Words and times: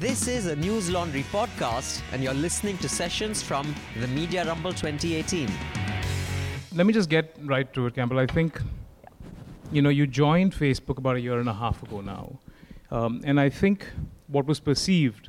This 0.00 0.28
is 0.28 0.46
a 0.46 0.56
Newslaundry 0.56 1.24
podcast, 1.24 2.00
and 2.10 2.24
you're 2.24 2.32
listening 2.32 2.78
to 2.78 2.88
sessions 2.88 3.42
from 3.42 3.74
the 3.98 4.06
Media 4.06 4.46
Rumble 4.46 4.72
2018. 4.72 5.46
Let 6.74 6.86
me 6.86 6.94
just 6.94 7.10
get 7.10 7.36
right 7.42 7.70
to 7.74 7.84
it, 7.84 7.96
Campbell. 7.96 8.18
I 8.18 8.24
think, 8.24 8.62
you 9.70 9.82
know, 9.82 9.90
you 9.90 10.06
joined 10.06 10.54
Facebook 10.54 10.96
about 10.96 11.16
a 11.16 11.20
year 11.20 11.38
and 11.38 11.50
a 11.50 11.52
half 11.52 11.82
ago 11.82 12.00
now. 12.00 12.38
Um, 12.90 13.20
and 13.26 13.38
I 13.38 13.50
think 13.50 13.90
what 14.28 14.46
was 14.46 14.58
perceived 14.58 15.28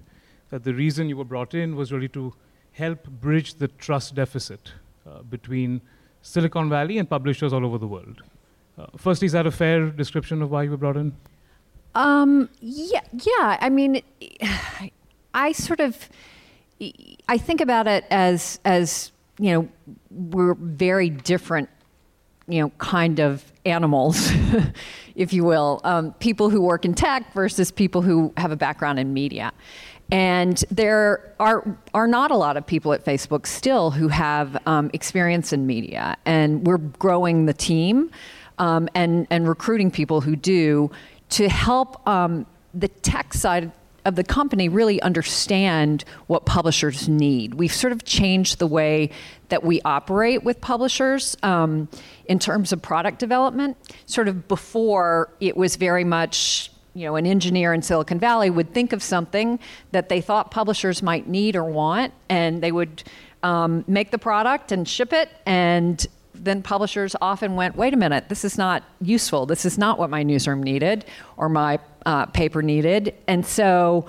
that 0.51 0.63
the 0.63 0.73
reason 0.73 1.09
you 1.09 1.17
were 1.17 1.25
brought 1.25 1.53
in 1.53 1.75
was 1.75 1.91
really 1.91 2.07
to 2.19 2.33
help 2.71 3.05
bridge 3.09 3.55
the 3.55 3.67
trust 3.67 4.15
deficit 4.15 4.71
uh, 5.05 5.21
between 5.23 5.81
Silicon 6.21 6.69
Valley 6.69 6.97
and 6.97 7.09
publishers 7.09 7.51
all 7.51 7.65
over 7.65 7.77
the 7.77 7.87
world. 7.87 8.23
Uh, 8.77 8.85
firstly, 8.95 9.25
is 9.25 9.33
that 9.33 9.45
a 9.45 9.51
fair 9.51 9.89
description 9.89 10.41
of 10.41 10.49
why 10.49 10.63
you 10.63 10.71
were 10.71 10.77
brought 10.77 10.95
in? 10.95 11.11
Um, 11.95 12.49
yeah, 12.59 13.01
yeah. 13.13 13.57
I 13.59 13.69
mean, 13.69 14.01
I 15.33 15.51
sort 15.51 15.79
of, 15.79 16.09
I 17.27 17.37
think 17.37 17.61
about 17.61 17.87
it 17.87 18.05
as 18.09 18.59
as 18.65 19.11
you 19.39 19.53
know, 19.53 19.69
we're 20.09 20.53
very 20.53 21.09
different, 21.09 21.69
you 22.47 22.61
know, 22.61 22.69
kind 22.77 23.19
of 23.19 23.43
animals, 23.65 24.31
if 25.15 25.33
you 25.33 25.43
will. 25.43 25.81
Um, 25.83 26.13
people 26.13 26.49
who 26.49 26.61
work 26.61 26.85
in 26.85 26.93
tech 26.93 27.33
versus 27.33 27.71
people 27.71 28.01
who 28.01 28.33
have 28.37 28.51
a 28.51 28.55
background 28.55 28.99
in 28.99 29.13
media. 29.13 29.51
And 30.11 30.63
there 30.69 31.33
are 31.39 31.77
are 31.93 32.07
not 32.07 32.31
a 32.31 32.35
lot 32.35 32.57
of 32.57 32.67
people 32.67 32.91
at 32.91 33.05
Facebook 33.05 33.47
still 33.47 33.91
who 33.91 34.09
have 34.09 34.57
um, 34.67 34.89
experience 34.93 35.53
in 35.53 35.65
media, 35.65 36.17
and 36.25 36.67
we're 36.67 36.77
growing 36.77 37.45
the 37.45 37.53
team 37.53 38.11
um, 38.57 38.89
and 38.93 39.25
and 39.29 39.47
recruiting 39.47 39.89
people 39.89 40.19
who 40.19 40.35
do 40.35 40.91
to 41.31 41.49
help 41.49 42.07
um, 42.07 42.45
the 42.73 42.87
tech 42.87 43.33
side 43.33 43.71
of 44.05 44.15
the 44.15 44.23
company 44.23 44.67
really 44.67 45.01
understand 45.01 46.03
what 46.27 46.45
publishers 46.45 47.07
need. 47.07 47.55
We've 47.55 47.73
sort 47.73 47.93
of 47.93 48.03
changed 48.03 48.59
the 48.59 48.67
way 48.67 49.11
that 49.49 49.63
we 49.63 49.81
operate 49.81 50.43
with 50.43 50.59
publishers 50.59 51.37
um, 51.43 51.87
in 52.25 52.39
terms 52.39 52.71
of 52.71 52.81
product 52.81 53.19
development. 53.19 53.77
Sort 54.05 54.27
of 54.27 54.47
before, 54.47 55.29
it 55.39 55.55
was 55.55 55.75
very 55.75 56.03
much 56.03 56.71
you 56.93 57.05
know, 57.05 57.15
an 57.15 57.25
engineer 57.25 57.73
in 57.73 57.81
Silicon 57.81 58.19
Valley 58.19 58.49
would 58.49 58.73
think 58.73 58.91
of 58.91 59.01
something 59.01 59.59
that 59.91 60.09
they 60.09 60.19
thought 60.19 60.51
publishers 60.51 61.01
might 61.01 61.27
need 61.27 61.55
or 61.55 61.63
want, 61.63 62.13
and 62.27 62.61
they 62.61 62.71
would 62.71 63.03
um, 63.43 63.85
make 63.87 64.11
the 64.11 64.17
product 64.17 64.71
and 64.71 64.87
ship 64.87 65.13
it, 65.13 65.29
and 65.45 66.05
then 66.43 66.61
publishers 66.61 67.15
often 67.21 67.55
went, 67.55 67.75
wait 67.75 67.93
a 67.93 67.97
minute, 67.97 68.29
this 68.29 68.43
is 68.43 68.57
not 68.57 68.83
useful. 68.99 69.45
This 69.45 69.65
is 69.65 69.77
not 69.77 69.99
what 69.99 70.09
my 70.09 70.23
newsroom 70.23 70.63
needed 70.63 71.05
or 71.37 71.49
my 71.49 71.79
uh, 72.05 72.25
paper 72.27 72.61
needed. 72.61 73.13
And 73.27 73.45
so 73.45 74.07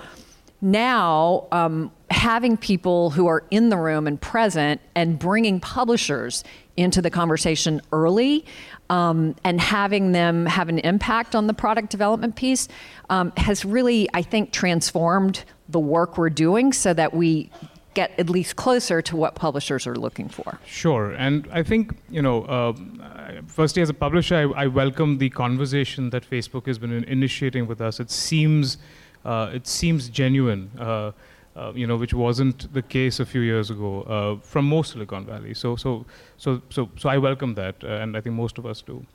now, 0.61 1.47
um, 1.51 1.91
having 2.09 2.55
people 2.57 3.09
who 3.09 3.27
are 3.27 3.43
in 3.51 3.69
the 3.69 3.77
room 3.77 4.07
and 4.07 4.19
present 4.19 4.79
and 4.95 5.19
bringing 5.19 5.59
publishers 5.59 6.43
into 6.77 7.01
the 7.01 7.09
conversation 7.09 7.81
early 7.91 8.45
um, 8.89 9.35
and 9.43 9.59
having 9.59 10.13
them 10.13 10.45
have 10.45 10.69
an 10.69 10.79
impact 10.79 11.35
on 11.35 11.47
the 11.47 11.53
product 11.53 11.89
development 11.89 12.35
piece 12.35 12.67
um, 13.09 13.33
has 13.37 13.65
really, 13.65 14.07
I 14.13 14.21
think, 14.21 14.51
transformed 14.51 15.43
the 15.69 15.79
work 15.79 16.17
we're 16.17 16.29
doing 16.29 16.71
so 16.71 16.93
that 16.93 17.13
we 17.13 17.49
get 17.93 18.11
at 18.17 18.29
least 18.29 18.55
closer 18.55 19.01
to 19.01 19.15
what 19.15 19.35
publishers 19.35 19.87
are 19.87 19.95
looking 19.95 20.29
for. 20.29 20.59
Sure, 20.65 21.11
and 21.11 21.47
I 21.51 21.63
think 21.63 21.95
you 22.09 22.21
know, 22.21 22.43
uh, 22.43 22.73
firstly 23.47 23.81
as 23.81 23.89
a 23.89 23.93
publisher, 23.93 24.35
I, 24.35 24.63
I, 24.63 24.67
welcome 24.67 25.17
the 25.17 25.29
conversation 25.29 26.09
that 26.11 26.29
Facebook 26.29 26.67
has 26.67 26.77
been 26.77 27.03
initiating 27.05 27.67
with 27.67 27.81
us. 27.81 27.99
It 27.99 28.11
seems, 28.11 28.77
uh, 29.25 29.51
it 29.53 29.67
seems 29.67 30.09
genuine. 30.09 30.71
Uh, 30.77 31.11
uh 31.55 31.71
you 31.75 31.85
know, 31.85 31.97
which 31.97 32.15
wasn't 32.15 32.73
the 32.73 32.81
case 32.81 33.19
a 33.19 33.25
few 33.25 33.41
years 33.41 33.69
ago 33.69 34.01
uh, 34.03 34.39
from 34.41 34.65
most 34.65 34.93
Silicon 34.93 35.25
Valley. 35.25 35.53
So, 35.53 35.75
so, 35.75 36.05
so, 36.37 36.61
so, 36.69 36.89
so 36.97 37.09
I 37.09 37.17
welcome 37.17 37.53
that, 37.55 37.75
uh, 37.83 38.01
and 38.01 38.17
I 38.17 38.21
think 38.21 38.35
most 38.35 38.57
of 38.57 38.65
us 38.65 38.81
do. 38.81 39.05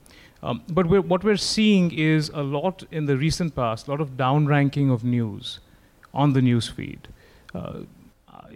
Um, 0.41 0.63
but 0.69 0.85
we're, 0.85 1.01
what 1.01 1.23
we're 1.23 1.37
seeing 1.37 1.91
is 1.91 2.29
a 2.29 2.41
lot 2.41 2.83
in 2.91 3.05
the 3.05 3.17
recent 3.17 3.55
past, 3.55 3.87
a 3.87 3.91
lot 3.91 3.99
of 3.99 4.11
downranking 4.11 4.91
of 4.91 5.03
news 5.03 5.59
on 6.13 6.33
the 6.33 6.41
news 6.41 6.67
feed. 6.69 7.07
Uh, 7.53 7.81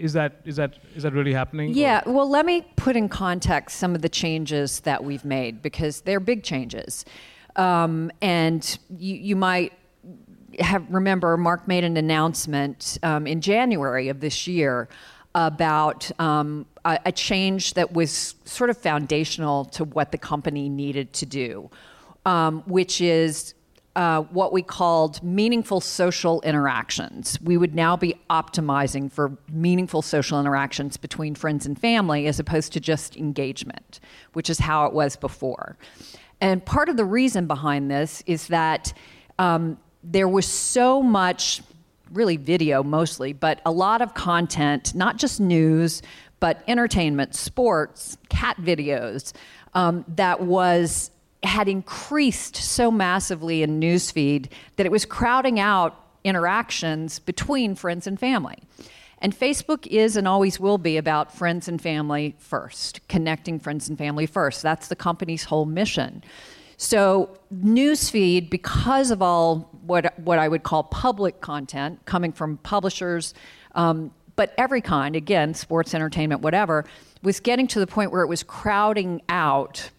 is 0.04 0.14
that 0.14 0.42
is 0.44 0.58
that 0.58 0.74
is 0.96 1.04
that 1.04 1.14
really 1.14 1.34
happening? 1.34 1.74
Yeah. 1.74 2.04
Or? 2.06 2.14
Well, 2.14 2.30
let 2.30 2.46
me 2.46 2.66
put 2.76 2.96
in 2.96 3.08
context 3.08 3.78
some 3.78 3.96
of 3.96 4.02
the 4.02 4.10
changes 4.10 4.82
that 4.82 5.04
we've 5.04 5.24
made 5.24 5.62
because 5.62 6.02
they're 6.02 6.20
big 6.20 6.44
changes, 6.44 7.06
um, 7.56 8.12
and 8.22 8.78
you, 8.98 9.16
you 9.16 9.36
might 9.38 9.72
have 10.60 10.86
remember 10.90 11.38
Mark 11.38 11.68
made 11.68 11.86
an 11.86 11.96
announcement 11.96 13.00
um, 13.02 13.26
in 13.26 13.40
January 13.40 14.10
of 14.10 14.20
this 14.20 14.46
year 14.46 14.90
about 15.36 16.12
um, 16.20 16.66
a, 16.86 17.00
a, 17.06 17.12
change 17.12 17.74
that 17.74 17.92
was 17.92 18.36
sort 18.46 18.70
of 18.70 18.78
foundational 18.78 19.66
to 19.66 19.84
what 19.84 20.12
the 20.12 20.18
company 20.18 20.70
needed 20.70 21.12
to 21.12 21.26
do, 21.26 21.72
um, 22.24 22.62
which 22.68 23.02
is 23.02 23.56
uh, 23.96 24.22
what 24.24 24.52
we 24.52 24.62
called 24.62 25.22
meaningful 25.22 25.80
social 25.80 26.42
interactions. 26.42 27.40
We 27.42 27.58
would 27.58 27.76
now 27.76 27.96
be 27.96 28.16
optimizing 28.30 29.12
for 29.12 29.38
meaningful 29.52 30.02
social 30.02 30.40
interactions 30.40 30.98
between 30.98 31.36
friends 31.36 31.66
and 31.66 31.80
family 31.80 32.26
as 32.26 32.40
opposed 32.40 32.74
to 32.74 32.80
just 32.80 33.16
engagement, 33.16 34.00
which 34.34 34.50
is 34.50 34.60
how 34.60 34.86
it 34.88 34.94
was 34.94 35.16
before. 35.16 35.78
And 36.42 36.66
part 36.66 36.90
of 36.90 36.98
the 36.98 37.06
reason 37.06 37.46
behind 37.46 37.92
this 37.92 38.24
is 38.26 38.48
that 38.48 38.94
um, 39.38 39.78
there 40.04 40.28
was 40.28 40.48
so 40.48 41.02
much, 41.04 41.62
really 42.12 42.38
video 42.38 42.84
mostly, 42.84 43.32
but 43.32 43.62
a 43.66 43.72
lot 43.72 44.02
of 44.02 44.14
content, 44.14 44.96
not 44.96 45.18
just 45.18 45.40
news, 45.40 46.02
but 46.40 46.64
entertainment, 46.68 47.36
sports, 47.36 48.18
cat 48.30 48.58
videos, 48.58 49.34
um, 49.76 50.04
that 50.16 50.42
was 50.42 51.12
had 51.44 51.68
increased 51.68 52.56
so 52.56 52.92
massively 52.92 53.64
in 53.64 53.80
newsfeed 53.80 54.48
that 54.78 54.86
it 54.86 54.92
was 54.92 55.06
crowding 55.06 55.60
out 55.60 56.00
interactions 56.24 57.20
between 57.20 57.76
friends 57.76 58.08
and 58.08 58.20
family. 58.20 58.58
And 59.20 59.38
Facebook 59.38 59.88
is 59.88 60.18
and 60.18 60.28
always 60.28 60.60
will 60.60 60.78
be 60.78 60.98
about 60.98 61.34
friends 61.34 61.68
and 61.68 61.82
family 61.82 62.36
first, 62.40 63.08
connecting 63.08 63.60
friends 63.60 63.88
and 63.88 63.98
family 63.98 64.26
first. 64.26 64.62
That's 64.62 64.90
the 64.90 64.98
company's 64.98 65.46
whole 65.46 65.66
mission. 65.66 66.24
So, 66.76 67.30
newsfeed, 67.54 68.50
because 68.50 69.12
of 69.12 69.22
all 69.22 69.70
what, 69.86 70.18
what 70.20 70.40
I 70.40 70.48
would 70.50 70.64
call 70.64 70.84
public 70.84 71.40
content 71.40 72.04
coming 72.06 72.34
from 72.34 72.58
publishers, 72.58 73.34
um, 73.76 74.12
but 74.36 74.54
every 74.58 74.82
kind, 74.82 75.16
again, 75.16 75.54
sports, 75.54 75.94
entertainment, 75.94 76.42
whatever, 76.42 76.84
was 77.22 77.40
getting 77.40 77.68
to 77.68 77.80
the 77.80 77.88
point 77.88 78.12
where 78.12 78.24
it 78.24 78.28
was 78.28 78.44
crowding 78.44 79.22
out 79.30 79.90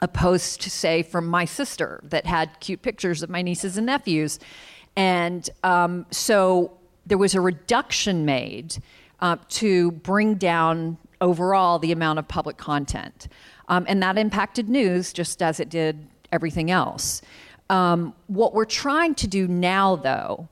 a 0.00 0.08
post, 0.08 0.62
say, 0.62 1.02
from 1.02 1.26
my 1.26 1.44
sister 1.44 2.00
that 2.04 2.26
had 2.26 2.60
cute 2.60 2.82
pictures 2.82 3.22
of 3.22 3.30
my 3.30 3.42
nieces 3.42 3.76
and 3.76 3.86
nephews. 3.86 4.38
And 4.96 5.48
um, 5.62 6.06
so 6.10 6.76
there 7.06 7.18
was 7.18 7.34
a 7.34 7.40
reduction 7.40 8.24
made 8.24 8.76
uh, 9.20 9.36
to 9.48 9.92
bring 9.92 10.34
down 10.34 10.98
overall 11.20 11.78
the 11.78 11.92
amount 11.92 12.18
of 12.18 12.28
public 12.28 12.56
content. 12.56 13.28
Um, 13.68 13.84
and 13.88 14.02
that 14.02 14.18
impacted 14.18 14.68
news 14.68 15.12
just 15.12 15.42
as 15.42 15.60
it 15.60 15.68
did 15.68 16.06
everything 16.32 16.70
else. 16.70 17.22
Um, 17.70 18.14
what 18.26 18.54
we're 18.54 18.64
trying 18.64 19.14
to 19.16 19.26
do 19.26 19.48
now, 19.48 19.96
though, 19.96 20.48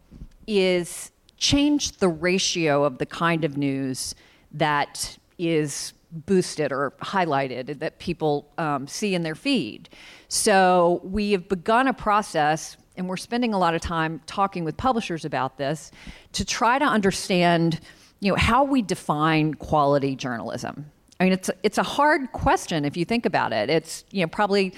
is 0.47 1.11
change 1.37 1.93
the 1.99 2.09
ratio 2.09 2.85
of 2.85 2.99
the 2.99 3.07
kind 3.07 3.45
of 3.45 3.57
news 3.57 4.15
that 4.53 5.19
is 5.39 5.93
boosted 6.15 6.73
or 6.73 6.93
highlighted 7.01 7.79
that 7.81 7.99
people 7.99 8.51
um, 8.59 8.87
see 8.87 9.15
in 9.15 9.23
their 9.23 9.35
feed. 9.35 9.89
So 10.29 11.01
we 11.05 11.33
have 11.33 11.49
begun 11.49 11.89
a 11.89 11.93
process, 11.93 12.77
and 12.97 13.09
we're 13.09 13.17
spending 13.17 13.53
a 13.55 13.59
lot 13.59 13.75
of 13.75 13.81
time 13.81 14.21
talking 14.27 14.65
with 14.65 14.77
publishers 14.77 15.25
about 15.25 15.59
this 15.59 15.91
to 16.33 16.45
try 16.45 16.79
to 16.79 16.85
understand, 16.85 17.81
you 18.21 18.31
know, 18.31 18.37
how 18.37 18.65
we 18.65 18.83
define 18.83 19.55
quality 19.55 20.17
journalism. 20.17 20.87
I 21.21 21.25
mean, 21.25 21.33
it's 21.33 21.51
it's 21.63 21.79
a 21.79 21.83
hard 21.83 22.33
question 22.33 22.85
if 22.85 22.97
you 22.97 23.05
think 23.05 23.27
about 23.27 23.53
it. 23.53 23.71
It's 23.71 24.05
you 24.11 24.23
know 24.23 24.29
probably 24.29 24.75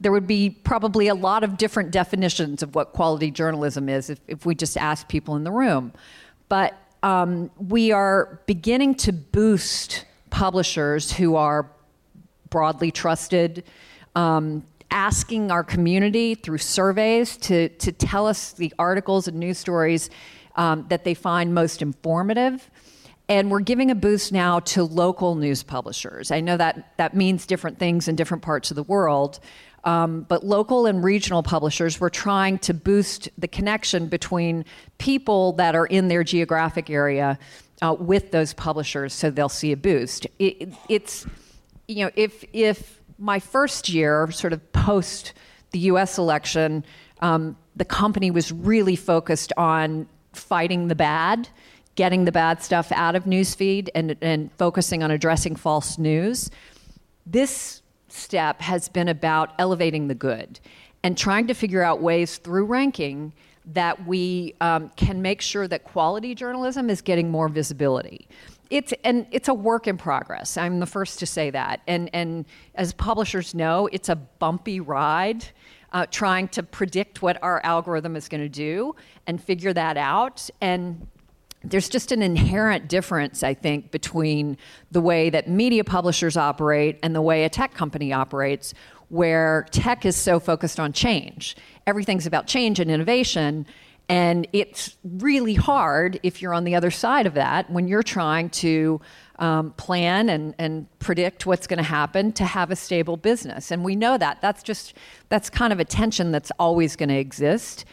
there 0.00 0.12
would 0.12 0.26
be 0.26 0.50
probably 0.50 1.08
a 1.08 1.14
lot 1.14 1.44
of 1.44 1.58
different 1.58 1.90
definitions 1.90 2.62
of 2.62 2.74
what 2.74 2.92
quality 2.92 3.30
journalism 3.30 3.88
is 3.88 4.08
if, 4.08 4.20
if 4.28 4.46
we 4.46 4.54
just 4.54 4.76
asked 4.78 5.08
people 5.08 5.36
in 5.36 5.44
the 5.44 5.52
room. 5.52 5.92
But 6.48 6.74
um, 7.02 7.50
we 7.58 7.92
are 7.92 8.40
beginning 8.46 8.94
to 8.96 9.12
boost 9.12 10.06
publishers 10.30 11.12
who 11.12 11.36
are 11.36 11.70
broadly 12.48 12.90
trusted, 12.90 13.64
um, 14.14 14.64
asking 14.90 15.50
our 15.50 15.62
community 15.62 16.34
through 16.34 16.58
surveys 16.58 17.36
to, 17.36 17.68
to 17.68 17.92
tell 17.92 18.26
us 18.26 18.52
the 18.52 18.72
articles 18.78 19.28
and 19.28 19.38
news 19.38 19.58
stories 19.58 20.10
um, 20.56 20.86
that 20.88 21.04
they 21.04 21.14
find 21.14 21.54
most 21.54 21.80
informative. 21.80 22.70
And 23.28 23.48
we're 23.48 23.60
giving 23.60 23.92
a 23.92 23.94
boost 23.94 24.32
now 24.32 24.58
to 24.60 24.82
local 24.82 25.36
news 25.36 25.62
publishers. 25.62 26.32
I 26.32 26.40
know 26.40 26.56
that 26.56 26.96
that 26.96 27.14
means 27.14 27.46
different 27.46 27.78
things 27.78 28.08
in 28.08 28.16
different 28.16 28.42
parts 28.42 28.72
of 28.72 28.74
the 28.74 28.82
world. 28.82 29.38
Um, 29.84 30.26
but 30.28 30.44
local 30.44 30.86
and 30.86 31.02
regional 31.02 31.42
publishers 31.42 32.00
were 32.00 32.10
trying 32.10 32.58
to 32.58 32.74
boost 32.74 33.30
the 33.38 33.48
connection 33.48 34.08
between 34.08 34.64
people 34.98 35.52
that 35.52 35.74
are 35.74 35.86
in 35.86 36.08
their 36.08 36.24
geographic 36.24 36.90
area 36.90 37.38
uh, 37.82 37.96
with 37.98 38.30
those 38.30 38.52
publishers 38.54 39.12
so 39.12 39.30
they'll 39.30 39.48
see 39.48 39.72
a 39.72 39.76
boost. 39.76 40.26
It, 40.38 40.72
it's, 40.88 41.26
you 41.88 42.04
know, 42.04 42.10
if, 42.16 42.44
if 42.52 43.00
my 43.18 43.38
first 43.38 43.88
year, 43.88 44.30
sort 44.30 44.52
of 44.52 44.72
post 44.72 45.32
the 45.72 45.78
US 45.80 46.18
election, 46.18 46.84
um, 47.20 47.56
the 47.76 47.84
company 47.84 48.30
was 48.30 48.52
really 48.52 48.96
focused 48.96 49.52
on 49.56 50.08
fighting 50.32 50.88
the 50.88 50.94
bad, 50.94 51.48
getting 51.94 52.24
the 52.24 52.32
bad 52.32 52.62
stuff 52.62 52.90
out 52.92 53.14
of 53.14 53.24
newsfeed, 53.24 53.88
and, 53.94 54.16
and 54.20 54.52
focusing 54.52 55.02
on 55.02 55.10
addressing 55.10 55.56
false 55.56 55.98
news. 55.98 56.50
This 57.26 57.82
step 58.08 58.60
has 58.60 58.88
been 58.88 59.08
about 59.08 59.52
elevating 59.58 60.08
the 60.08 60.14
good 60.14 60.60
and 61.02 61.16
trying 61.16 61.46
to 61.46 61.54
figure 61.54 61.82
out 61.82 62.00
ways 62.00 62.38
through 62.38 62.64
ranking 62.64 63.32
that 63.72 64.06
we 64.06 64.54
um, 64.60 64.90
can 64.96 65.22
make 65.22 65.40
sure 65.40 65.68
that 65.68 65.84
quality 65.84 66.34
journalism 66.34 66.90
is 66.90 67.00
getting 67.00 67.30
more 67.30 67.48
visibility. 67.48 68.28
It's 68.70 68.92
and 69.04 69.26
it's 69.32 69.48
a 69.48 69.54
work 69.54 69.86
in 69.86 69.96
progress. 69.96 70.56
I'm 70.56 70.78
the 70.78 70.86
first 70.86 71.18
to 71.20 71.26
say 71.26 71.50
that. 71.50 71.80
And 71.86 72.08
and 72.12 72.46
as 72.74 72.92
publishers 72.92 73.54
know, 73.54 73.88
it's 73.92 74.08
a 74.08 74.16
bumpy 74.16 74.80
ride. 74.80 75.44
Uh, 75.92 76.06
trying 76.08 76.46
to 76.46 76.62
predict 76.62 77.20
what 77.20 77.36
our 77.42 77.60
algorithm 77.64 78.14
is 78.14 78.28
going 78.28 78.40
to 78.40 78.48
do 78.48 78.94
and 79.26 79.42
figure 79.42 79.72
that 79.72 79.96
out. 79.96 80.48
And 80.60 81.04
there's 81.64 81.88
just 81.88 82.12
an 82.12 82.22
inherent 82.22 82.88
difference, 82.88 83.42
I 83.42 83.54
think, 83.54 83.90
between 83.90 84.56
the 84.90 85.00
way 85.00 85.30
that 85.30 85.48
media 85.48 85.84
publishers 85.84 86.36
operate 86.36 87.00
and 87.02 87.12
the 87.12 87.20
way 87.20 87.44
a 87.44 87.48
tech 87.48 87.74
company 87.74 88.12
operates, 88.12 88.72
where 89.08 89.66
tech 89.72 90.06
is 90.06 90.16
so 90.16 90.40
focused 90.40 90.78
on 90.78 90.92
change. 90.92 91.56
Everything's 91.90 92.26
about 92.26 92.46
change 92.46 92.80
and 92.80 92.90
innovation. 92.90 93.66
And 94.08 94.48
it's 94.52 94.96
really 95.04 95.54
hard 95.54 96.18
if 96.22 96.40
you're 96.40 96.54
on 96.54 96.64
the 96.64 96.74
other 96.74 96.90
side 96.90 97.26
of 97.26 97.34
that 97.34 97.70
when 97.70 97.86
you're 97.86 98.02
trying 98.02 98.50
to 98.50 99.00
um, 99.38 99.72
plan 99.72 100.28
and, 100.28 100.54
and 100.58 100.86
predict 100.98 101.46
what's 101.46 101.66
going 101.66 101.78
to 101.78 101.90
happen 102.00 102.32
to 102.32 102.44
have 102.44 102.70
a 102.70 102.76
stable 102.76 103.16
business. 103.16 103.70
And 103.70 103.84
we 103.84 103.94
know 103.94 104.18
that. 104.18 104.40
That's 104.40 104.62
just, 104.62 104.94
that's 105.28 105.48
kind 105.50 105.72
of 105.72 105.78
a 105.78 105.84
tension 105.84 106.32
that's 106.32 106.50
always 106.58 106.96
going 106.96 107.10
to 107.10 107.18
exist. 107.18 107.84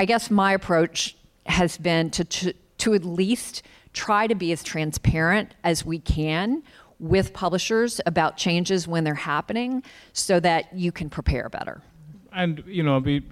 I 0.00 0.04
guess 0.04 0.30
my 0.30 0.52
approach 0.52 1.16
has 1.46 1.78
been 1.78 2.10
to, 2.10 2.24
to 2.24 2.54
to 2.78 2.94
at 2.94 3.04
least 3.04 3.62
try 3.92 4.26
to 4.26 4.34
be 4.34 4.52
as 4.52 4.62
transparent 4.62 5.54
as 5.64 5.84
we 5.84 5.98
can 5.98 6.62
with 6.98 7.32
publishers 7.32 8.00
about 8.06 8.36
changes 8.36 8.86
when 8.88 9.04
they're 9.04 9.14
happening 9.14 9.82
so 10.12 10.40
that 10.40 10.72
you 10.74 10.92
can 10.92 11.10
prepare 11.10 11.48
better. 11.48 11.82
And, 12.36 12.62
you 12.66 12.82
know, 12.82 12.98
we, 12.98 13.22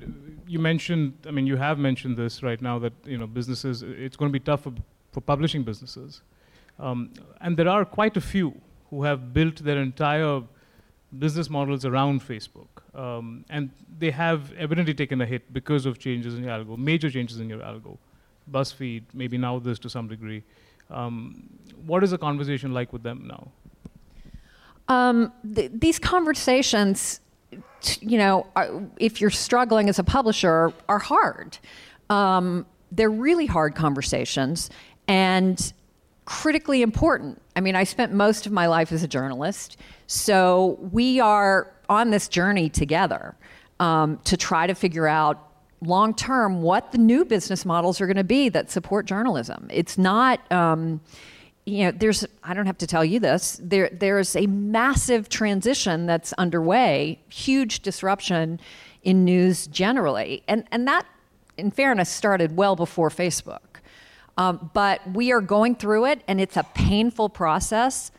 you 0.47 0.59
mentioned, 0.59 1.13
I 1.29 1.31
mean, 1.31 1.47
you 1.47 1.57
have 1.57 1.79
mentioned 1.79 2.17
this 2.17 2.43
right 2.43 2.61
now 2.61 2.79
that, 2.79 2.95
you 3.05 3.19
know, 3.19 3.27
businesses, 3.27 3.83
it's 3.83 4.17
going 4.17 4.31
to 4.33 4.39
be 4.41 4.45
tough 4.51 4.63
for, 4.63 4.73
for 5.13 5.21
publishing 5.21 5.63
businesses. 5.63 6.23
Um, 6.79 7.13
and 7.43 7.57
there 7.59 7.69
are 7.69 7.85
quite 7.85 8.17
a 8.17 8.21
few 8.21 8.61
who 8.89 9.05
have 9.05 9.35
built 9.35 9.57
their 9.63 9.81
entire 9.81 10.43
business 11.19 11.51
models 11.51 11.85
around 11.85 12.23
Facebook. 12.23 12.73
Um, 12.95 13.45
and 13.51 13.71
they 13.99 14.11
have 14.11 14.53
evidently 14.55 14.95
taken 14.95 15.21
a 15.21 15.27
hit 15.27 15.53
because 15.53 15.85
of 15.85 15.99
changes 15.99 16.35
in 16.35 16.45
your 16.45 16.53
algo, 16.53 16.79
major 16.79 17.11
changes 17.11 17.41
in 17.41 17.49
your 17.49 17.61
algo. 17.61 17.99
BuzzFeed, 18.51 19.05
maybe 19.13 19.37
NowThis 19.39 19.79
to 19.81 19.91
some 19.91 20.09
degree. 20.09 20.43
Um, 20.91 21.51
what 21.87 22.03
is 22.03 22.11
the 22.11 22.19
conversation 22.19 22.73
like 22.73 22.93
with 22.93 23.03
them 23.03 23.27
now? 23.27 23.49
Um, 24.89 25.33
th- 25.55 25.73
these 25.75 25.99
conversations, 25.99 27.21
you 28.01 28.19
know, 28.19 28.47
are, 28.57 28.83
if 28.99 29.21
you're 29.21 29.31
struggling 29.31 29.89
as 29.89 29.99
a 29.99 30.05
publisher, 30.05 30.73
are 30.89 30.99
hard. 30.99 31.59
Um, 32.11 32.67
they're 32.93 33.11
really 33.11 33.47
hard 33.47 33.75
conversations 33.75 34.71
and 35.09 35.73
critically 36.25 36.83
important. 36.83 37.41
I 37.57 37.61
mean, 37.61 37.77
I 37.77 37.85
spent 37.85 38.13
most 38.13 38.47
of 38.47 38.53
my 38.53 38.67
life 38.67 38.93
as 38.93 39.03
a 39.03 39.09
journalist, 39.09 39.77
so 40.07 40.79
we 40.93 41.21
are 41.21 41.71
on 41.89 42.11
this 42.11 42.29
journey 42.29 42.69
together 42.69 43.35
um, 43.81 44.19
to 44.25 44.37
try 44.37 44.67
to 44.67 44.75
figure 44.75 45.07
out 45.07 45.51
long 45.83 46.15
term 46.15 46.63
what 46.63 46.93
the 46.93 46.99
new 46.99 47.25
business 47.25 47.65
models 47.65 48.01
are 48.01 48.07
going 48.07 48.17
to 48.17 48.25
be 48.25 48.49
that 48.49 48.71
support 48.71 49.07
journalism. 49.07 49.69
It's 49.71 49.99
not. 49.99 50.51
Um, 50.51 51.01
you 51.67 51.85
know, 51.85 51.91
there's, 51.93 52.27
I 52.43 52.55
don't 52.55 52.67
have 52.67 52.79
to 52.79 52.87
tell 52.87 53.05
you 53.05 53.21
this, 53.21 53.59
there, 53.63 53.89
there's 53.91 54.37
a 54.37 54.47
massive 54.47 55.29
transition 55.29 56.07
that's 56.07 56.33
underway, 56.35 57.21
huge 57.29 57.81
disruption 57.81 58.61
in 59.03 59.25
news 59.25 59.67
generally. 59.67 60.43
And, 60.47 60.65
and 60.71 60.87
that, 60.89 61.07
in 61.57 61.71
fairness, 61.71 62.11
started 62.11 62.57
well 62.57 62.77
before 62.77 63.09
Facebook. 63.09 63.61
Um, 64.37 64.71
but 64.75 65.01
we 65.13 65.33
are 65.33 65.41
going 65.41 65.77
through 65.77 66.07
it, 66.07 66.23
and 66.27 66.41
it's 66.41 66.57
a 66.57 66.65
painful 66.75 67.29
process 67.29 68.11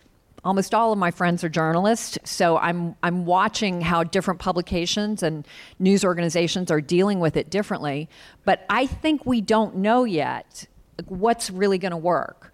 almost 0.46 0.76
all 0.76 0.94
of 0.94 1.00
my 1.00 1.10
friends 1.10 1.44
are 1.44 1.50
journalists, 1.50 2.20
so 2.24 2.58
I'm 2.58 2.96
I'm 3.02 3.26
watching 3.26 3.82
how 3.82 4.04
different 4.04 4.40
publications 4.40 5.24
and 5.24 5.46
news 5.80 6.06
organizations 6.06 6.70
are 6.70 6.80
dealing 6.80 7.20
with 7.20 7.36
it 7.36 7.50
differently. 7.50 8.08
But 8.46 8.64
I 8.70 8.86
think 8.86 9.26
we 9.26 9.42
don't 9.42 9.78
know 9.78 10.04
yet 10.04 10.68
what's 11.08 11.50
really 11.50 11.80
going 11.80 11.92
to 11.92 11.98
work. 11.98 12.54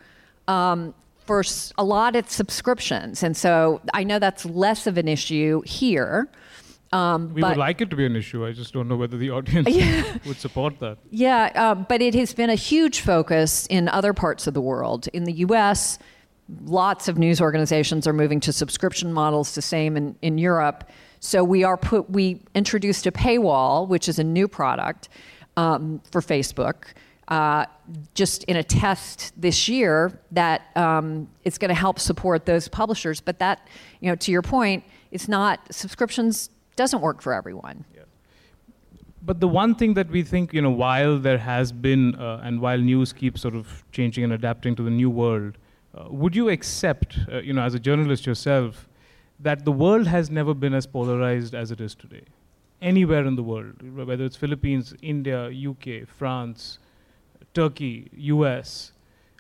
Um, 0.51 0.93
for 1.25 1.43
a 1.77 1.83
lot, 1.83 2.15
of 2.17 2.29
subscriptions, 2.29 3.23
and 3.23 3.37
so 3.37 3.79
I 3.93 4.03
know 4.03 4.19
that's 4.19 4.43
less 4.43 4.85
of 4.85 4.97
an 4.97 5.07
issue 5.07 5.61
here. 5.61 6.29
Um, 6.91 7.33
we 7.33 7.41
would 7.41 7.55
like 7.55 7.79
it 7.79 7.89
to 7.91 7.95
be 7.95 8.05
an 8.05 8.17
issue. 8.17 8.45
I 8.45 8.51
just 8.51 8.73
don't 8.73 8.89
know 8.89 8.97
whether 8.97 9.17
the 9.17 9.29
audience 9.29 9.69
yeah. 9.71 10.17
would 10.25 10.37
support 10.37 10.79
that. 10.79 10.97
Yeah, 11.09 11.51
uh, 11.55 11.75
but 11.75 12.01
it 12.01 12.15
has 12.15 12.33
been 12.33 12.49
a 12.49 12.55
huge 12.55 12.99
focus 12.99 13.65
in 13.67 13.87
other 13.87 14.13
parts 14.13 14.45
of 14.45 14.53
the 14.53 14.59
world. 14.61 15.07
In 15.13 15.23
the 15.23 15.31
U.S., 15.33 15.99
lots 16.65 17.07
of 17.07 17.17
news 17.17 17.39
organizations 17.39 18.05
are 18.07 18.13
moving 18.13 18.41
to 18.41 18.51
subscription 18.51 19.13
models, 19.13 19.55
the 19.55 19.61
same 19.61 19.95
in, 19.95 20.17
in 20.21 20.37
Europe. 20.37 20.89
So 21.21 21.45
we 21.45 21.63
are 21.63 21.77
put 21.77 22.09
we 22.09 22.41
introduced 22.55 23.05
a 23.07 23.11
paywall, 23.11 23.87
which 23.87 24.09
is 24.09 24.19
a 24.19 24.23
new 24.23 24.49
product 24.49 25.07
um, 25.55 26.01
for 26.11 26.19
Facebook. 26.19 26.87
Uh, 27.31 27.65
just 28.13 28.43
in 28.43 28.57
a 28.57 28.63
test 28.63 29.31
this 29.37 29.69
year 29.69 30.19
that 30.31 30.63
um, 30.75 31.29
it's 31.45 31.57
going 31.57 31.69
to 31.69 31.81
help 31.85 31.97
support 31.97 32.45
those 32.45 32.67
publishers. 32.67 33.21
But 33.21 33.39
that, 33.39 33.69
you 34.01 34.09
know, 34.09 34.17
to 34.17 34.33
your 34.33 34.41
point, 34.41 34.83
it's 35.11 35.29
not 35.29 35.73
subscriptions 35.73 36.49
doesn't 36.75 36.99
work 36.99 37.21
for 37.21 37.33
everyone. 37.33 37.85
But 39.23 39.39
the 39.39 39.47
one 39.47 39.75
thing 39.75 39.93
that 39.93 40.09
we 40.09 40.23
think, 40.23 40.51
you 40.51 40.61
know, 40.61 40.71
while 40.71 41.19
there 41.19 41.37
has 41.37 41.71
been 41.71 42.15
uh, 42.15 42.41
and 42.43 42.59
while 42.59 42.79
news 42.79 43.13
keeps 43.13 43.39
sort 43.39 43.55
of 43.55 43.85
changing 43.93 44.25
and 44.25 44.33
adapting 44.33 44.75
to 44.75 44.83
the 44.83 44.89
new 44.89 45.09
world, 45.09 45.57
uh, 45.95 46.07
would 46.09 46.35
you 46.35 46.49
accept, 46.49 47.19
uh, 47.31 47.37
you 47.39 47.53
know, 47.53 47.61
as 47.61 47.75
a 47.75 47.79
journalist 47.79 48.25
yourself, 48.25 48.89
that 49.39 49.63
the 49.63 49.71
world 49.71 50.07
has 50.07 50.29
never 50.29 50.53
been 50.53 50.73
as 50.73 50.87
polarized 50.87 51.53
as 51.53 51.71
it 51.71 51.79
is 51.79 51.93
today? 51.93 52.23
Anywhere 52.81 53.25
in 53.25 53.35
the 53.35 53.43
world, 53.43 53.75
whether 53.95 54.25
it's 54.25 54.35
Philippines, 54.35 54.93
India, 55.01 55.49
UK, 55.69 56.07
France, 56.07 56.79
Turkey, 57.53 58.09
US. 58.13 58.91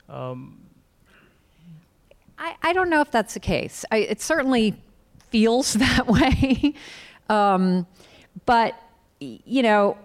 Um, 0.09 0.59
I, 2.37 2.55
I 2.61 2.73
don't 2.73 2.89
know 2.89 3.01
if 3.01 3.11
that's 3.11 3.33
the 3.33 3.39
case. 3.39 3.85
I, 3.91 3.97
it 3.97 4.21
certainly 4.21 4.75
feels 5.29 5.73
that 5.85 6.07
way. 6.07 6.73
um, 7.29 7.85
but, 8.45 8.75
you 9.19 9.61
know, 9.61 9.97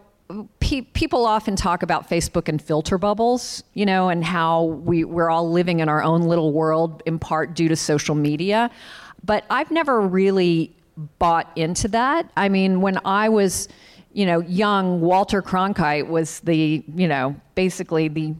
pe- 0.61 0.83
people 0.83 1.27
often 1.27 1.57
talk 1.57 1.83
about 1.83 2.09
Facebook 2.09 2.49
and 2.49 2.61
filter 2.61 2.99
bubbles, 2.99 3.63
you 3.75 3.87
know, 3.87 4.09
and 4.09 4.25
how 4.25 4.65
we, 4.65 5.05
we're 5.05 5.31
all 5.31 5.51
living 5.51 5.81
in 5.81 5.89
our 5.89 6.03
own 6.03 6.23
little 6.23 6.53
world 6.53 7.03
in 7.07 7.19
part 7.19 7.55
due 7.55 7.69
to 7.69 7.77
social 7.77 8.15
media. 8.15 8.71
But 9.25 9.45
I've 9.51 9.71
never 9.71 10.01
really 10.01 10.75
bought 11.19 11.51
into 11.57 11.89
that. 11.89 12.31
I 12.37 12.49
mean, 12.49 12.81
when 12.81 12.99
I 13.05 13.29
was, 13.29 13.69
you 14.17 14.25
know, 14.25 14.41
young, 14.41 15.03
Walter 15.03 15.43
Cronkite 15.43 16.09
was 16.09 16.41
the, 16.41 16.83
you 16.95 17.07
know, 17.07 17.37
basically 17.55 18.09
the 18.09 18.35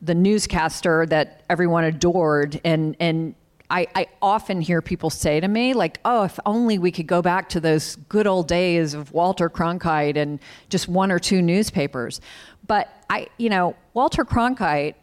the 0.00 0.14
newscaster 0.14 1.04
that 1.06 1.42
everyone 1.50 1.82
adored 1.82 2.60
and 2.64 2.96
and 3.00 3.34
I, 3.68 3.86
I, 3.94 4.06
often 4.20 4.60
hear 4.60 4.82
people 4.82 5.10
say 5.10 5.38
to 5.38 5.46
me, 5.46 5.74
like, 5.74 6.00
oh, 6.04 6.24
if 6.24 6.40
only 6.44 6.78
we 6.80 6.90
could 6.90 7.06
go 7.06 7.22
back 7.22 7.48
to 7.50 7.60
those 7.60 7.94
good 8.08 8.26
old 8.26 8.48
days 8.48 8.94
of 8.94 9.12
Walter 9.12 9.48
Cronkite 9.48 10.16
and 10.16 10.40
just 10.68 10.88
one 10.88 11.12
or 11.12 11.20
two 11.20 11.40
newspapers. 11.40 12.20
But 12.66 12.88
I, 13.08 13.28
you 13.36 13.48
know, 13.48 13.76
Walter 13.94 14.24
Cronkite, 14.24 14.96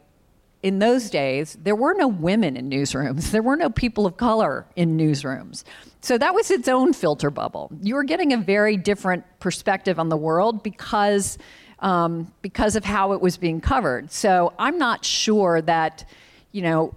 in 0.64 0.80
those 0.80 1.10
days, 1.10 1.58
there 1.62 1.76
were 1.76 1.94
no 1.94 2.08
women 2.08 2.58
in 2.58 2.70
newsrooms. 2.70 3.32
There 3.32 3.44
were 3.44 3.56
no 3.56 3.70
people 3.70 4.06
of 4.06 4.18
color 4.18 4.66
in 4.76 4.98
newsrooms. 4.98 5.64
So 6.02 6.18
that 6.18 6.34
was 6.34 6.50
its 6.52 6.68
own 6.68 6.94
filter 6.94 7.30
bubble. 7.30 7.72
You 7.82 7.96
were 7.96 8.04
getting 8.04 8.34
a 8.34 8.38
very 8.38 8.78
different 8.78 9.24
perspective 9.40 10.00
on 10.00 10.10
the 10.10 10.18
world 10.18 10.64
because, 10.64 11.38
um, 11.80 12.34
because 12.42 12.76
of 12.76 12.86
how 12.86 13.14
it 13.14 13.22
was 13.22 13.38
being 13.38 13.62
covered. 13.62 14.12
So 14.12 14.54
I'm 14.58 14.78
not 14.78 15.06
sure 15.06 15.62
that, 15.62 16.06
you 16.52 16.62
know, 16.62 16.96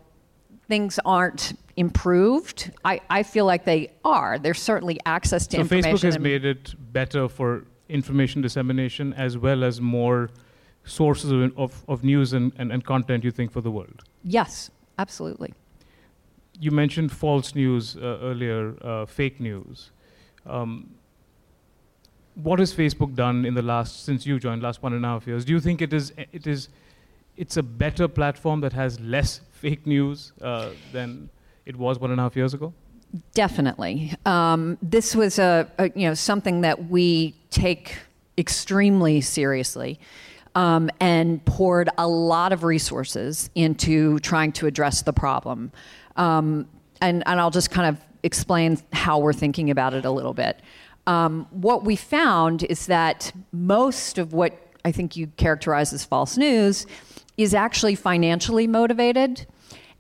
things 0.68 0.98
aren't 1.04 1.52
improved? 1.76 2.70
I, 2.84 3.00
I 3.10 3.22
feel 3.22 3.44
like 3.44 3.64
they 3.64 3.90
are. 4.04 4.38
There's 4.38 4.60
certainly 4.60 5.00
access 5.04 5.46
to 5.48 5.56
so 5.56 5.60
information. 5.62 5.96
Facebook 5.96 6.02
has 6.02 6.18
made 6.18 6.44
it 6.44 6.74
better 6.92 7.28
for 7.28 7.64
information 7.88 8.40
dissemination 8.40 9.12
as 9.14 9.36
well 9.36 9.64
as 9.64 9.80
more 9.80 10.30
sources 10.84 11.30
of, 11.30 11.58
of, 11.58 11.84
of 11.88 12.04
news 12.04 12.32
and, 12.32 12.52
and, 12.56 12.72
and 12.72 12.84
content 12.84 13.24
you 13.24 13.30
think 13.30 13.52
for 13.52 13.60
the 13.60 13.70
world. 13.70 14.02
Yes, 14.22 14.70
absolutely. 14.98 15.54
You 16.58 16.70
mentioned 16.70 17.12
false 17.12 17.54
news 17.54 17.96
uh, 17.96 18.18
earlier, 18.22 18.74
uh, 18.82 19.06
fake 19.06 19.40
news. 19.40 19.90
Um, 20.46 20.90
what 22.34 22.58
has 22.58 22.74
Facebook 22.74 23.14
done 23.14 23.44
in 23.44 23.54
the 23.54 23.62
last 23.62 24.04
since 24.04 24.26
you 24.26 24.38
joined 24.38 24.62
last 24.62 24.82
one 24.82 24.92
and 24.92 25.04
a 25.04 25.08
half 25.08 25.26
years? 25.26 25.44
Do 25.44 25.52
you 25.52 25.60
think 25.60 25.82
it 25.82 25.92
is 25.92 26.12
it 26.16 26.46
is 26.46 26.68
it's 27.36 27.56
a 27.56 27.62
better 27.62 28.08
platform 28.08 28.60
that 28.60 28.72
has 28.72 29.00
less 29.00 29.40
fake 29.52 29.86
news 29.86 30.32
uh, 30.40 30.70
than 30.92 31.30
it 31.66 31.76
was 31.76 31.98
one 31.98 32.10
and 32.10 32.20
a 32.20 32.22
half 32.22 32.36
years 32.36 32.54
ago? 32.54 32.72
Definitely. 33.34 34.14
Um, 34.24 34.78
this 34.82 35.16
was 35.16 35.38
a, 35.38 35.70
a, 35.78 35.90
you 35.94 36.06
know 36.06 36.14
something 36.14 36.60
that 36.60 36.88
we 36.88 37.34
take 37.50 37.96
extremely 38.38 39.20
seriously, 39.20 39.98
um, 40.54 40.90
and 41.00 41.44
poured 41.44 41.88
a 41.98 42.06
lot 42.06 42.52
of 42.52 42.64
resources 42.64 43.50
into 43.54 44.18
trying 44.20 44.52
to 44.52 44.66
address 44.66 45.02
the 45.02 45.12
problem. 45.12 45.72
Um, 46.16 46.68
and 47.00 47.22
and 47.26 47.40
I'll 47.40 47.50
just 47.50 47.70
kind 47.70 47.88
of 47.88 48.02
explain 48.22 48.78
how 48.92 49.18
we're 49.18 49.32
thinking 49.32 49.70
about 49.70 49.94
it 49.94 50.04
a 50.04 50.10
little 50.10 50.34
bit. 50.34 50.60
Um, 51.06 51.46
what 51.50 51.84
we 51.84 51.96
found 51.96 52.62
is 52.64 52.86
that 52.86 53.32
most 53.52 54.18
of 54.18 54.32
what 54.32 54.52
I 54.84 54.92
think 54.92 55.16
you 55.16 55.28
characterize 55.36 55.92
as 55.92 56.04
false 56.04 56.36
news 56.36 56.86
is 57.36 57.54
actually 57.54 57.94
financially 57.94 58.66
motivated. 58.66 59.46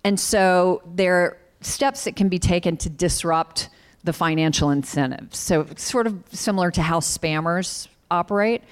And 0.04 0.18
so 0.18 0.82
there 0.94 1.14
are 1.16 1.38
steps 1.62 2.04
that 2.04 2.16
can 2.16 2.28
be 2.28 2.38
taken 2.38 2.76
to 2.78 2.90
disrupt 2.90 3.68
the 4.04 4.12
financial 4.12 4.70
incentives. 4.70 5.38
So 5.38 5.66
sort 5.76 6.06
of 6.06 6.22
similar 6.32 6.70
to 6.70 6.82
how 6.82 7.00
spammers 7.00 7.88
operate. 8.10 8.62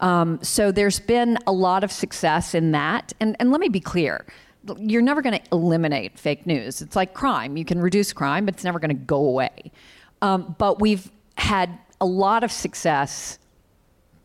Um, 0.00 0.38
so 0.42 0.72
there's 0.72 1.00
been 1.00 1.38
a 1.46 1.52
lot 1.52 1.84
of 1.84 1.90
success 1.90 2.54
in 2.54 2.72
that. 2.72 3.12
And, 3.20 3.36
and 3.40 3.50
let 3.50 3.60
me 3.60 3.68
be 3.68 3.80
clear 3.80 4.24
you're 4.78 5.02
never 5.02 5.22
going 5.22 5.38
to 5.38 5.44
eliminate 5.52 6.18
fake 6.18 6.46
news. 6.46 6.82
It's 6.82 6.96
like 6.96 7.14
crime. 7.14 7.56
You 7.56 7.64
can 7.64 7.80
reduce 7.80 8.12
crime, 8.12 8.44
but 8.46 8.54
it's 8.54 8.64
never 8.64 8.78
going 8.78 8.90
to 8.90 8.94
go 8.94 9.24
away. 9.24 9.70
Um, 10.22 10.56
but 10.58 10.80
we've 10.80 11.10
had 11.36 11.78
a 12.00 12.06
lot 12.06 12.42
of 12.42 12.50
success 12.50 13.38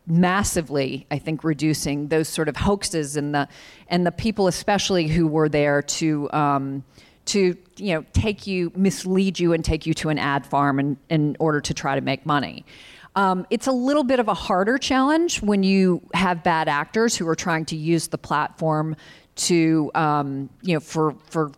massively, 0.08 1.06
I 1.12 1.20
think, 1.20 1.44
reducing 1.44 2.08
those 2.08 2.28
sort 2.28 2.50
of 2.50 2.58
hoaxes 2.58 3.16
and 3.18 3.36
the 3.36 3.48
and 3.88 4.06
the 4.06 4.12
people, 4.12 4.48
especially 4.48 5.08
who 5.08 5.28
were 5.28 5.50
there 5.50 5.82
to 5.82 6.32
um, 6.32 6.84
to 7.26 7.56
you 7.78 7.94
know 7.94 8.06
take 8.14 8.48
you, 8.48 8.72
mislead 8.76 9.40
you, 9.40 9.54
and 9.54 9.64
take 9.64 9.86
you 9.86 9.94
to 9.96 10.10
an 10.10 10.18
ad 10.18 10.46
farm 10.46 10.80
in, 10.80 10.98
in 11.10 11.38
order 11.40 11.62
to 11.62 11.74
try 11.74 11.96
to 11.96 12.02
make 12.02 12.26
money. 12.26 12.66
Um, 13.16 13.46
it's 13.50 13.68
a 13.68 13.72
little 13.72 14.04
bit 14.04 14.20
of 14.20 14.28
a 14.28 14.34
harder 14.34 14.78
challenge 14.78 15.42
when 15.42 15.64
you 15.64 16.02
have 16.14 16.44
bad 16.44 16.70
actors 16.70 17.16
who 17.16 17.28
are 17.28 17.36
trying 17.36 17.66
to 17.66 17.76
use 17.76 18.08
the 18.08 18.18
platform 18.18 18.96
to 19.36 19.92
um, 19.96 20.50
you 20.62 20.74
know 20.74 20.80
for 20.80 21.16
for 21.26 21.52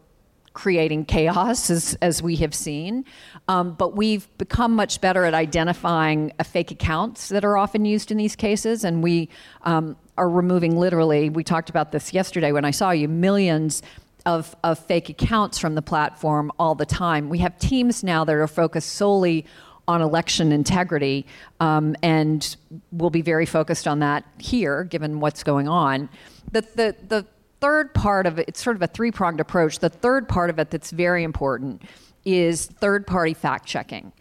creating 0.54 1.06
chaos 1.06 1.70
as, 1.70 1.98
as 2.02 2.22
we 2.22 2.36
have 2.38 2.54
seen. 2.54 3.04
Um, 3.48 3.74
but 3.74 3.96
we've 3.96 4.28
become 4.38 4.76
much 4.76 5.02
better 5.02 5.26
at 5.26 5.34
identifying 5.34 6.32
uh, 6.40 6.44
fake 6.44 6.72
accounts 6.72 7.30
that 7.30 7.44
are 7.44 7.58
often 7.58 7.86
used 7.86 8.12
in 8.12 8.18
these 8.18 8.36
cases. 8.36 8.84
And 8.84 9.04
we 9.04 9.30
um, 9.64 9.98
are 10.18 10.30
removing 10.30 10.78
literally, 10.78 11.30
we 11.30 11.44
talked 11.44 11.70
about 11.70 11.92
this 11.92 12.14
yesterday 12.14 12.52
when 12.52 12.66
I 12.66 12.72
saw 12.72 12.92
you, 12.92 13.08
millions 13.08 13.82
of, 14.26 14.56
of 14.64 14.80
fake 14.80 15.10
accounts 15.10 15.58
from 15.58 15.76
the 15.76 15.82
platform 15.82 16.52
all 16.58 16.76
the 16.76 16.86
time. 16.86 17.30
We 17.30 17.40
have 17.40 17.58
teams 17.58 18.04
now 18.04 18.24
that 18.24 18.36
are 18.36 18.48
focused 18.48 18.94
solely 18.94 19.46
on 19.88 20.02
election 20.02 20.52
integrity, 20.52 21.26
um, 21.60 21.96
and 22.02 22.56
we'll 22.92 23.10
be 23.10 23.22
very 23.22 23.46
focused 23.46 23.88
on 23.88 24.00
that 24.00 24.24
here, 24.38 24.84
given 24.84 25.20
what's 25.20 25.44
going 25.44 25.68
on. 25.68 26.10
The, 26.52 26.62
the, 26.62 26.96
the 27.08 27.26
third 27.60 27.94
part 27.94 28.26
of 28.26 28.40
it, 28.40 28.48
it's 28.48 28.64
sort 28.64 28.76
of 28.76 28.82
a 28.82 28.88
three 28.88 29.12
pronged 29.12 29.40
approach. 29.40 29.80
The 29.80 29.90
third 29.90 30.28
part 30.28 30.50
of 30.50 30.60
it 30.60 30.70
that's 30.70 30.92
very 30.92 31.24
important 31.24 31.82
is 32.26 32.66
third 32.66 33.06
party 33.06 33.34
fact 33.34 33.66
checking. 33.66 34.12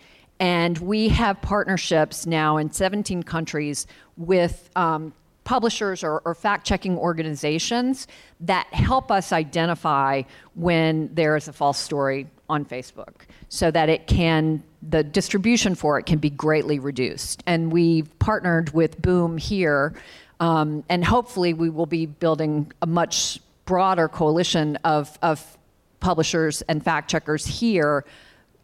And 0.41 0.77
we 0.79 1.09
have 1.11 1.41
partnerships 1.41 2.27
now 2.27 2.57
in 2.57 2.73
17 2.73 3.23
countries 3.23 3.87
with 4.17 4.71
um, 4.75 5.13
publishers 5.45 6.03
or, 6.03 6.21
or 6.25 6.35
fact 6.35 6.67
checking 6.67 6.97
organizations 6.99 8.07
that 8.41 8.67
help 8.73 9.11
us 9.11 9.33
identify 9.33 10.23
when 10.55 11.13
there 11.15 11.37
is 11.37 11.49
a 11.49 11.53
false 11.53 11.79
story 11.79 12.27
on 12.49 12.65
Facebook 12.65 13.23
so 13.49 13.71
that 13.71 13.89
it 13.89 14.07
can, 14.07 14.63
the 14.89 15.05
distribution 15.05 15.75
for 15.75 15.99
it 15.99 16.07
can 16.07 16.19
be 16.19 16.31
greatly 16.31 16.79
reduced. 16.79 17.43
And 17.47 17.71
we've 17.73 18.19
partnered 18.19 18.71
with 18.75 19.01
Boom 19.01 19.39
here 19.39 19.95
um, 20.43 20.83
and 20.89 21.05
hopefully, 21.05 21.55
we 21.55 21.71
will 21.71 21.87
be 21.87 22.05
building 22.05 22.73
a 22.83 22.87
much 22.87 23.39
broader 23.65 24.09
coalition 24.09 24.75
of, 24.83 25.17
of 25.23 25.57
publishers 26.01 26.63
and 26.63 26.83
fact 26.83 27.09
checkers 27.09 27.47
here 27.47 28.05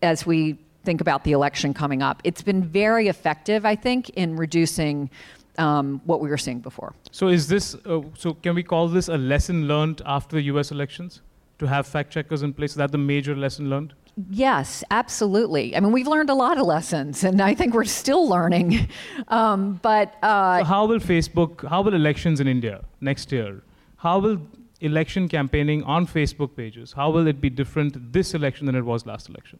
as 0.02 0.26
we 0.26 0.58
think 0.82 1.00
about 1.00 1.22
the 1.22 1.30
election 1.30 1.72
coming 1.72 2.02
up. 2.02 2.20
It's 2.24 2.42
been 2.42 2.64
very 2.64 3.06
effective, 3.06 3.64
I 3.64 3.76
think, 3.76 4.08
in 4.10 4.36
reducing 4.36 5.08
um, 5.56 6.00
what 6.04 6.20
we 6.20 6.28
were 6.28 6.36
seeing 6.36 6.58
before. 6.58 6.94
So, 7.12 7.28
is 7.28 7.46
this, 7.46 7.76
uh, 7.86 8.00
so 8.16 8.34
can 8.34 8.56
we 8.56 8.64
call 8.64 8.88
this 8.88 9.06
a 9.06 9.16
lesson 9.16 9.68
learned 9.68 10.02
after 10.04 10.34
the 10.34 10.42
US 10.54 10.72
elections? 10.72 11.20
To 11.60 11.66
have 11.66 11.86
fact 11.86 12.10
checkers 12.10 12.42
in 12.42 12.54
place? 12.54 12.70
Is 12.70 12.76
that 12.78 12.90
the 12.90 12.98
major 12.98 13.36
lesson 13.36 13.70
learned? 13.70 13.94
Yes, 14.30 14.82
absolutely. 14.90 15.76
I 15.76 15.80
mean, 15.80 15.92
we've 15.92 16.08
learned 16.08 16.28
a 16.28 16.34
lot 16.34 16.58
of 16.58 16.66
lessons, 16.66 17.22
and 17.22 17.40
I 17.40 17.54
think 17.54 17.72
we're 17.72 17.84
still 17.84 18.28
learning. 18.28 18.88
Um, 19.28 19.78
but 19.82 20.14
uh, 20.22 20.60
so 20.60 20.64
how 20.64 20.86
will 20.86 21.00
Facebook, 21.00 21.68
how 21.68 21.82
will 21.82 21.94
elections 21.94 22.40
in 22.40 22.48
India 22.48 22.82
next 23.00 23.30
year, 23.30 23.62
how 23.96 24.18
will 24.20 24.40
election 24.80 25.28
campaigning 25.28 25.82
on 25.82 26.06
Facebook 26.06 26.56
pages, 26.56 26.92
how 26.92 27.10
will 27.10 27.26
it 27.26 27.40
be 27.40 27.50
different 27.50 28.12
this 28.12 28.32
election 28.32 28.64
than 28.64 28.74
it 28.74 28.84
was 28.84 29.04
last 29.04 29.28
election? 29.28 29.58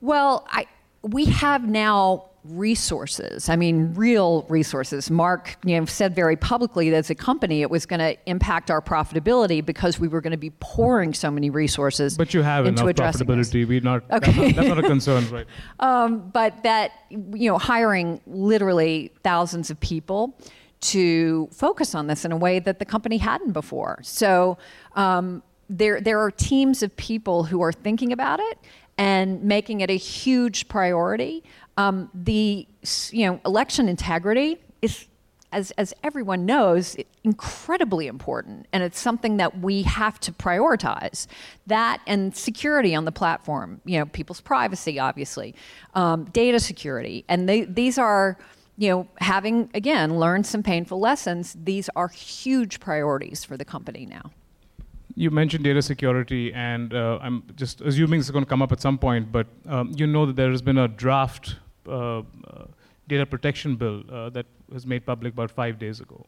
Well, 0.00 0.46
I, 0.50 0.66
we 1.02 1.26
have 1.26 1.68
now 1.68 2.30
resources. 2.44 3.48
I 3.48 3.56
mean, 3.56 3.92
real 3.94 4.44
resources. 4.48 5.10
Mark, 5.10 5.56
you 5.64 5.78
know, 5.78 5.84
said 5.84 6.14
very 6.14 6.36
publicly 6.36 6.90
that 6.90 6.96
as 6.96 7.10
a 7.10 7.14
company, 7.14 7.62
it 7.62 7.70
was 7.70 7.84
going 7.84 8.00
to 8.00 8.16
impact 8.26 8.70
our 8.70 8.80
profitability 8.80 9.64
because 9.64 10.00
we 10.00 10.08
were 10.08 10.20
going 10.20 10.30
to 10.30 10.38
be 10.38 10.50
pouring 10.60 11.12
so 11.12 11.30
many 11.30 11.50
resources. 11.50 12.16
But 12.16 12.32
you 12.32 12.42
have 12.42 12.66
into 12.66 12.86
enough 12.86 13.14
profitability. 13.14 13.66
We 13.66 13.80
not. 13.80 14.04
Okay. 14.10 14.32
That's 14.32 14.36
not, 14.36 14.56
that's 14.56 14.68
not 14.68 14.78
a 14.78 14.82
concern, 14.82 15.30
right? 15.30 15.46
Um, 15.80 16.30
but 16.30 16.62
that 16.62 16.92
you 17.10 17.50
know, 17.50 17.58
hiring 17.58 18.20
literally 18.26 19.12
thousands 19.22 19.70
of 19.70 19.80
people 19.80 20.36
to 20.80 21.48
focus 21.52 21.94
on 21.94 22.06
this 22.06 22.24
in 22.24 22.32
a 22.32 22.36
way 22.36 22.58
that 22.58 22.78
the 22.78 22.84
company 22.84 23.18
hadn't 23.18 23.52
before. 23.52 23.98
So. 24.02 24.58
Um, 24.94 25.42
there, 25.72 26.00
there 26.00 26.20
are 26.20 26.32
teams 26.32 26.82
of 26.82 26.94
people 26.96 27.44
who 27.44 27.62
are 27.62 27.72
thinking 27.72 28.12
about 28.12 28.40
it 28.40 28.58
and 28.98 29.42
making 29.42 29.80
it 29.80 29.90
a 29.90 29.96
huge 29.96 30.68
priority. 30.68 31.42
Um, 31.76 32.10
the 32.14 32.66
you 33.10 33.26
know 33.26 33.40
election 33.46 33.88
integrity 33.88 34.58
is, 34.82 35.06
as 35.52 35.70
as 35.72 35.94
everyone 36.02 36.46
knows, 36.46 36.96
incredibly 37.24 38.06
important, 38.06 38.66
and 38.72 38.82
it's 38.82 38.98
something 38.98 39.38
that 39.38 39.60
we 39.60 39.82
have 39.82 40.20
to 40.20 40.32
prioritize. 40.32 41.26
That 41.66 42.00
and 42.06 42.36
security 42.36 42.94
on 42.94 43.04
the 43.04 43.12
platform, 43.12 43.80
you 43.84 43.98
know, 43.98 44.06
people's 44.06 44.40
privacy, 44.40 44.98
obviously, 44.98 45.54
um, 45.94 46.24
data 46.26 46.60
security, 46.60 47.24
and 47.28 47.48
they, 47.48 47.62
these 47.62 47.98
are. 47.98 48.38
You 48.76 48.88
know, 48.88 49.08
having 49.18 49.68
again 49.74 50.18
learned 50.18 50.46
some 50.46 50.62
painful 50.62 50.98
lessons, 50.98 51.54
these 51.64 51.90
are 51.96 52.08
huge 52.08 52.80
priorities 52.80 53.44
for 53.44 53.58
the 53.58 53.64
company 53.64 54.06
now. 54.06 54.30
You 55.20 55.30
mentioned 55.30 55.64
data 55.64 55.82
security, 55.82 56.50
and 56.54 56.94
uh, 56.94 57.18
I'm 57.20 57.42
just 57.54 57.82
assuming 57.82 58.20
this 58.20 58.28
is 58.28 58.30
going 58.30 58.42
to 58.42 58.48
come 58.48 58.62
up 58.62 58.72
at 58.72 58.80
some 58.80 58.96
point, 58.96 59.30
but 59.30 59.46
um, 59.68 59.92
you 59.94 60.06
know 60.06 60.24
that 60.24 60.34
there 60.34 60.50
has 60.50 60.62
been 60.62 60.78
a 60.78 60.88
draft 60.88 61.56
uh, 61.86 62.20
uh, 62.20 62.22
data 63.06 63.26
protection 63.26 63.76
bill 63.76 64.02
uh, 64.10 64.30
that 64.30 64.46
was 64.70 64.86
made 64.86 65.04
public 65.04 65.34
about 65.34 65.50
five 65.50 65.78
days 65.78 66.00
ago. 66.00 66.24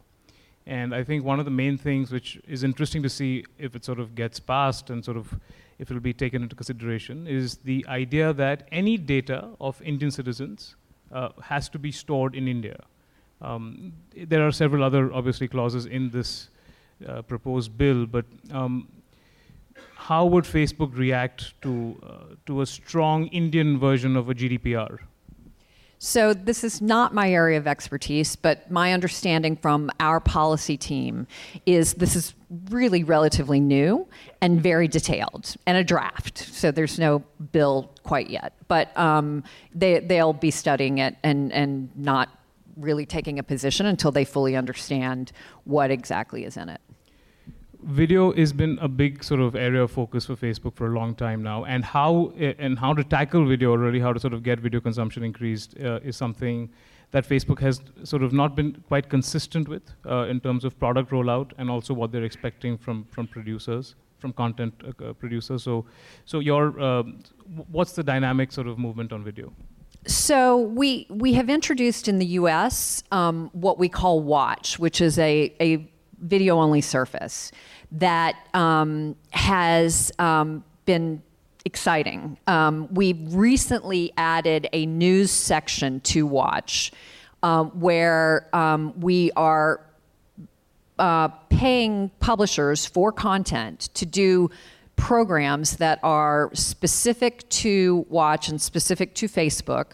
And 0.66 0.94
I 0.94 1.04
think 1.04 1.24
one 1.24 1.38
of 1.38 1.46
the 1.46 1.50
main 1.50 1.78
things 1.78 2.12
which 2.12 2.38
is 2.46 2.64
interesting 2.64 3.02
to 3.02 3.08
see 3.08 3.46
if 3.56 3.74
it 3.74 3.82
sort 3.82 3.98
of 3.98 4.14
gets 4.14 4.38
passed 4.38 4.90
and 4.90 5.02
sort 5.02 5.16
of 5.16 5.40
if 5.78 5.90
it 5.90 5.94
will 5.94 6.00
be 6.00 6.12
taken 6.12 6.42
into 6.42 6.54
consideration 6.54 7.26
is 7.26 7.56
the 7.56 7.86
idea 7.88 8.34
that 8.34 8.68
any 8.72 8.98
data 8.98 9.48
of 9.58 9.80
Indian 9.80 10.10
citizens 10.10 10.76
uh, 11.10 11.30
has 11.40 11.70
to 11.70 11.78
be 11.78 11.92
stored 11.92 12.34
in 12.34 12.46
India. 12.46 12.78
Um, 13.40 13.94
there 14.14 14.46
are 14.46 14.52
several 14.52 14.84
other, 14.84 15.10
obviously, 15.14 15.48
clauses 15.48 15.86
in 15.86 16.10
this 16.10 16.50
uh, 17.06 17.22
proposed 17.22 17.76
bill, 17.76 18.06
but 18.06 18.24
um, 18.52 18.88
how 19.94 20.26
would 20.26 20.44
Facebook 20.44 20.96
react 20.96 21.60
to 21.62 21.98
uh, 22.02 22.34
to 22.46 22.60
a 22.60 22.66
strong 22.66 23.26
Indian 23.28 23.78
version 23.78 24.16
of 24.16 24.28
a 24.28 24.34
GDPR? 24.34 24.98
So, 26.04 26.34
this 26.34 26.64
is 26.64 26.82
not 26.82 27.14
my 27.14 27.30
area 27.30 27.56
of 27.58 27.68
expertise, 27.68 28.34
but 28.34 28.68
my 28.68 28.92
understanding 28.92 29.54
from 29.54 29.88
our 30.00 30.18
policy 30.18 30.76
team 30.76 31.28
is 31.64 31.94
this 31.94 32.16
is 32.16 32.34
really 32.70 33.04
relatively 33.04 33.60
new 33.60 34.08
and 34.40 34.60
very 34.60 34.88
detailed 34.88 35.54
and 35.64 35.78
a 35.78 35.84
draft. 35.84 36.38
So, 36.38 36.72
there's 36.72 36.98
no 36.98 37.22
bill 37.52 37.88
quite 38.02 38.30
yet. 38.30 38.52
But 38.66 38.96
um, 38.98 39.44
they, 39.72 40.00
they'll 40.00 40.32
be 40.32 40.50
studying 40.50 40.98
it 40.98 41.14
and, 41.22 41.52
and 41.52 41.88
not 41.96 42.30
really 42.76 43.06
taking 43.06 43.38
a 43.38 43.44
position 43.44 43.86
until 43.86 44.10
they 44.10 44.24
fully 44.24 44.56
understand 44.56 45.30
what 45.62 45.92
exactly 45.92 46.44
is 46.44 46.56
in 46.56 46.68
it 46.68 46.80
video 47.84 48.32
has 48.32 48.52
been 48.52 48.78
a 48.80 48.88
big 48.88 49.22
sort 49.24 49.40
of 49.40 49.54
area 49.54 49.82
of 49.82 49.90
focus 49.90 50.26
for 50.26 50.36
Facebook 50.36 50.74
for 50.74 50.86
a 50.86 50.90
long 50.90 51.14
time 51.14 51.42
now, 51.42 51.64
and 51.64 51.84
how 51.84 52.32
and 52.38 52.78
how 52.78 52.94
to 52.94 53.04
tackle 53.04 53.46
video, 53.46 53.74
really 53.74 54.00
how 54.00 54.12
to 54.12 54.20
sort 54.20 54.32
of 54.32 54.42
get 54.42 54.60
video 54.60 54.80
consumption 54.80 55.22
increased, 55.22 55.76
uh, 55.80 56.00
is 56.02 56.16
something 56.16 56.70
that 57.10 57.28
Facebook 57.28 57.60
has 57.60 57.80
sort 58.04 58.22
of 58.22 58.32
not 58.32 58.56
been 58.56 58.82
quite 58.88 59.08
consistent 59.08 59.68
with 59.68 59.82
uh, 60.06 60.26
in 60.28 60.40
terms 60.40 60.64
of 60.64 60.78
product 60.78 61.10
rollout 61.10 61.52
and 61.58 61.70
also 61.70 61.94
what 61.94 62.10
they're 62.10 62.24
expecting 62.24 62.78
from 62.78 63.04
from 63.04 63.26
producers, 63.26 63.94
from 64.18 64.32
content 64.32 64.74
uh, 64.84 65.12
producers. 65.12 65.62
So, 65.62 65.86
so 66.24 66.40
your 66.40 66.80
um, 66.80 67.20
what's 67.70 67.92
the 67.92 68.02
dynamic 68.02 68.52
sort 68.52 68.66
of 68.66 68.78
movement 68.78 69.12
on 69.12 69.22
video? 69.22 69.52
So 70.06 70.58
we 70.58 71.06
we 71.10 71.34
have 71.34 71.48
introduced 71.48 72.08
in 72.08 72.18
the 72.18 72.26
U.S. 72.40 73.04
Um, 73.12 73.50
what 73.52 73.78
we 73.78 73.88
call 73.88 74.20
Watch, 74.20 74.78
which 74.78 75.00
is 75.00 75.18
a 75.18 75.54
a 75.60 75.91
video 76.22 76.58
only 76.58 76.80
surface 76.80 77.52
that 77.92 78.36
um, 78.54 79.14
has 79.30 80.10
um, 80.18 80.64
been 80.86 81.22
exciting. 81.64 82.38
Um, 82.46 82.88
we 82.92 83.12
recently 83.12 84.12
added 84.16 84.68
a 84.72 84.86
news 84.86 85.30
section 85.30 86.00
to 86.00 86.26
Watch 86.26 86.92
um, 87.42 87.70
where 87.70 88.48
um, 88.52 88.98
we 89.00 89.30
are 89.32 89.80
uh, 90.98 91.28
paying 91.50 92.10
publishers 92.20 92.86
for 92.86 93.12
content 93.12 93.90
to 93.94 94.06
do 94.06 94.50
programs 94.96 95.76
that 95.78 95.98
are 96.02 96.50
specific 96.54 97.48
to 97.48 98.06
Watch 98.08 98.48
and 98.48 98.60
specific 98.60 99.14
to 99.16 99.26
Facebook. 99.28 99.92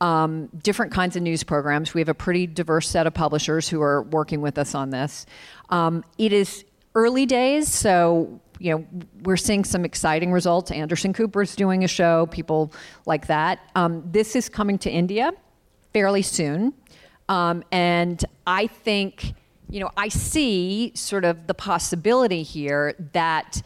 Um, 0.00 0.48
different 0.64 0.90
kinds 0.90 1.14
of 1.14 1.22
news 1.22 1.44
programs. 1.44 1.94
We 1.94 2.00
have 2.00 2.08
a 2.08 2.14
pretty 2.14 2.48
diverse 2.48 2.88
set 2.88 3.06
of 3.06 3.14
publishers 3.14 3.68
who 3.68 3.80
are 3.80 4.02
working 4.02 4.40
with 4.40 4.58
us 4.58 4.74
on 4.74 4.90
this. 4.90 5.26
Um, 5.72 6.04
it 6.18 6.32
is 6.34 6.64
early 6.94 7.26
days, 7.26 7.66
so 7.66 8.40
you 8.58 8.70
know 8.70 8.86
we're 9.22 9.38
seeing 9.38 9.64
some 9.64 9.84
exciting 9.84 10.30
results. 10.30 10.70
Anderson 10.70 11.12
Cooper's 11.14 11.56
doing 11.56 11.82
a 11.82 11.88
show, 11.88 12.26
people 12.26 12.72
like 13.06 13.26
that. 13.26 13.58
Um, 13.74 14.04
this 14.06 14.36
is 14.36 14.48
coming 14.48 14.78
to 14.78 14.90
India 14.90 15.32
fairly 15.94 16.22
soon, 16.22 16.74
um, 17.28 17.64
and 17.72 18.22
I 18.46 18.66
think 18.66 19.32
you 19.70 19.80
know 19.80 19.90
I 19.96 20.08
see 20.08 20.92
sort 20.94 21.24
of 21.24 21.48
the 21.48 21.54
possibility 21.54 22.44
here 22.44 22.94
that. 23.12 23.62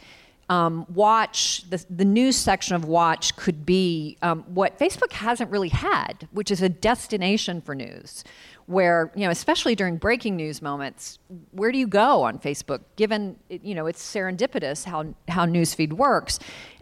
Um, 0.49 0.85
watch 0.93 1.69
the, 1.69 1.85
the 1.89 2.05
news 2.05 2.37
section 2.37 2.77
of 2.77 2.85
watch 2.85 3.35
could 3.35 3.65
be 3.65 4.15
um, 4.21 4.43
what 4.43 4.79
facebook 4.79 5.11
hasn't 5.11 5.51
really 5.51 5.67
had 5.67 6.25
which 6.31 6.51
is 6.51 6.61
a 6.61 6.69
destination 6.69 7.59
for 7.59 7.75
news 7.75 8.23
where 8.67 9.11
you 9.15 9.23
know 9.23 9.31
especially 9.31 9.75
during 9.75 9.97
breaking 9.97 10.35
news 10.35 10.61
moments 10.61 11.19
where 11.51 11.71
do 11.71 11.77
you 11.77 11.87
go 11.87 12.23
on 12.23 12.37
facebook 12.37 12.81
given 12.97 13.35
you 13.49 13.73
know 13.73 13.87
it's 13.87 14.03
serendipitous 14.03 14.83
how 14.85 15.05
how 15.27 15.45
newsfeed 15.45 15.93
works? 15.93 16.39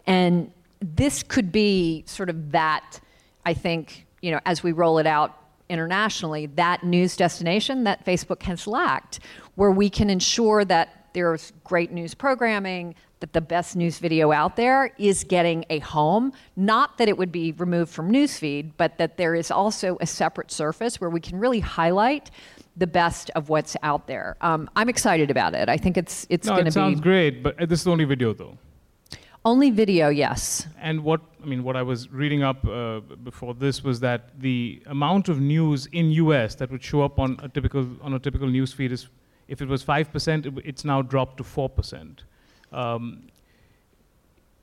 And 0.08 0.52
this 0.80 1.22
could 1.22 1.50
be 1.50 2.04
sort 2.06 2.28
of 2.28 2.52
that 2.52 3.00
i 3.46 3.54
think 3.54 4.06
you 4.20 4.30
know 4.30 4.40
as 4.44 4.62
we 4.62 4.72
roll 4.72 4.98
it 4.98 5.06
out 5.06 5.38
internationally 5.68 6.46
that 6.46 6.84
news 6.84 7.16
destination 7.16 7.84
that 7.84 8.04
facebook 8.04 8.42
has 8.42 8.66
lacked 8.66 9.20
where 9.54 9.70
we 9.70 9.88
can 9.88 10.10
ensure 10.10 10.64
that 10.64 11.08
there's 11.14 11.52
great 11.64 11.90
news 11.92 12.14
programming 12.14 12.94
that 13.20 13.32
the 13.32 13.40
best 13.40 13.76
news 13.76 13.98
video 13.98 14.30
out 14.30 14.56
there 14.56 14.92
is 14.98 15.24
getting 15.24 15.64
a 15.70 15.78
home. 15.78 16.32
Not 16.54 16.98
that 16.98 17.08
it 17.08 17.16
would 17.16 17.32
be 17.32 17.52
removed 17.52 17.92
from 17.92 18.12
newsfeed, 18.12 18.72
but 18.76 18.98
that 18.98 19.16
there 19.16 19.34
is 19.34 19.50
also 19.50 19.96
a 20.00 20.06
separate 20.06 20.50
surface 20.50 21.00
where 21.00 21.10
we 21.10 21.20
can 21.20 21.38
really 21.38 21.60
highlight 21.60 22.30
the 22.76 22.86
best 22.86 23.30
of 23.30 23.48
what's 23.48 23.76
out 23.82 24.06
there. 24.06 24.36
Um, 24.42 24.68
I'm 24.76 24.88
excited 24.88 25.30
about 25.30 25.54
it. 25.54 25.68
I 25.68 25.78
think 25.78 25.96
it's 25.96 26.26
it's 26.28 26.46
no, 26.46 26.52
going 26.52 26.66
to 26.66 26.70
be. 26.70 26.70
it 26.70 26.72
sounds 26.72 27.00
great, 27.00 27.42
but 27.42 27.56
this 27.68 27.80
is 27.80 27.86
only 27.86 28.04
video 28.04 28.34
though. 28.34 28.58
Only 29.46 29.70
video, 29.70 30.08
yes. 30.08 30.66
And 30.80 31.04
what 31.04 31.20
I 31.42 31.46
mean, 31.46 31.62
what 31.62 31.76
I 31.76 31.82
was 31.82 32.10
reading 32.10 32.42
up 32.42 32.66
uh, 32.66 32.98
before 32.98 33.54
this 33.54 33.82
was 33.82 34.00
that 34.00 34.40
the 34.40 34.82
amount 34.86 35.28
of 35.28 35.40
news 35.40 35.86
in 35.92 36.10
U.S. 36.10 36.56
that 36.56 36.70
would 36.70 36.82
show 36.82 37.02
up 37.02 37.18
on 37.18 37.38
a 37.42 37.48
typical 37.48 37.88
on 38.02 38.12
a 38.12 38.18
typical 38.18 38.48
news 38.48 38.72
feed 38.72 38.92
is, 38.92 39.08
if 39.48 39.62
it 39.62 39.68
was 39.68 39.82
five 39.82 40.12
percent, 40.12 40.46
it's 40.64 40.84
now 40.84 41.00
dropped 41.00 41.36
to 41.38 41.44
four 41.44 41.70
percent. 41.70 42.24
Um, 42.72 43.28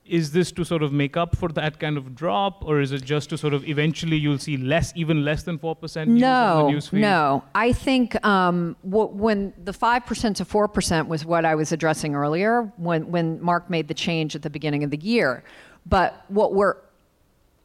is 0.06 0.32
this 0.32 0.52
to 0.52 0.66
sort 0.66 0.84
of 0.84 0.92
make 0.92 1.16
up 1.16 1.36
for 1.36 1.50
that 1.50 1.80
kind 1.80 1.98
of 1.98 2.14
drop, 2.14 2.64
or 2.66 2.82
is 2.82 2.92
it 2.92 3.04
just 3.04 3.30
to 3.30 3.38
sort 3.38 3.54
of 3.54 3.66
eventually 3.68 4.18
you'll 4.18 4.38
see 4.38 4.58
less, 4.58 4.92
even 4.96 5.24
less 5.24 5.44
than 5.44 5.58
four 5.58 5.76
percent? 5.76 6.10
No, 6.10 6.82
no. 6.92 7.44
I 7.56 7.72
think 7.72 8.24
um, 8.26 8.76
when 8.84 9.54
the 9.64 9.72
five 9.72 10.06
percent 10.06 10.38
to 10.38 10.46
four 10.46 10.68
percent 10.68 11.08
was 11.08 11.26
what 11.26 11.46
I 11.46 11.56
was 11.56 11.72
addressing 11.72 12.16
earlier, 12.16 12.72
when 12.78 13.12
when 13.12 13.42
Mark 13.42 13.70
made 13.70 13.88
the 13.88 13.94
change 13.94 14.36
at 14.36 14.42
the 14.42 14.50
beginning 14.50 14.84
of 14.84 14.92
the 14.92 14.98
year. 14.98 15.44
But 15.86 16.26
what 16.28 16.54
we're 16.54 16.76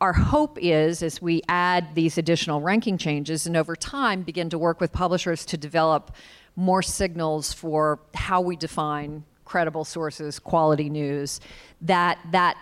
our 0.01 0.13
hope 0.13 0.59
is, 0.61 1.03
as 1.03 1.21
we 1.21 1.43
add 1.49 1.97
these 1.97 2.19
additional 2.19 2.61
ranking 2.61 2.99
changes, 2.99 3.47
and 3.47 3.57
over 3.57 3.75
time 3.75 4.23
begin 4.23 4.49
to 4.51 4.59
work 4.59 4.81
with 4.81 4.93
publishers 4.93 5.45
to 5.47 5.57
develop 5.57 6.15
more 6.55 6.83
signals 6.83 7.53
for 7.53 7.99
how 8.15 8.41
we 8.41 8.55
define 8.55 9.25
credible 9.49 9.85
sources, 9.85 10.39
quality 10.39 10.91
news, 10.91 11.41
that 11.81 12.19
that 12.31 12.57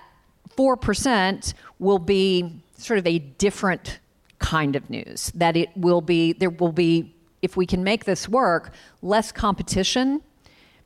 4% 0.56 1.54
will 1.78 1.98
be 1.98 2.62
sort 2.76 2.98
of 2.98 3.06
a 3.06 3.18
different 3.18 3.98
kind 4.38 4.76
of 4.76 4.88
news. 4.88 5.32
That 5.34 5.56
it 5.56 5.70
will 5.76 6.00
be, 6.00 6.32
there 6.32 6.50
will 6.50 6.72
be, 6.72 7.14
if 7.42 7.56
we 7.56 7.66
can 7.66 7.84
make 7.84 8.04
this 8.04 8.28
work, 8.28 8.72
less 9.02 9.32
competition 9.32 10.22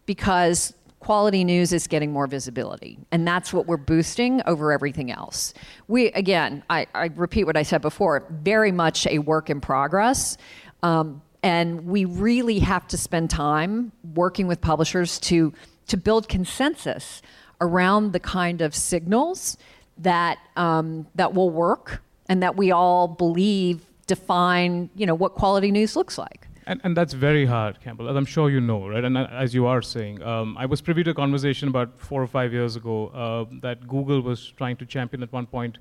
because 0.07 0.75
quality 0.99 1.45
news 1.45 1.73
is 1.73 1.87
getting 1.87 2.13
more 2.13 2.27
visibility. 2.27 2.99
And 3.11 3.27
that's 3.27 3.53
what 3.53 3.67
we're 3.67 3.77
boosting 3.77 4.43
over 4.47 4.73
everything 4.73 5.11
else. 5.11 5.55
We, 5.89 6.09
again, 6.13 6.63
I, 6.69 6.87
I 6.95 7.11
repeat 7.15 7.45
what 7.45 7.57
I 7.57 7.63
said 7.63 7.81
before, 7.83 8.27
very 8.31 8.73
much 8.73 9.07
a 9.07 9.19
work 9.19 9.51
in 9.51 9.61
progress. 9.61 10.37
Um, 10.83 11.23
and 11.43 11.87
we 11.87 12.05
really 12.05 12.59
have 12.59 12.87
to 12.89 12.99
spend 12.99 13.31
time 13.31 13.93
working 14.15 14.47
with 14.47 14.61
publishers 14.61 15.19
to 15.21 15.55
to 15.91 15.97
build 15.97 16.29
consensus 16.29 17.21
around 17.61 18.13
the 18.13 18.21
kind 18.21 18.61
of 18.63 18.75
signals 18.75 19.57
that 19.99 20.39
um, 20.57 21.07
that 21.17 21.35
will 21.35 21.51
work 21.51 22.01
and 22.29 22.43
that 22.43 22.57
we 22.57 22.71
all 22.71 23.09
believe 23.09 23.85
define 24.07 24.89
you 24.95 25.05
know 25.05 25.15
what 25.15 25.35
quality 25.35 25.71
news 25.71 25.97
looks 25.97 26.17
like. 26.17 26.47
And, 26.67 26.81
and 26.85 26.97
that's 26.97 27.15
very 27.15 27.47
hard, 27.47 27.81
Campbell, 27.81 28.09
as 28.09 28.15
I'm 28.15 28.25
sure 28.25 28.49
you 28.49 28.61
know, 28.61 28.87
right? 28.87 29.03
And 29.03 29.19
uh, 29.19 29.27
as 29.33 29.53
you 29.55 29.67
are 29.67 29.83
saying, 29.83 30.23
um, 30.23 30.57
I 30.57 30.67
was 30.67 30.81
privy 30.81 31.03
to 31.03 31.11
a 31.11 31.15
conversation 31.15 31.67
about 31.69 32.01
four 32.01 32.23
or 32.23 32.29
five 32.29 32.53
years 32.53 32.77
ago 32.77 33.09
uh, 33.09 33.45
that 33.61 33.89
Google 33.89 34.21
was 34.21 34.53
trying 34.57 34.77
to 34.77 34.87
champion 34.87 35.25
at 35.25 35.33
one 35.33 35.47
point. 35.47 35.79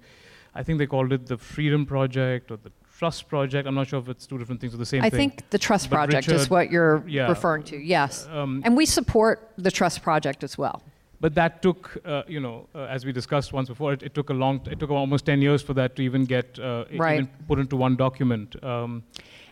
I 0.55 0.63
think 0.63 0.79
they 0.79 0.87
called 0.87 1.13
it 1.13 1.27
the 1.27 1.37
Freedom 1.37 1.85
Project 1.85 2.49
or 2.49 2.57
the 2.57 2.71
Trust 2.99 3.29
Project. 3.29 3.65
I'm 3.65 3.75
not 3.75 3.88
sure 3.88 3.99
if 3.99 4.09
it's 4.09 4.27
two 4.27 4.38
different 4.38 4.59
things 4.59 4.73
or 4.73 4.77
the 4.77 4.85
same 4.85 5.01
I 5.01 5.09
thing. 5.09 5.17
I 5.17 5.21
think 5.21 5.49
the 5.51 5.57
Trust 5.57 5.89
but 5.89 5.95
Project 5.95 6.27
Richard, 6.27 6.41
is 6.41 6.49
what 6.49 6.69
you're 6.69 7.01
yeah, 7.07 7.29
referring 7.29 7.63
to. 7.63 7.77
Yes, 7.77 8.27
um, 8.29 8.62
and 8.65 8.75
we 8.75 8.85
support 8.85 9.51
the 9.57 9.71
Trust 9.71 10.03
Project 10.03 10.43
as 10.43 10.57
well. 10.57 10.83
But 11.21 11.33
that 11.35 11.62
took, 11.62 11.97
uh, 12.03 12.23
you 12.27 12.41
know, 12.41 12.67
uh, 12.75 12.95
as 12.95 13.05
we 13.05 13.13
discussed 13.13 13.53
once 13.53 13.69
before, 13.69 13.93
it, 13.93 14.03
it, 14.03 14.13
took 14.13 14.29
a 14.29 14.33
long, 14.33 14.59
it 14.69 14.79
took 14.79 14.89
almost 14.89 15.25
10 15.25 15.41
years 15.41 15.62
for 15.62 15.73
that 15.75 15.95
to 15.95 16.01
even 16.01 16.25
get 16.25 16.59
uh, 16.59 16.85
right. 16.95 17.13
even 17.21 17.29
put 17.47 17.59
into 17.59 17.77
one 17.77 17.95
document. 17.95 18.62
Um, 18.62 19.03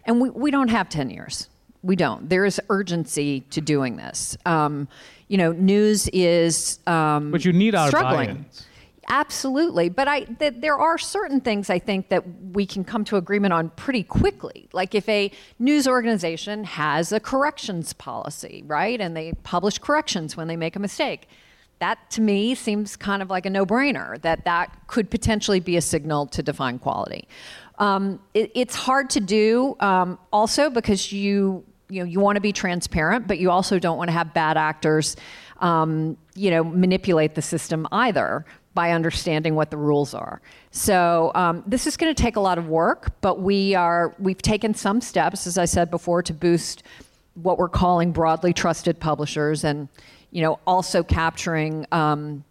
and 0.04 0.20
we, 0.20 0.30
we 0.30 0.52
don't 0.52 0.70
have 0.70 0.90
10 0.90 1.10
years. 1.10 1.48
We 1.84 1.96
don't. 1.96 2.30
There 2.30 2.44
is 2.44 2.60
urgency 2.70 3.42
to 3.52 3.62
doing 3.62 3.96
this. 3.96 4.38
Um, 4.46 4.90
you 5.30 5.38
know, 5.38 5.54
news 5.54 6.10
is 6.10 6.80
um, 6.86 7.32
but 7.32 7.46
you 7.46 7.54
need 7.54 7.76
our 7.76 7.88
struggling. 7.88 8.28
buy-ins. 8.28 8.67
Absolutely, 9.10 9.88
but 9.88 10.10
I 10.10 10.22
th- 10.22 10.56
there 10.58 10.78
are 10.78 10.98
certain 10.98 11.40
things 11.40 11.70
I 11.70 11.80
think 11.80 12.10
that 12.10 12.26
we 12.52 12.66
can 12.66 12.84
come 12.84 13.06
to 13.06 13.16
agreement 13.16 13.54
on 13.54 13.70
pretty 13.70 14.04
quickly. 14.04 14.68
Like 14.74 14.94
if 14.94 15.08
a 15.08 15.32
news 15.60 15.88
organization 15.88 16.66
has 16.66 17.14
a 17.14 17.20
corrections 17.22 17.94
policy, 17.94 18.64
right, 18.68 19.00
and 19.00 19.16
they 19.16 19.32
publish 19.44 19.78
corrections 19.78 20.36
when 20.36 20.50
they 20.50 20.58
make 20.58 20.76
a 20.76 20.80
mistake, 20.80 21.30
that 21.80 21.98
to 22.12 22.22
me 22.22 22.54
seems 22.54 22.98
kind 22.98 23.22
of 23.22 23.30
like 23.30 23.46
a 23.46 23.50
no-brainer. 23.50 24.22
That 24.24 24.44
that 24.44 24.76
could 24.88 25.10
potentially 25.10 25.62
be 25.62 25.78
a 25.78 25.82
signal 25.82 26.26
to 26.28 26.44
define 26.44 26.78
quality. 26.78 27.30
Um, 27.80 28.20
it, 28.34 28.52
it's 28.56 28.76
hard 28.76 29.10
to 29.12 29.22
do, 29.22 29.78
um, 29.80 30.20
also 30.34 30.70
because 30.70 31.14
you 31.14 31.64
you 31.88 32.02
know 32.02 32.06
you 32.06 32.20
want 32.20 32.36
to 32.36 32.42
be 32.42 32.52
transparent, 32.52 33.26
but 33.26 33.40
you 33.40 33.52
also 33.52 33.80
don't 33.80 33.98
want 33.98 34.10
to 34.10 34.14
have 34.14 34.34
bad 34.34 34.58
actors, 34.58 35.16
um, 35.60 36.18
you 36.36 36.52
know, 36.52 36.62
manipulate 36.62 37.36
the 37.36 37.42
system 37.42 37.88
either 37.94 38.46
by 38.78 38.92
understanding 38.92 39.56
what 39.56 39.72
the 39.72 39.78
rules 39.78 40.14
are. 40.14 40.40
So 40.70 41.32
um, 41.34 41.64
this 41.66 41.88
is 41.88 41.98
going 41.98 42.14
to 42.14 42.24
take 42.24 42.36
a 42.36 42.40
lot 42.40 42.60
of 42.60 42.68
work, 42.68 43.12
but 43.22 43.42
we 43.42 43.74
are 43.74 44.14
we've 44.20 44.44
taken 44.54 44.76
some 44.76 45.02
steps, 45.02 45.48
as 45.48 45.58
I 45.58 45.66
said 45.66 45.90
before, 45.90 46.22
to 46.22 46.32
boost 46.32 46.84
what 47.34 47.58
we're 47.58 47.70
calling 47.70 48.12
broadly 48.12 48.54
trusted 48.54 49.00
publishers, 49.00 49.64
and 49.64 49.90
you 50.30 50.44
know 50.44 50.60
also 50.68 51.02
capturing 51.02 51.88
um, 51.92 52.44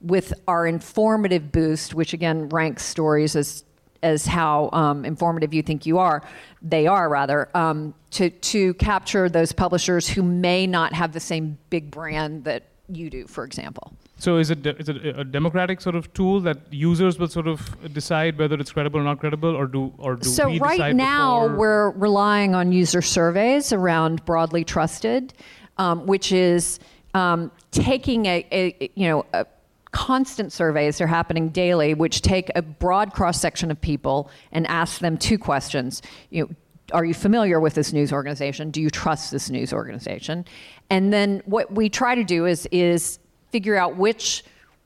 with 0.00 0.34
our 0.48 0.66
informative 0.66 1.52
boost, 1.52 1.94
which 1.94 2.12
again 2.12 2.48
ranks 2.48 2.82
stories 2.82 3.36
as 3.36 3.62
as 4.02 4.26
how 4.26 4.70
um, 4.72 5.04
informative 5.04 5.54
you 5.54 5.62
think 5.62 5.86
you 5.86 5.98
are, 5.98 6.22
they 6.60 6.86
are 6.88 7.08
rather, 7.08 7.48
um, 7.56 7.94
to, 8.12 8.30
to 8.30 8.74
capture 8.74 9.28
those 9.28 9.50
publishers 9.52 10.08
who 10.08 10.22
may 10.22 10.68
not 10.68 10.92
have 10.92 11.12
the 11.12 11.20
same 11.20 11.58
big 11.68 11.90
brand 11.90 12.44
that 12.44 12.62
you 12.88 13.10
do, 13.10 13.26
for 13.26 13.44
example. 13.44 13.92
So 14.18 14.38
is 14.38 14.50
it, 14.50 14.62
de- 14.62 14.76
is 14.76 14.88
it 14.88 14.96
a 15.16 15.24
democratic 15.24 15.80
sort 15.80 15.94
of 15.94 16.12
tool 16.12 16.40
that 16.40 16.58
users 16.72 17.18
will 17.18 17.28
sort 17.28 17.46
of 17.46 17.92
decide 17.94 18.36
whether 18.36 18.56
it's 18.56 18.72
credible 18.72 18.98
or 18.98 19.04
not 19.04 19.20
credible, 19.20 19.54
or 19.54 19.66
do 19.66 19.92
or 19.96 20.16
do 20.16 20.28
we 20.28 20.32
decide 20.32 20.42
so 20.42 20.48
we 20.48 20.58
right 20.58 20.96
now 20.96 21.42
before? 21.42 21.56
we're 21.56 21.90
relying 21.90 22.54
on 22.54 22.72
user 22.72 23.00
surveys 23.00 23.72
around 23.72 24.24
broadly 24.24 24.64
trusted, 24.64 25.34
um, 25.76 26.04
which 26.06 26.32
is 26.32 26.80
um, 27.14 27.52
taking 27.70 28.26
a, 28.26 28.44
a 28.50 28.90
you 28.96 29.08
know 29.08 29.24
a, 29.32 29.46
constant 29.92 30.52
surveys 30.52 31.00
are 31.00 31.06
happening 31.06 31.48
daily, 31.50 31.94
which 31.94 32.20
take 32.20 32.50
a 32.56 32.62
broad 32.62 33.12
cross 33.12 33.40
section 33.40 33.70
of 33.70 33.80
people 33.80 34.30
and 34.50 34.66
ask 34.66 35.00
them 35.00 35.16
two 35.16 35.38
questions. 35.38 36.02
You 36.30 36.42
know, 36.42 36.50
are 36.92 37.04
you 37.04 37.14
familiar 37.14 37.60
with 37.60 37.74
this 37.74 37.92
news 37.92 38.12
organization? 38.12 38.70
Do 38.70 38.80
you 38.80 38.90
trust 38.90 39.30
this 39.30 39.48
news 39.48 39.72
organization? 39.72 40.44
And 40.90 41.12
then 41.12 41.42
what 41.44 41.72
we 41.72 41.88
try 41.88 42.14
to 42.14 42.24
do 42.24 42.46
is 42.46 42.66
is 42.72 43.18
figure 43.50 43.76
out 43.76 43.96
which 43.96 44.44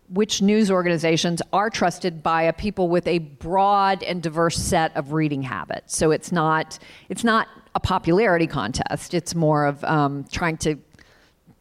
which 0.08 0.42
news 0.42 0.70
organizations 0.70 1.40
are 1.54 1.70
trusted 1.70 2.22
by 2.22 2.42
a 2.42 2.52
people 2.52 2.88
with 2.88 3.06
a 3.06 3.18
broad 3.18 4.02
and 4.02 4.22
diverse 4.22 4.58
set 4.58 4.94
of 4.94 5.12
reading 5.12 5.42
habits. 5.42 5.96
So 5.96 6.10
it's 6.10 6.30
not 6.30 6.78
it's 7.08 7.24
not 7.24 7.48
a 7.74 7.80
popularity 7.80 8.46
contest. 8.46 9.14
It's 9.14 9.34
more 9.34 9.64
of 9.64 9.82
um, 9.84 10.24
trying 10.30 10.58
to 10.58 10.76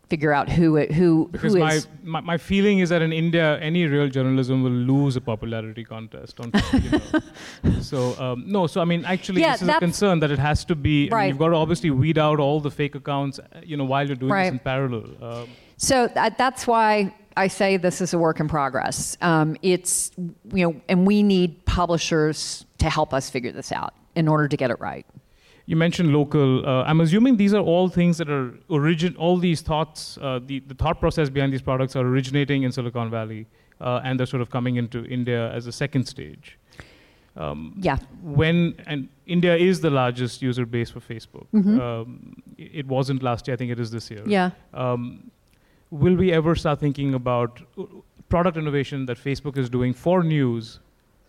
figure 0.10 0.34
out 0.34 0.50
who 0.50 0.78
who 0.88 1.30
because 1.32 1.54
who 1.54 1.60
my, 1.60 1.80
my 2.04 2.20
my 2.20 2.38
feeling 2.38 2.80
is 2.80 2.90
that 2.90 3.02
in 3.02 3.14
India, 3.14 3.58
any 3.60 3.86
real 3.86 4.10
journalism 4.10 4.62
will 4.64 4.80
lose 4.94 5.16
a 5.16 5.22
popularity 5.22 5.86
contest. 5.86 6.38
On, 6.42 6.52
you 6.74 6.92
know. 6.92 7.82
so 7.92 8.00
um, 8.20 8.44
no, 8.46 8.68
so 8.68 8.82
I 8.82 8.86
mean, 8.86 9.06
actually, 9.06 9.42
Yeah, 9.42 9.54
this 9.54 9.62
is 9.62 9.70
a 9.70 9.80
concern 9.80 10.20
that 10.20 10.32
it 10.32 10.40
has 10.40 10.66
to 10.66 10.76
be. 10.76 10.98
I 10.98 11.04
mean, 11.04 11.12
Right. 11.14 11.28
you've 11.30 11.38
got 11.46 11.50
to 11.50 11.56
obviously 11.56 11.92
weed 11.92 12.18
out 12.18 12.42
all 12.42 12.60
the 12.60 12.72
fake 12.72 12.96
accounts, 12.96 13.40
uh, 13.40 13.46
you 13.64 13.78
know, 13.78 13.86
while 13.86 14.06
you're 14.06 14.18
doing 14.18 14.34
Right. 14.34 14.52
this 14.52 14.52
in 14.52 14.60
parallel. 14.60 15.08
Um, 15.24 15.48
So 15.82 16.08
that, 16.14 16.38
that's 16.38 16.68
why 16.68 17.12
I 17.36 17.48
say 17.48 17.78
this 17.78 18.02
is 18.02 18.14
a 18.14 18.20
work 18.20 18.40
in 18.40 18.48
progress. 18.48 19.18
Um, 19.22 19.58
it's 19.64 20.12
you 20.54 20.64
know, 20.66 20.82
and 20.88 21.08
we 21.08 21.24
need 21.24 21.66
publishers 21.66 22.66
to 22.78 22.88
help 22.90 23.14
us 23.16 23.30
figure 23.32 23.52
this 23.52 23.72
out 23.72 23.94
in 24.16 24.28
order 24.28 24.48
to 24.48 24.56
get 24.58 24.70
it 24.70 24.80
right. 24.80 25.06
You 25.66 25.76
mentioned 25.76 26.14
local. 26.14 26.66
Uh, 26.68 26.84
I'm 26.84 27.02
assuming 27.02 27.38
these 27.38 27.54
are 27.56 27.62
all 27.64 27.88
things 27.90 28.18
that 28.20 28.30
are 28.30 28.54
origin. 28.70 29.16
All 29.16 29.38
these 29.38 29.62
thoughts, 29.62 30.20
uh, 30.22 30.40
the 30.46 30.60
the 30.60 30.76
thought 30.76 31.00
process 31.00 31.30
behind 31.30 31.52
these 31.52 31.64
products 31.64 31.96
are 31.96 32.06
originating 32.06 32.62
in 32.64 32.72
Silicon 32.72 33.10
Valley, 33.10 33.48
uh, 33.80 34.02
and 34.04 34.20
they're 34.20 34.28
sort 34.36 34.42
of 34.42 34.50
coming 34.52 34.76
into 34.76 35.04
India 35.06 35.52
as 35.52 35.66
a 35.66 35.72
second 35.72 36.06
stage. 36.06 36.60
Um, 37.38 37.74
Yeah. 37.82 37.98
when 38.22 38.76
and 38.86 39.08
India 39.26 39.56
is 39.56 39.80
the 39.82 39.90
largest 39.90 40.42
user 40.44 40.66
base 40.66 40.92
for 40.92 41.00
Facebook. 41.00 41.48
Mhm. 41.54 41.80
Um, 41.80 42.12
it 42.58 42.72
it 42.82 42.88
wasn't 42.88 43.24
last 43.24 43.48
year. 43.48 43.54
I 43.56 43.58
think 43.58 43.72
it 43.72 43.80
is 43.80 43.90
this 43.90 44.12
year. 44.12 44.24
Yeah. 44.28 44.50
Um, 44.74 45.32
will 45.92 46.16
we 46.16 46.32
ever 46.32 46.56
start 46.56 46.80
thinking 46.80 47.14
about 47.14 47.62
uh, 47.78 47.84
product 48.30 48.58
innovation 48.58 49.06
that 49.06 49.18
Facebook 49.18 49.58
is 49.58 49.70
doing 49.70 49.94
for 49.94 50.24
news 50.24 50.80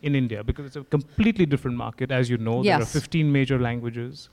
in 0.00 0.14
India? 0.14 0.42
Because 0.42 0.66
it's 0.66 0.76
a 0.76 0.84
completely 0.84 1.44
different 1.44 1.76
market, 1.76 2.10
as 2.10 2.30
you 2.30 2.38
know. 2.38 2.62
There 2.62 2.80
are 2.80 2.84
15 2.84 3.30
major 3.30 3.58
languages, 3.58 4.30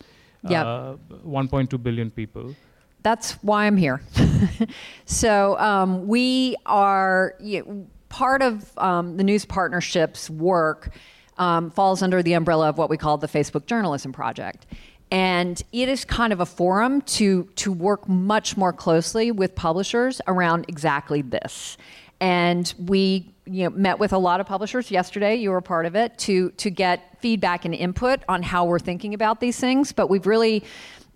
Yep. 0.48 0.66
uh, 0.66 0.96
1.2 1.26 1.84
billion 1.84 2.10
people. 2.12 2.56
That's 3.02 3.34
why 3.44 3.66
I'm 3.66 3.78
here. 3.78 4.02
so 5.06 5.58
um, 5.58 6.08
we 6.08 6.56
are 6.66 7.34
you 7.40 7.88
part 8.10 8.42
of 8.42 8.78
um, 8.78 9.18
the 9.18 9.24
news 9.24 9.46
partnerships 9.46 10.30
work 10.30 10.90
um, 11.38 11.72
falls 11.72 12.02
under 12.02 12.22
the 12.22 12.34
umbrella 12.34 12.70
of 12.70 12.78
what 12.78 12.90
we 12.90 12.98
call 12.98 13.18
the 13.18 13.28
Facebook 13.28 13.66
Journalism 13.66 14.12
Project. 14.12 14.66
And 15.12 15.62
it 15.72 15.90
is 15.90 16.06
kind 16.06 16.32
of 16.32 16.40
a 16.40 16.46
forum 16.46 17.02
to, 17.02 17.46
to 17.56 17.72
work 17.72 18.08
much 18.08 18.56
more 18.56 18.72
closely 18.72 19.32
with 19.32 19.56
publishers 19.56 20.22
around 20.28 20.66
exactly 20.68 21.22
this. 21.22 21.78
And 22.22 22.72
we 22.78 23.34
you 23.50 23.64
know, 23.64 23.70
met 23.72 23.98
with 23.98 24.14
a 24.14 24.18
lot 24.18 24.40
of 24.40 24.46
publishers 24.46 24.92
yesterday. 24.92 25.36
You 25.36 25.50
were 25.50 25.62
part 25.62 25.86
of 25.86 25.96
it 25.96 26.18
to 26.20 26.52
to 26.52 26.70
get 26.70 27.20
feedback 27.20 27.66
and 27.66 27.74
input 27.74 28.22
on 28.30 28.44
how 28.44 28.66
we're 28.66 28.80
thinking 28.80 29.14
about 29.14 29.40
these 29.40 29.60
things. 29.60 29.92
But 29.92 30.08
we've 30.08 30.28
really, 30.28 30.64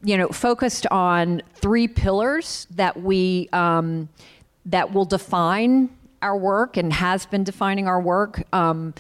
you 0.03 0.17
know, 0.17 0.27
focused 0.29 0.87
on 0.87 1.43
three 1.55 1.87
pillars 1.87 2.65
that 2.71 2.99
we 2.99 3.49
um, 3.53 4.09
that 4.65 4.93
will 4.93 5.05
define 5.05 5.89
our 6.23 6.37
work 6.37 6.77
and 6.77 6.91
has 6.91 7.25
been 7.25 7.43
defining 7.43 7.87
our 7.87 8.01
work. 8.01 8.43
Um, 8.53 8.93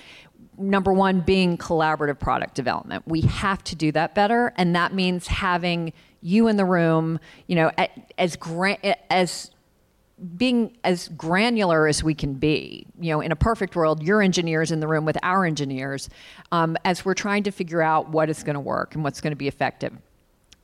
number 0.57 0.93
one 0.93 1.21
being 1.21 1.57
collaborative 1.57 2.19
product 2.19 2.55
development. 2.55 3.03
We 3.07 3.21
have 3.21 3.63
to 3.65 3.75
do 3.75 3.91
that 3.93 4.15
better, 4.15 4.53
and 4.57 4.75
that 4.75 4.93
means 4.93 5.27
having 5.27 5.93
you 6.21 6.47
in 6.47 6.57
the 6.57 6.65
room. 6.65 7.19
You 7.47 7.55
know, 7.55 7.71
as 8.17 8.35
gra- 8.35 8.77
as 9.09 9.51
being 10.37 10.77
as 10.83 11.09
granular 11.09 11.87
as 11.87 12.03
we 12.03 12.13
can 12.13 12.33
be. 12.33 12.85
You 12.99 13.11
know, 13.11 13.21
in 13.21 13.31
a 13.31 13.35
perfect 13.35 13.75
world, 13.75 14.03
your 14.03 14.21
engineers 14.21 14.71
in 14.71 14.79
the 14.79 14.87
room 14.87 15.05
with 15.05 15.17
our 15.23 15.45
engineers, 15.45 16.09
um, 16.51 16.77
as 16.85 17.03
we're 17.03 17.13
trying 17.13 17.43
to 17.43 17.51
figure 17.51 17.81
out 17.81 18.09
what 18.09 18.29
is 18.29 18.43
going 18.43 18.55
to 18.55 18.59
work 18.59 18.95
and 18.95 19.03
what's 19.03 19.21
going 19.21 19.31
to 19.31 19.37
be 19.37 19.47
effective. 19.47 19.93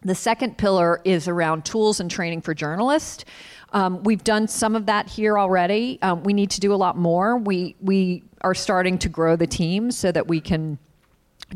The 0.02 0.16
second 0.16 0.58
pillar 0.58 1.02
is 1.04 1.28
around 1.28 1.66
tools 1.66 2.00
and 2.00 2.10
training 2.10 2.42
for 2.42 2.54
journalists. 2.54 3.26
Um, 3.74 4.02
we've 4.04 4.24
done 4.24 4.48
some 4.48 4.76
of 4.76 4.86
that 4.86 5.10
here 5.10 5.38
already. 5.38 6.00
Um, 6.02 6.24
we 6.24 6.32
need 6.32 6.52
to 6.52 6.62
do 6.62 6.74
a 6.74 6.78
lot 6.78 6.96
more. 6.98 7.38
We 7.38 7.76
we 7.82 8.24
are 8.42 8.56
starting 8.56 8.98
to 9.00 9.10
grow 9.10 9.36
the 9.36 9.48
team 9.48 9.92
so 9.92 10.12
that 10.12 10.28
we 10.28 10.40
can 10.40 10.78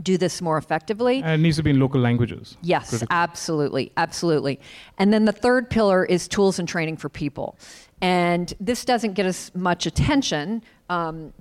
do 0.02 0.18
this 0.18 0.42
more 0.42 0.58
effectively. 0.58 1.22
And 1.22 1.34
it 1.34 1.44
needs 1.44 1.58
to 1.58 1.64
be 1.64 1.70
in 1.70 1.80
local 1.80 2.02
languages. 2.02 2.58
Yes, 2.62 2.90
Critical. 2.90 3.16
absolutely, 3.16 3.92
absolutely. 3.98 4.60
And 4.98 5.14
then 5.14 5.26
the 5.26 5.32
third 5.32 5.70
pillar 5.70 6.06
is 6.06 6.28
tools 6.28 6.60
and 6.60 6.68
training 6.68 6.98
for 6.98 7.10
people. 7.10 7.58
And 8.02 8.54
this 8.60 8.86
doesn't 8.86 9.14
get 9.14 9.26
as 9.26 9.52
much 9.56 9.86
attention 9.86 10.64
um, 10.90 11.32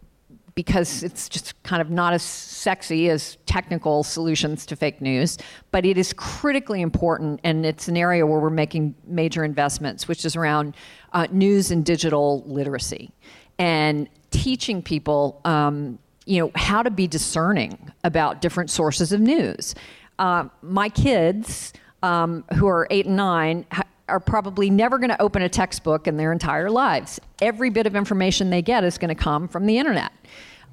because 0.55 1.03
it's 1.03 1.29
just 1.29 1.61
kind 1.63 1.81
of 1.81 1.91
not 1.91 2.13
as 2.13 2.23
sexy 2.23 3.09
as 3.09 3.39
technical 3.47 4.03
solutions 4.03 4.67
to 4.67 4.77
fake 4.77 5.01
news, 5.01 5.39
but 5.71 5.87
it 5.87 5.97
is 5.97 6.13
critically 6.13 6.83
important, 6.83 7.41
and 7.43 7.65
it's 7.65 7.89
an 7.89 7.97
area 7.97 8.27
where 8.27 8.39
we're 8.39 8.51
making 8.51 8.95
major 9.07 9.45
investments, 9.45 10.07
which 10.07 10.27
is 10.27 10.37
around 10.37 10.77
uh, 11.15 11.27
news 11.31 11.71
and 11.71 11.87
digital 11.87 12.45
literacy 12.47 13.11
and 13.59 14.09
teaching 14.31 14.83
people. 14.83 15.41
Um, 15.45 15.99
you 16.25 16.41
know 16.41 16.53
how 16.55 16.83
to 16.85 16.91
be 16.91 17.09
discerning 17.09 17.93
about 18.05 18.41
different 18.41 18.71
sources 18.71 19.13
of 19.13 19.21
news. 19.21 19.75
Uh, 20.19 20.45
my 20.63 20.89
kids, 20.89 21.73
um, 22.03 22.45
who 22.55 22.69
are 22.69 22.87
eight 22.91 23.07
and 23.07 23.17
nine, 23.17 23.67
are 24.09 24.21
probably 24.21 24.71
never 24.71 24.99
going 24.99 25.11
to 25.11 25.21
open 25.21 25.43
a 25.43 25.49
textbook 25.49 26.07
in 26.07 26.17
their 26.17 26.33
entire 26.33 26.71
lives. 26.71 27.21
Every 27.41 27.71
bit 27.71 27.87
of 27.87 27.97
information 27.97 28.51
they 28.51 28.63
get 28.63 28.85
is 28.85 28.99
going 28.99 29.09
to 29.09 29.21
come 29.21 29.49
from 29.49 29.67
the 29.67 29.79
internet. 29.79 30.13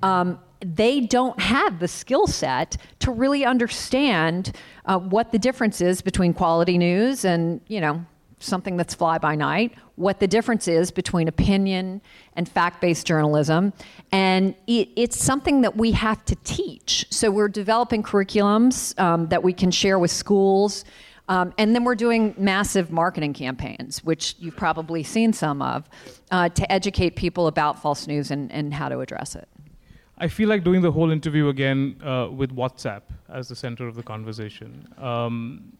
Um, 0.04 0.40
they 0.62 1.00
don't 1.00 1.40
have 1.40 1.80
the 1.80 1.88
skill 1.88 2.28
set 2.28 2.78
to 3.00 3.12
really 3.12 3.46
understand 3.46 4.56
uh, 4.86 5.00
what 5.00 5.32
the 5.32 5.40
difference 5.40 5.80
is 5.80 6.02
between 6.02 6.34
quality 6.34 6.78
news 6.78 7.24
and 7.24 7.62
you 7.68 7.80
know 7.80 8.06
something 8.40 8.78
that's 8.78 8.94
fly 8.94 9.18
by 9.18 9.36
night, 9.36 9.76
what 9.96 10.20
the 10.20 10.28
difference 10.28 10.68
is 10.68 10.92
between 10.92 11.28
opinion 11.28 12.02
and 12.34 12.48
fact 12.48 12.82
based 12.82 13.06
journalism. 13.06 13.74
And 14.12 14.56
it, 14.66 14.90
it's 14.96 15.22
something 15.22 15.62
that 15.62 15.76
we 15.76 15.92
have 15.92 16.24
to 16.26 16.36
teach. 16.44 17.06
So 17.10 17.30
we're 17.30 17.50
developing 17.50 18.04
curriculums 18.04 18.98
um, 19.00 19.28
that 19.28 19.44
we 19.44 19.54
can 19.54 19.72
share 19.72 20.00
with 20.00 20.12
schools. 20.12 20.86
Um, 21.28 21.54
and 21.60 21.76
then 21.76 21.84
we're 21.84 21.96
doing 21.96 22.34
massive 22.38 22.92
marketing 22.92 23.34
campaigns, 23.34 24.04
which 24.04 24.36
you've 24.40 24.56
probably 24.56 25.04
seen 25.04 25.32
some 25.32 25.62
of, 25.62 25.88
uh, 26.32 26.50
to 26.50 26.72
educate 26.72 27.16
people 27.16 27.46
about 27.46 27.80
false 27.80 28.08
news 28.08 28.32
and, 28.32 28.52
and 28.52 28.74
how 28.74 28.90
to 28.90 29.00
address 29.00 29.36
it. 29.36 29.48
I 30.18 30.28
feel 30.28 30.50
like 30.50 30.64
doing 30.64 30.82
the 30.82 30.92
whole 30.92 31.12
interview 31.12 31.48
again 31.50 32.02
uh, 32.04 32.30
with 32.32 32.54
WhatsApp 32.54 33.04
as 33.30 33.48
the 33.48 33.56
center 33.56 33.88
of 33.88 33.96
the 33.96 34.04
conversation. 34.04 34.88
Um, 34.98 35.72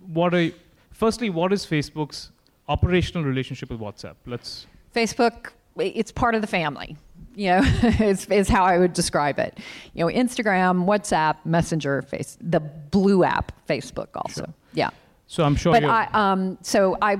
what 0.00 0.34
are, 0.34 0.50
firstly, 0.96 1.30
what 1.30 1.52
is 1.52 1.64
Facebook's 1.66 2.30
operational 2.68 3.24
relationship 3.24 3.70
with 3.70 3.80
WhatsApp? 3.80 4.14
Let's. 4.26 4.66
Facebook, 4.94 5.48
it's 5.76 6.10
part 6.10 6.34
of 6.34 6.40
the 6.40 6.46
family. 6.46 6.96
You 7.34 7.50
know, 7.50 7.58
is, 8.00 8.26
is 8.26 8.48
how 8.48 8.64
I 8.64 8.78
would 8.78 8.94
describe 8.94 9.38
it. 9.38 9.58
You 9.94 10.04
know, 10.04 10.12
Instagram, 10.12 10.86
WhatsApp, 10.86 11.36
Messenger, 11.44 12.02
face 12.02 12.38
the 12.40 12.60
blue 12.60 13.24
app, 13.24 13.52
Facebook 13.68 14.08
also. 14.14 14.52
Yeah. 14.72 14.90
So 15.26 15.44
I'm 15.44 15.54
sure. 15.56 15.72
But 15.72 15.82
you're- 15.82 15.92
I, 15.92 16.08
um, 16.12 16.58
so 16.62 16.96
I, 17.02 17.18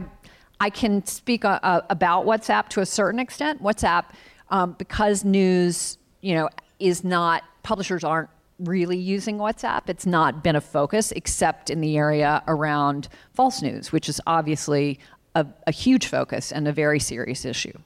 I 0.60 0.70
can 0.70 1.04
speak 1.04 1.44
uh, 1.44 1.60
uh, 1.62 1.82
about 1.90 2.24
WhatsApp 2.24 2.68
to 2.70 2.80
a 2.80 2.86
certain 2.86 3.20
extent. 3.20 3.62
WhatsApp 3.62 4.04
um, 4.48 4.74
because 4.78 5.24
news, 5.24 5.98
you 6.22 6.34
know, 6.34 6.48
is 6.78 7.04
not 7.04 7.42
publishers 7.62 8.04
aren't 8.04 8.30
really 8.58 8.96
using 8.96 9.38
WhatsApp. 9.38 9.82
It's 9.88 10.06
not 10.06 10.42
been 10.42 10.56
a 10.56 10.60
focus 10.60 11.12
except 11.12 11.70
in 11.70 11.80
the 11.80 11.96
area 11.96 12.42
around 12.48 13.08
false 13.34 13.62
news, 13.62 13.92
which 13.92 14.08
is 14.08 14.20
obviously 14.26 14.98
a, 15.34 15.46
a 15.66 15.72
huge 15.72 16.06
focus 16.06 16.52
and 16.52 16.66
a 16.66 16.72
very 16.72 16.98
serious 16.98 17.44
issue. 17.44 17.76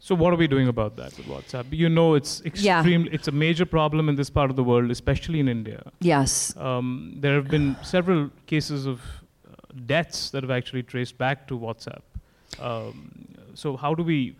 So 0.00 0.16
what 0.16 0.32
are 0.32 0.36
we 0.36 0.48
doing 0.48 0.66
about 0.66 0.96
that 0.96 1.16
with 1.16 1.26
WhatsApp? 1.26 1.66
You 1.70 1.88
know, 1.88 2.14
it's 2.14 2.42
Yeah. 2.56 2.80
extreme. 2.80 3.08
It's 3.12 3.28
a 3.28 3.32
major 3.32 3.64
problem 3.64 4.08
in 4.08 4.16
this 4.16 4.30
part 4.30 4.50
of 4.50 4.56
the 4.56 4.64
world, 4.64 4.90
especially 4.90 5.38
in 5.38 5.46
India. 5.48 5.92
Yes. 6.00 6.56
Um, 6.56 7.14
there 7.20 7.34
have 7.36 7.46
been 7.48 7.76
several 7.82 8.30
cases 8.46 8.84
of 8.84 9.00
uh, 9.00 9.54
deaths 9.86 10.30
that 10.30 10.42
have 10.42 10.50
actually 10.50 10.82
traced 10.82 11.16
back 11.18 11.46
to 11.46 11.56
WhatsApp. 11.56 12.02
Um, 12.58 13.28
so 13.54 13.76
how 13.76 13.94
do 13.94 14.02
we? 14.02 14.34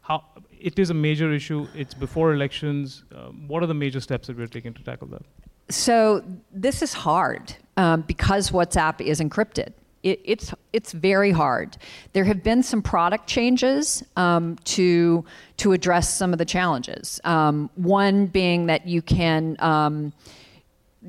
How 0.00 0.24
it 0.64 0.78
is 0.78 0.88
a 0.88 0.94
major 0.94 1.30
issue. 1.30 1.68
It's 1.74 1.92
before 1.92 2.32
elections. 2.32 3.04
Um, 3.14 3.46
what 3.46 3.62
are 3.62 3.66
the 3.66 3.74
major 3.74 4.00
steps 4.00 4.28
that 4.28 4.36
we're 4.38 4.46
taking 4.46 4.72
to 4.72 4.82
tackle 4.82 5.08
that? 5.08 5.22
So 5.68 6.24
this 6.50 6.80
is 6.80 6.94
hard 6.94 7.54
um, 7.76 8.00
because 8.00 8.50
WhatsApp 8.50 9.02
is 9.02 9.20
encrypted. 9.20 9.74
It, 10.02 10.20
it's 10.24 10.54
it's 10.72 10.92
very 10.92 11.32
hard. 11.32 11.76
There 12.14 12.24
have 12.24 12.42
been 12.42 12.62
some 12.62 12.80
product 12.80 13.26
changes 13.26 14.02
um, 14.16 14.56
to 14.76 15.24
to 15.58 15.72
address 15.72 16.12
some 16.12 16.32
of 16.32 16.38
the 16.38 16.46
challenges. 16.46 17.20
Um, 17.24 17.68
one 17.74 18.26
being 18.26 18.66
that 18.66 18.86
you 18.86 19.02
can 19.02 19.56
um, 19.60 20.14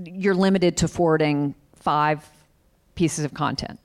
you're 0.04 0.36
limited 0.36 0.76
to 0.78 0.88
forwarding 0.90 1.56
five 1.76 2.30
pieces 2.96 3.24
of 3.24 3.34
content. 3.34 3.80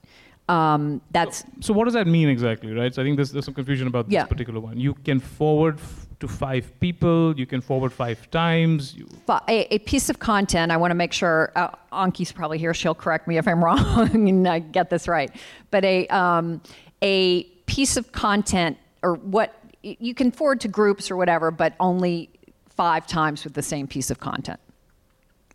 Um, 0.51 1.01
that's 1.13 1.45
So 1.61 1.73
what 1.73 1.85
does 1.85 1.95
that 1.95 2.07
mean 2.07 2.29
exactly, 2.29 2.73
right? 2.73 2.93
So 2.93 3.03
I 3.03 3.05
think 3.05 3.17
there's, 3.17 3.31
there's 3.31 3.45
some 3.45 3.55
confusion 3.55 3.87
about 3.87 4.07
this 4.07 4.15
Yeah. 4.15 4.25
particular 4.25 4.59
one. 4.61 4.79
You 4.81 4.95
can 4.95 5.21
forward 5.21 5.77
f- 5.79 6.07
to 6.19 6.27
five 6.29 6.65
people. 6.81 7.39
You 7.39 7.47
can 7.47 7.61
forward 7.61 7.93
five 7.93 8.29
times. 8.31 8.95
You, 8.97 9.07
a, 9.29 9.75
a 9.75 9.79
piece 9.79 10.11
of 10.11 10.19
content. 10.19 10.73
I 10.73 10.77
want 10.77 10.91
to 10.91 10.97
make 10.97 11.13
sure 11.13 11.53
uh, 11.55 11.69
Ankhi's 11.93 12.33
probably 12.33 12.59
here. 12.59 12.75
She'll 12.75 12.97
correct 12.97 13.29
me 13.29 13.39
if 13.39 13.47
I'm 13.47 13.63
wrong 13.69 14.29
and 14.29 14.49
I 14.49 14.59
get 14.59 14.91
this 14.91 15.07
right. 15.07 15.31
But 15.71 15.85
a 15.85 16.09
um, 16.09 16.61
a 17.01 17.45
piece 17.67 17.97
of 17.97 18.11
content 18.11 18.77
or 19.03 19.15
what 19.15 19.55
you 19.83 20.15
can 20.15 20.31
forward 20.33 20.61
to 20.63 20.69
groups 20.69 21.11
or 21.13 21.17
whatever, 21.17 21.51
but 21.53 21.75
only 21.79 22.29
five 22.69 23.07
times 23.07 23.45
with 23.45 23.55
the 23.55 23.63
same 23.63 23.87
piece 23.87 24.11
of 24.11 24.19
content. 24.19 24.59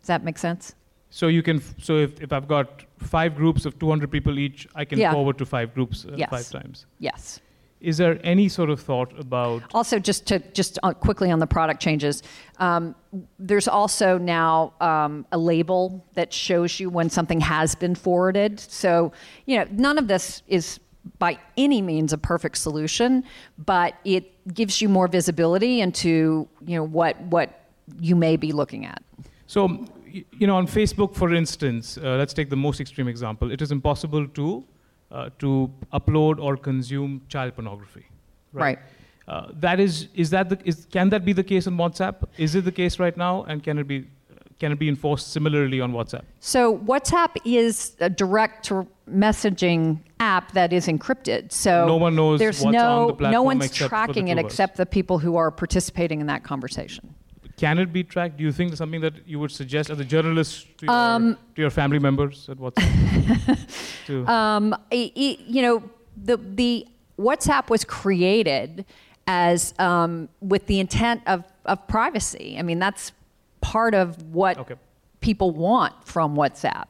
Does 0.00 0.06
that 0.08 0.24
make 0.24 0.38
sense? 0.38 0.74
so 1.10 1.28
you 1.28 1.42
can. 1.42 1.62
So 1.82 1.98
if, 1.98 2.20
if 2.20 2.32
I've 2.32 2.48
got 2.48 2.82
five 2.98 3.34
groups 3.36 3.66
of 3.66 3.78
200 3.78 4.10
people 4.10 4.38
each, 4.38 4.66
I 4.74 4.84
can 4.84 4.98
Yeah. 4.98 5.12
forward 5.12 5.38
to 5.38 5.46
five 5.46 5.74
groups 5.74 6.04
uh, 6.04 6.14
Yes. 6.16 6.30
five 6.30 6.48
times. 6.50 6.86
Yes. 6.98 7.40
Is 7.80 7.98
there 7.98 8.18
any 8.24 8.48
sort 8.48 8.70
of 8.70 8.80
thought 8.80 9.12
about 9.18 9.62
Also, 9.74 9.98
just 9.98 10.26
to 10.26 10.38
just 10.54 10.78
quickly 11.00 11.30
on 11.30 11.40
the 11.40 11.46
product 11.46 11.80
changes, 11.80 12.22
um, 12.58 12.94
there's 13.38 13.68
also 13.68 14.16
now 14.18 14.72
um, 14.80 15.26
a 15.30 15.36
label 15.38 16.02
that 16.14 16.32
shows 16.32 16.80
you 16.80 16.88
when 16.88 17.10
something 17.10 17.40
has 17.40 17.74
been 17.74 17.94
forwarded. 17.94 18.58
So, 18.58 19.12
you 19.44 19.58
know, 19.58 19.66
none 19.70 19.98
of 19.98 20.08
this 20.08 20.42
is 20.48 20.80
by 21.18 21.38
any 21.58 21.82
means 21.82 22.12
a 22.14 22.18
perfect 22.18 22.56
solution, 22.56 23.22
but 23.58 23.94
it 24.04 24.24
gives 24.54 24.80
you 24.80 24.88
more 24.88 25.06
visibility 25.06 25.80
into 25.82 26.48
you 26.66 26.76
know 26.76 26.82
what 26.82 27.20
what 27.20 27.60
you 28.00 28.16
may 28.16 28.36
be 28.36 28.52
looking 28.52 28.86
at. 28.86 29.02
So, 29.46 29.84
you 30.32 30.46
know, 30.46 30.56
on 30.56 30.66
Facebook, 30.66 31.14
for 31.14 31.34
instance, 31.34 31.98
uh, 31.98 32.16
let's 32.16 32.34
take 32.34 32.50
the 32.50 32.56
most 32.56 32.80
extreme 32.80 33.08
example. 33.08 33.50
It 33.50 33.60
is 33.62 33.72
impossible 33.72 34.26
to 34.28 34.64
uh, 35.10 35.30
to 35.38 35.72
upload 35.92 36.40
or 36.40 36.56
consume 36.56 37.22
child 37.28 37.54
pornography. 37.54 38.06
Right. 38.52 38.78
Uh, 39.28 39.48
that 39.54 39.80
is, 39.80 40.08
is 40.14 40.30
that 40.30 40.48
the, 40.48 40.58
is, 40.64 40.86
can 40.90 41.10
that 41.10 41.24
be 41.24 41.32
the 41.32 41.42
case 41.42 41.66
on 41.66 41.76
WhatsApp? 41.76 42.28
Is 42.38 42.54
it 42.54 42.64
the 42.64 42.72
case 42.72 42.98
right 42.98 43.16
now, 43.16 43.44
and 43.44 43.62
can 43.62 43.78
it 43.78 43.86
be 43.86 44.06
can 44.58 44.72
it 44.72 44.78
be 44.78 44.88
enforced 44.88 45.32
similarly 45.32 45.80
on 45.80 45.92
WhatsApp? 45.92 46.22
So 46.40 46.78
WhatsApp 46.78 47.36
is 47.44 47.94
a 48.00 48.08
direct 48.08 48.70
messaging 49.10 50.00
app 50.18 50.52
that 50.52 50.72
is 50.72 50.86
encrypted. 50.86 51.52
So 51.52 51.86
No 51.86 51.96
one 51.96 52.16
knows 52.16 52.38
there's 52.38 52.62
what's 52.62 52.72
no 52.72 53.10
on 53.10 53.16
the 53.18 53.30
no 53.30 53.42
one's 53.42 53.66
except 53.66 53.78
for 53.78 53.84
the 53.84 53.88
tracking 53.88 54.28
it 54.28 54.34
two 54.34 54.40
of 54.40 54.46
us. 54.46 54.52
except 54.52 54.76
the 54.78 54.86
people 54.86 55.18
who 55.18 55.36
are 55.36 55.50
participating 55.50 56.20
in 56.20 56.26
that 56.28 56.42
conversation. 56.42 57.14
Can 57.56 57.78
it 57.78 57.92
be 57.92 58.04
tracked? 58.04 58.36
Do 58.36 58.44
you 58.44 58.52
think 58.52 58.76
something 58.76 59.00
that 59.00 59.14
you 59.26 59.38
would 59.38 59.50
suggest 59.50 59.88
as 59.90 59.98
a 59.98 60.04
journalist 60.04 60.66
to 60.78 60.86
your, 60.86 60.94
Um, 60.94 61.38
to 61.54 61.62
your 61.62 61.70
family 61.70 61.98
members 61.98 62.48
at 62.48 62.58
WhatsApp? 62.58 63.58
Um, 64.28 64.74
you 64.92 65.62
know, 65.62 65.82
the 66.16 66.36
the 66.36 66.86
WhatsApp 67.18 67.68
was 67.70 67.84
created 67.84 68.84
as 69.26 69.74
um, 69.80 70.28
with 70.40 70.66
the 70.66 70.78
intent 70.78 71.22
of 71.26 71.42
of 71.64 71.86
privacy. 71.88 72.56
I 72.58 72.62
mean, 72.62 72.78
that's 72.78 73.10
part 73.60 73.94
of 73.94 74.22
what 74.32 74.58
Okay. 74.58 74.76
people 75.20 75.50
want 75.50 75.92
from 76.04 76.36
WhatsApp. 76.36 76.86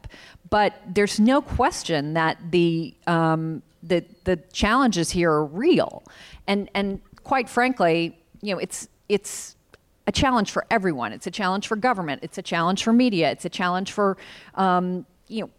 But 0.50 0.74
there's 0.86 1.18
no 1.18 1.40
question 1.40 2.12
that 2.14 2.36
the 2.50 2.94
um, 3.06 3.62
the 3.82 4.04
the 4.24 4.36
challenges 4.52 5.10
here 5.12 5.30
are 5.30 5.44
real, 5.46 6.02
and 6.46 6.68
and 6.74 7.00
quite 7.24 7.48
frankly, 7.48 8.18
you 8.42 8.52
know, 8.52 8.58
it's 8.60 8.88
it's 9.08 9.55
a 10.06 10.12
challenge 10.12 10.50
for 10.50 10.64
everyone. 10.70 11.12
It's 11.12 11.26
a 11.26 11.30
challenge 11.30 11.66
for 11.66 11.76
government. 11.76 12.20
It's 12.22 12.38
a 12.38 12.42
challenge 12.42 12.84
for 12.84 12.92
media. 12.92 13.30
It's 13.30 13.44
a 13.44 13.50
challenge 13.50 13.92
for 13.92 14.16
um, 14.54 15.06
you 15.28 15.42
know 15.42 15.50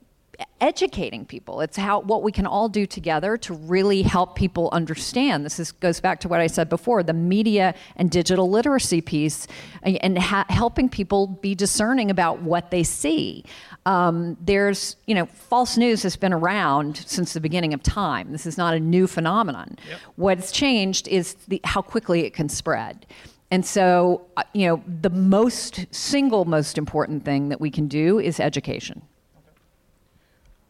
educating 0.61 1.25
people. 1.25 1.61
It's 1.61 1.77
how 1.77 2.01
what 2.01 2.23
we 2.23 2.31
can 2.31 2.45
all 2.45 2.69
do 2.69 2.85
together 2.85 3.37
to 3.37 3.53
really 3.53 4.03
help 4.03 4.35
people 4.35 4.69
understand. 4.71 5.45
This 5.45 5.59
is, 5.59 5.71
goes 5.71 5.99
back 5.99 6.19
to 6.21 6.27
what 6.27 6.39
I 6.39 6.47
said 6.47 6.69
before: 6.69 7.03
the 7.03 7.13
media 7.13 7.75
and 7.95 8.09
digital 8.09 8.49
literacy 8.49 9.01
piece, 9.01 9.47
and, 9.83 10.17
ha- 10.17 10.45
helping 10.49 10.89
people 10.89 11.27
be 11.27 11.55
discerning 11.55 12.11
about 12.11 12.41
what 12.41 12.71
they 12.71 12.83
see. 12.83 13.43
Um, 13.85 14.37
there's, 14.41 14.97
you 15.05 15.15
know, 15.15 15.25
false 15.25 15.77
news 15.77 16.03
has 16.03 16.15
been 16.15 16.33
around 16.33 16.97
since 16.97 17.33
the 17.33 17.41
beginning 17.41 17.73
of 17.73 17.81
time. 17.81 18.31
This 18.31 18.45
is 18.45 18.57
not 18.57 18.73
a 18.73 18.79
new 18.79 19.07
phenomenon. 19.07 19.77
What's 20.15 20.51
changed 20.51 21.07
is 21.07 21.35
the, 21.47 21.61
how 21.63 21.81
quickly 21.81 22.25
it 22.25 22.33
can 22.33 22.49
spread. 22.49 23.05
And 23.49 23.65
so, 23.65 24.27
uh, 24.35 24.43
you 24.53 24.67
know, 24.67 24.83
the 25.01 25.09
most 25.09 25.85
single 25.91 26.45
most 26.45 26.77
important 26.77 27.23
thing 27.23 27.49
that 27.49 27.61
we 27.61 27.71
can 27.71 27.87
do 27.87 28.19
is 28.19 28.39
education. 28.39 29.01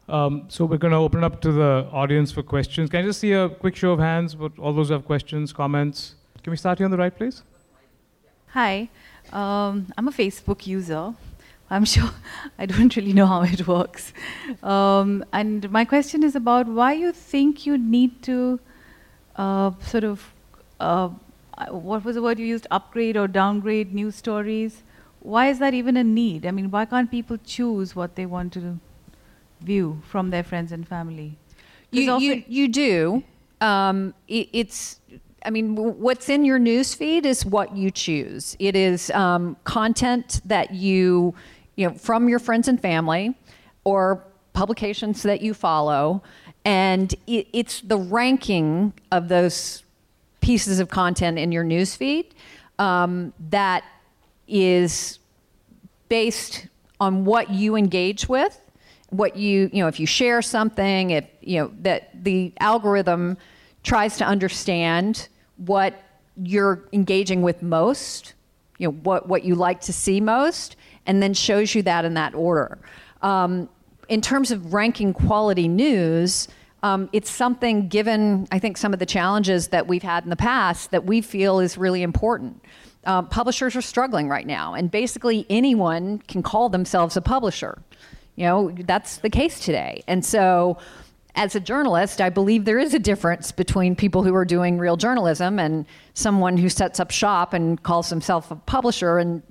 Um, 0.08 0.44
so 0.48 0.64
we're 0.64 0.78
going 0.78 0.92
to 0.92 0.98
open 0.98 1.22
up 1.22 1.40
to 1.42 1.52
the 1.52 1.86
audience 1.92 2.32
for 2.32 2.42
questions. 2.42 2.88
Can 2.88 3.00
I 3.00 3.02
just 3.02 3.20
see 3.20 3.32
a 3.32 3.48
quick 3.48 3.76
show 3.76 3.92
of 3.92 3.98
hands? 3.98 4.34
But 4.34 4.58
all 4.58 4.72
those 4.72 4.88
who 4.88 4.94
have 4.94 5.04
questions, 5.04 5.52
comments. 5.52 6.14
Can 6.42 6.50
we 6.50 6.56
start 6.56 6.78
here 6.78 6.86
on 6.86 6.90
the 6.90 6.96
right, 6.96 7.14
please? 7.14 7.42
Hi, 8.52 8.88
um, 9.32 9.92
I'm 9.98 10.08
a 10.08 10.10
Facebook 10.10 10.66
user. 10.66 11.12
I'm 11.70 11.84
sure 11.94 12.10
I 12.58 12.64
don't 12.64 12.96
really 12.96 13.12
know 13.12 13.26
how 13.26 13.42
it 13.42 13.66
works. 13.66 14.14
Um, 14.62 15.24
and 15.32 15.70
my 15.70 15.84
question 15.84 16.22
is 16.22 16.34
about 16.34 16.66
why 16.66 16.94
you 16.94 17.12
think 17.12 17.66
you 17.66 17.76
need 17.76 18.22
to 18.22 18.60
uh, 19.36 19.72
sort 19.82 20.04
of, 20.04 20.32
uh, 20.80 20.82
uh, 20.82 21.10
what 21.70 22.04
was 22.04 22.14
the 22.14 22.22
word 22.22 22.38
you 22.38 22.46
used, 22.46 22.66
upgrade 22.70 23.16
or 23.16 23.28
downgrade 23.28 23.92
news 23.94 24.16
stories? 24.16 24.82
Why 25.20 25.48
is 25.48 25.58
that 25.58 25.74
even 25.74 25.96
a 25.96 26.04
need? 26.04 26.46
I 26.46 26.50
mean, 26.50 26.70
why 26.70 26.84
can't 26.84 27.10
people 27.10 27.36
choose 27.44 27.96
what 27.96 28.14
they 28.14 28.26
want 28.26 28.52
to 28.54 28.78
view 29.60 30.00
from 30.06 30.30
their 30.30 30.44
friends 30.44 30.72
and 30.72 30.86
family? 30.86 31.36
You, 31.90 32.18
you, 32.18 32.44
you 32.46 32.68
do. 32.68 33.24
Um, 33.60 34.14
it, 34.28 34.48
it's, 34.52 35.00
I 35.44 35.50
mean, 35.50 35.74
w- 35.74 35.94
what's 35.94 36.28
in 36.28 36.44
your 36.44 36.58
news 36.58 36.94
feed 36.94 37.26
is 37.26 37.44
what 37.44 37.76
you 37.76 37.90
choose. 37.90 38.56
It 38.58 38.76
is 38.76 39.10
um, 39.10 39.56
content 39.64 40.40
that 40.44 40.72
you, 40.72 41.34
you 41.76 41.88
know, 41.88 41.94
from 41.94 42.28
your 42.28 42.38
friends 42.38 42.68
and 42.68 42.80
family 42.80 43.34
or 43.84 44.22
publications 44.52 45.22
that 45.22 45.40
you 45.40 45.54
follow. 45.54 46.22
And 46.64 47.14
it, 47.26 47.48
it's 47.52 47.80
the 47.80 47.96
ranking 47.96 48.92
of 49.10 49.28
those 49.28 49.82
pieces 50.48 50.80
of 50.80 50.88
content 50.88 51.38
in 51.38 51.52
your 51.52 51.64
news 51.64 51.94
feed 51.94 52.34
um, 52.78 53.34
that 53.50 53.84
is 54.46 55.18
based 56.08 56.66
on 57.00 57.26
what 57.26 57.50
you 57.50 57.76
engage 57.76 58.28
with 58.30 58.58
what 59.10 59.36
you 59.36 59.68
you 59.74 59.82
know 59.82 59.88
if 59.88 60.00
you 60.00 60.06
share 60.06 60.40
something 60.40 61.10
if 61.10 61.26
you 61.42 61.58
know 61.58 61.70
that 61.80 62.10
the 62.24 62.50
algorithm 62.60 63.36
tries 63.82 64.16
to 64.16 64.24
understand 64.24 65.28
what 65.58 66.02
you're 66.42 66.88
engaging 66.94 67.42
with 67.42 67.62
most 67.62 68.32
you 68.78 68.86
know 68.86 68.92
what 69.02 69.28
what 69.28 69.44
you 69.44 69.54
like 69.54 69.80
to 69.82 69.92
see 69.92 70.18
most 70.18 70.76
and 71.08 71.22
then 71.22 71.34
shows 71.34 71.74
you 71.74 71.82
that 71.82 72.04
in 72.04 72.14
that 72.14 72.34
order. 72.34 72.78
Um, 73.22 73.68
in 74.08 74.20
terms 74.20 74.50
of 74.50 74.72
ranking 74.72 75.12
quality 75.12 75.68
news 75.68 76.48
um, 76.82 77.08
it's 77.12 77.30
something 77.30 77.88
given 77.88 78.46
i 78.50 78.58
think 78.58 78.76
some 78.76 78.92
of 78.92 78.98
the 78.98 79.06
challenges 79.06 79.68
that 79.68 79.86
we've 79.86 80.02
had 80.02 80.24
in 80.24 80.30
the 80.30 80.36
past 80.36 80.90
that 80.90 81.04
we 81.04 81.20
feel 81.20 81.60
is 81.60 81.78
really 81.78 82.02
important 82.02 82.62
uh, 83.08 83.22
publishers 83.22 83.74
are 83.74 83.82
struggling 83.82 84.28
right 84.28 84.46
now, 84.46 84.74
and 84.74 84.90
basically 84.90 85.46
anyone 85.48 86.18
can 86.28 86.42
call 86.42 86.68
themselves 86.68 87.16
a 87.16 87.22
publisher. 87.22 87.80
You 88.36 88.44
know, 88.44 88.70
that's 88.84 89.16
the 89.16 89.30
case 89.30 89.60
today. 89.60 90.02
And 90.06 90.24
so, 90.24 90.76
as 91.34 91.54
a 91.54 91.60
journalist, 91.60 92.20
I 92.20 92.28
believe 92.28 92.66
there 92.66 92.78
is 92.78 92.94
a 92.94 92.98
difference 92.98 93.50
between 93.50 93.96
people 93.96 94.24
who 94.24 94.34
are 94.34 94.44
doing 94.44 94.78
real 94.78 94.96
journalism 94.96 95.58
and 95.58 95.86
someone 96.14 96.56
who 96.56 96.68
sets 96.68 97.00
up 97.00 97.10
shop 97.10 97.54
and 97.54 97.82
calls 97.82 98.10
himself 98.10 98.50
a 98.50 98.56
publisher 98.56 99.18
and 99.18 99.42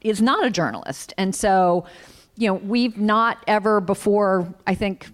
is 0.00 0.20
not 0.20 0.44
a 0.44 0.50
journalist. 0.50 1.12
And 1.16 1.34
so, 1.34 1.84
you 2.36 2.48
know, 2.48 2.54
we've 2.54 2.98
not 2.98 3.44
ever 3.46 3.80
before, 3.80 4.52
I 4.66 4.74
think, 4.74 5.08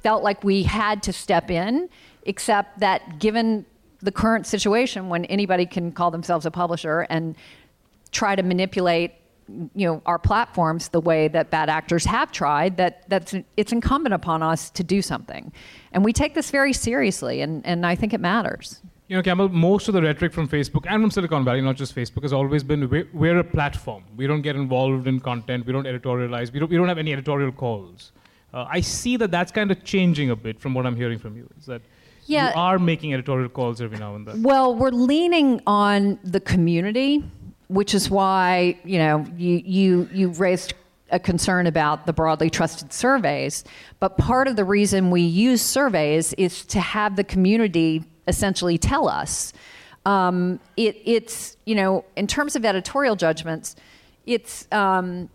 felt 0.00 0.22
like 0.22 0.42
we 0.44 0.62
had 0.62 1.02
to 1.04 1.12
step 1.12 1.50
in, 1.50 1.88
except 2.24 2.80
that 2.80 3.18
given 3.18 3.66
the 4.00 4.12
current 4.12 4.46
situation 4.46 5.08
when 5.08 5.24
anybody 5.26 5.64
can 5.66 5.92
call 5.92 6.10
themselves 6.10 6.44
a 6.44 6.50
publisher 6.50 7.06
and 7.08 7.36
try 8.10 8.34
to 8.34 8.42
manipulate 8.42 9.12
you 9.74 9.86
know 9.86 10.00
our 10.06 10.18
platforms 10.18 10.88
the 10.88 11.00
way 11.00 11.28
that 11.28 11.50
bad 11.50 11.68
actors 11.68 12.04
have 12.04 12.30
tried 12.32 12.76
that 12.76 13.02
that's 13.08 13.34
it's 13.56 13.72
incumbent 13.72 14.14
upon 14.14 14.42
us 14.42 14.70
to 14.70 14.84
do 14.84 15.02
something 15.02 15.52
and 15.92 16.04
we 16.04 16.12
take 16.12 16.34
this 16.34 16.50
very 16.50 16.72
seriously 16.72 17.40
and, 17.40 17.64
and 17.66 17.84
i 17.84 17.94
think 17.94 18.14
it 18.14 18.20
matters 18.20 18.80
you 19.08 19.18
know, 19.18 19.22
Campbell, 19.22 19.50
most 19.50 19.88
of 19.88 19.94
the 19.94 20.00
rhetoric 20.00 20.32
from 20.32 20.48
Facebook 20.48 20.86
and 20.88 21.02
from 21.02 21.10
Silicon 21.10 21.44
Valley, 21.44 21.60
not 21.60 21.76
just 21.76 21.94
Facebook, 21.94 22.22
has 22.22 22.32
always 22.32 22.64
been 22.64 22.88
we're, 22.88 23.06
we're 23.12 23.40
a 23.40 23.44
platform. 23.44 24.04
We 24.16 24.26
don't 24.26 24.40
get 24.40 24.56
involved 24.56 25.06
in 25.06 25.20
content. 25.20 25.66
We 25.66 25.72
don't 25.74 25.84
editorialize. 25.84 26.50
We 26.50 26.60
don't, 26.60 26.70
we 26.70 26.78
don't 26.78 26.88
have 26.88 26.96
any 26.96 27.12
editorial 27.12 27.52
calls. 27.52 28.12
Uh, 28.52 28.66
I 28.68 28.80
see 28.80 29.16
that 29.16 29.30
that's 29.30 29.52
kind 29.52 29.70
of 29.70 29.82
changing 29.84 30.30
a 30.30 30.36
bit 30.36 30.60
from 30.60 30.74
what 30.74 30.86
I'm 30.86 30.96
hearing 30.96 31.18
from 31.18 31.36
you. 31.36 31.48
Is 31.58 31.66
that 31.66 31.82
yeah. 32.26 32.50
you 32.50 32.54
are 32.56 32.78
making 32.78 33.14
editorial 33.14 33.48
calls 33.48 33.80
every 33.80 33.98
now 33.98 34.14
and 34.14 34.26
then? 34.26 34.42
Well, 34.42 34.74
we're 34.74 34.90
leaning 34.90 35.60
on 35.66 36.18
the 36.22 36.40
community 36.40 37.24
which 37.72 37.94
is 37.94 38.10
why 38.10 38.78
you 38.84 38.98
know 38.98 39.26
you 39.36 39.62
you 39.64 40.08
you 40.12 40.28
raised 40.30 40.74
a 41.10 41.18
concern 41.18 41.66
about 41.66 42.06
the 42.06 42.12
broadly 42.12 42.48
trusted 42.48 42.92
surveys. 42.92 43.64
But 44.00 44.16
part 44.16 44.48
of 44.48 44.56
the 44.56 44.64
reason 44.64 45.10
we 45.10 45.20
use 45.20 45.60
surveys 45.60 46.32
is 46.34 46.64
to 46.66 46.80
have 46.80 47.16
the 47.16 47.24
community 47.24 48.04
essentially 48.28 48.78
tell 48.78 49.08
us. 49.08 49.52
Um, 50.06 50.58
it, 50.76 50.96
it's 51.04 51.56
you 51.64 51.74
know 51.74 52.04
in 52.16 52.26
terms 52.26 52.56
of 52.56 52.64
editorial 52.64 53.16
judgments, 53.16 53.74
it's 54.26 54.68
um, 54.70 55.30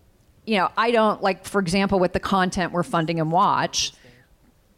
you 0.48 0.58
know 0.58 0.70
I 0.78 0.92
don't 0.92 1.22
like 1.22 1.46
for 1.46 1.60
example 1.60 2.00
with 2.00 2.14
the 2.14 2.20
content 2.20 2.72
we're 2.72 2.84
funding 2.84 3.20
and 3.20 3.32
watch. 3.32 3.94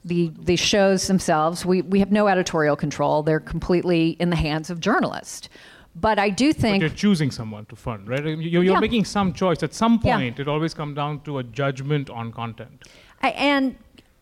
The, 0.05 0.31
the 0.39 0.55
shows 0.55 1.07
themselves, 1.07 1.65
we, 1.65 1.81
we 1.81 1.99
have 1.99 2.09
no 2.09 2.29
editorial 2.29 2.77
control. 2.77 3.21
They're 3.21 3.41
completely 3.41 4.11
in 4.11 4.29
the 4.29 4.37
hands 4.37 4.69
of 4.69 4.79
journalists. 4.79 5.49
But 5.93 6.19
I 6.19 6.29
do 6.29 6.53
think. 6.53 6.81
But 6.81 6.87
you're 6.87 6.97
choosing 6.97 7.31
someone 7.31 7.65
to 7.65 7.75
fund, 7.75 8.07
right? 8.07 8.23
You're, 8.23 8.37
you're 8.37 8.63
yeah. 8.63 8.79
making 8.79 9.03
some 9.03 9.33
choice. 9.33 9.61
At 9.61 9.73
some 9.73 9.99
point, 9.99 10.37
yeah. 10.37 10.41
it 10.41 10.47
always 10.47 10.73
comes 10.73 10.95
down 10.95 11.19
to 11.21 11.39
a 11.39 11.43
judgment 11.43 12.09
on 12.09 12.31
content. 12.31 12.85
I, 13.21 13.31
and 13.31 13.75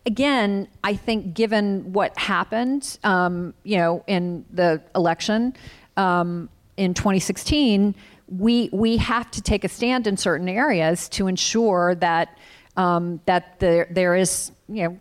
again, 0.08 0.68
I 0.84 0.96
think 0.96 1.36
given 1.36 1.94
what 1.94 2.18
happened, 2.18 2.98
um, 3.04 3.54
you 3.64 3.78
know, 3.78 4.04
in 4.08 4.46
the 4.52 4.82
election 4.96 5.54
um, 5.98 6.50
in 6.78 6.94
2016, 6.94 7.94
we 8.28 8.70
we 8.72 8.98
have 8.98 9.32
to 9.32 9.42
take 9.42 9.64
a 9.64 9.70
stand 9.70 10.08
in 10.08 10.18
certain 10.18 10.50
areas 10.50 11.10
to 11.10 11.28
ensure 11.28 11.96
that 11.96 12.38
um, 12.76 13.22
that 13.26 13.60
there 13.60 13.88
there 13.90 14.16
is 14.16 14.52
you 14.68 14.84
know 14.84 15.00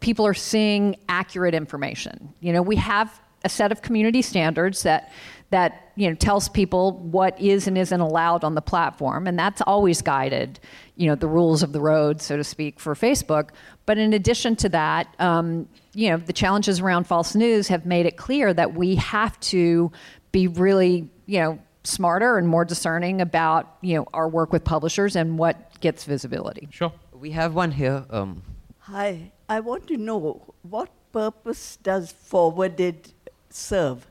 people 0.00 0.26
are 0.26 0.34
seeing 0.34 0.96
accurate 1.08 1.54
information. 1.54 2.32
You 2.40 2.52
know, 2.52 2.62
we 2.62 2.76
have 2.76 3.20
a 3.44 3.48
set 3.48 3.72
of 3.72 3.82
community 3.82 4.22
standards 4.22 4.82
that 4.82 5.12
that 5.50 5.92
you 5.96 6.08
know 6.08 6.14
tells 6.14 6.48
people 6.48 6.92
what 6.98 7.38
is 7.40 7.66
and 7.66 7.76
isn't 7.76 8.00
allowed 8.00 8.44
on 8.44 8.54
the 8.54 8.62
platform 8.62 9.26
and 9.26 9.38
that's 9.38 9.60
always 9.62 10.02
guided 10.02 10.60
you 10.96 11.08
know 11.08 11.14
the 11.14 11.26
rules 11.26 11.62
of 11.62 11.72
the 11.72 11.80
road 11.80 12.20
so 12.20 12.36
to 12.36 12.44
speak 12.44 12.78
for 12.78 12.94
facebook 12.94 13.50
but 13.86 13.98
in 13.98 14.12
addition 14.12 14.54
to 14.54 14.68
that 14.68 15.08
um, 15.18 15.68
you 15.94 16.10
know 16.10 16.18
the 16.18 16.32
challenges 16.32 16.80
around 16.80 17.04
false 17.04 17.34
news 17.34 17.66
have 17.66 17.84
made 17.84 18.06
it 18.06 18.16
clear 18.16 18.52
that 18.54 18.74
we 18.74 18.94
have 18.94 19.38
to 19.40 19.90
be 20.32 20.46
really 20.46 21.08
you 21.26 21.40
know 21.40 21.58
smarter 21.82 22.38
and 22.38 22.46
more 22.46 22.64
discerning 22.64 23.20
about 23.20 23.76
you 23.80 23.96
know 23.96 24.06
our 24.12 24.28
work 24.28 24.52
with 24.52 24.64
publishers 24.64 25.16
and 25.16 25.38
what 25.38 25.80
gets 25.80 26.04
visibility 26.04 26.68
sure 26.70 26.92
we 27.12 27.30
have 27.30 27.54
one 27.54 27.70
here 27.70 28.04
um. 28.10 28.42
hi 28.80 29.30
i 29.48 29.58
want 29.60 29.86
to 29.86 29.96
know 29.96 30.42
what 30.62 30.90
purpose 31.12 31.76
does 31.82 32.12
forwarded 32.12 33.12
serve 33.48 34.06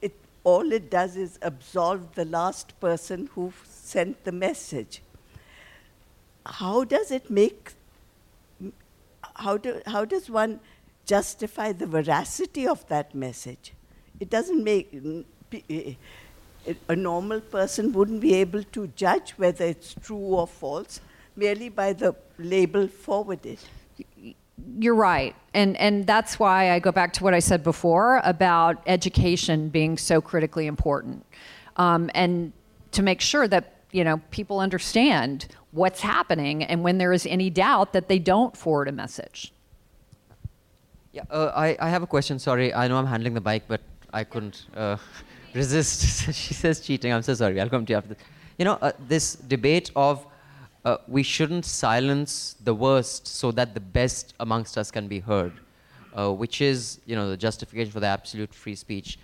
It 0.00 0.14
all 0.44 0.72
it 0.72 0.90
does 0.90 1.16
is 1.16 1.38
absolve 1.42 2.14
the 2.14 2.24
last 2.24 2.78
person 2.80 3.28
who 3.34 3.52
sent 3.86 4.24
the 4.24 4.32
message. 4.32 5.02
How 6.44 6.84
does 6.84 7.10
it 7.10 7.30
make, 7.30 7.72
how, 9.34 9.56
do, 9.56 9.80
how 9.86 10.04
does 10.04 10.28
one 10.30 10.60
justify 11.04 11.72
the 11.72 11.86
veracity 11.86 12.66
of 12.66 12.86
that 12.88 13.14
message? 13.14 13.72
It 14.20 14.30
doesn't 14.30 14.62
make, 14.62 14.92
a 16.88 16.96
normal 16.96 17.40
person 17.40 17.92
wouldn't 17.92 18.20
be 18.20 18.34
able 18.34 18.62
to 18.62 18.86
judge 18.88 19.32
whether 19.32 19.64
it's 19.64 19.94
true 19.94 20.16
or 20.16 20.46
false 20.46 21.00
merely 21.36 21.68
by 21.68 21.92
the 21.92 22.14
label 22.38 22.88
forwarded 22.88 23.58
you're 24.78 24.94
right. 24.94 25.34
And, 25.54 25.76
and 25.76 26.06
that's 26.06 26.38
why 26.38 26.72
I 26.72 26.78
go 26.78 26.92
back 26.92 27.12
to 27.14 27.24
what 27.24 27.34
I 27.34 27.38
said 27.38 27.62
before 27.62 28.20
about 28.24 28.82
education 28.86 29.68
being 29.68 29.98
so 29.98 30.20
critically 30.20 30.66
important. 30.66 31.24
Um, 31.76 32.10
and 32.14 32.52
to 32.92 33.02
make 33.02 33.20
sure 33.20 33.46
that 33.48 33.72
you 33.92 34.02
know 34.04 34.20
people 34.30 34.58
understand 34.60 35.46
what's 35.70 36.00
happening 36.00 36.64
and 36.64 36.82
when 36.82 36.98
there 36.98 37.12
is 37.12 37.26
any 37.26 37.50
doubt 37.50 37.92
that 37.92 38.08
they 38.08 38.18
don't 38.18 38.56
forward 38.56 38.88
a 38.88 38.92
message. 38.92 39.52
Yeah, 41.12 41.22
uh, 41.30 41.52
I, 41.54 41.76
I 41.80 41.88
have 41.88 42.02
a 42.02 42.06
question. 42.06 42.38
Sorry, 42.38 42.74
I 42.74 42.88
know 42.88 42.96
I'm 42.96 43.06
handling 43.06 43.34
the 43.34 43.40
bike, 43.40 43.64
but 43.68 43.80
I 44.12 44.24
couldn't 44.24 44.66
uh, 44.74 44.96
resist. 45.56 46.34
she 46.34 46.54
says 46.54 46.80
cheating. 46.80 47.12
I'm 47.12 47.22
so 47.22 47.34
sorry. 47.34 47.60
I'll 47.60 47.68
come 47.68 47.84
to 47.86 47.92
you 47.92 47.96
after. 47.96 48.10
This. 48.10 48.18
You 48.58 48.64
know, 48.64 48.78
uh, 48.80 48.92
this 49.08 49.34
debate 49.34 49.90
of 49.96 50.26
uh, 50.84 50.98
we 51.08 51.22
shouldn't 51.22 51.64
silence 51.64 52.54
the 52.62 52.72
worst 52.72 53.26
so 53.26 53.50
that 53.50 53.74
the 53.74 53.80
best 53.80 54.34
amongst 54.38 54.78
us 54.78 54.90
can 54.90 55.08
be 55.08 55.18
heard, 55.18 55.52
uh, 56.14 56.32
which 56.32 56.60
is, 56.60 57.00
you 57.06 57.16
know, 57.16 57.28
the 57.28 57.36
justification 57.36 57.90
for 57.90 57.98
the 57.98 58.06
absolute 58.06 58.54
free 58.54 58.76
speech. 58.76 59.18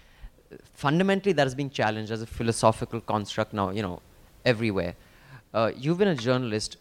Fundamentally, 0.75 1.33
that 1.33 1.47
is 1.47 1.55
being 1.55 1.71
challenged 1.71 2.11
as 2.11 2.21
a 2.21 2.27
philosophical 2.27 3.01
construct 3.01 3.53
now, 3.53 3.71
you 3.71 3.81
know, 3.81 4.03
everywhere. 4.45 4.97
Uh, 5.55 5.71
you've 5.77 5.99
been 5.99 6.09
a 6.09 6.17
journalist. 6.17 6.79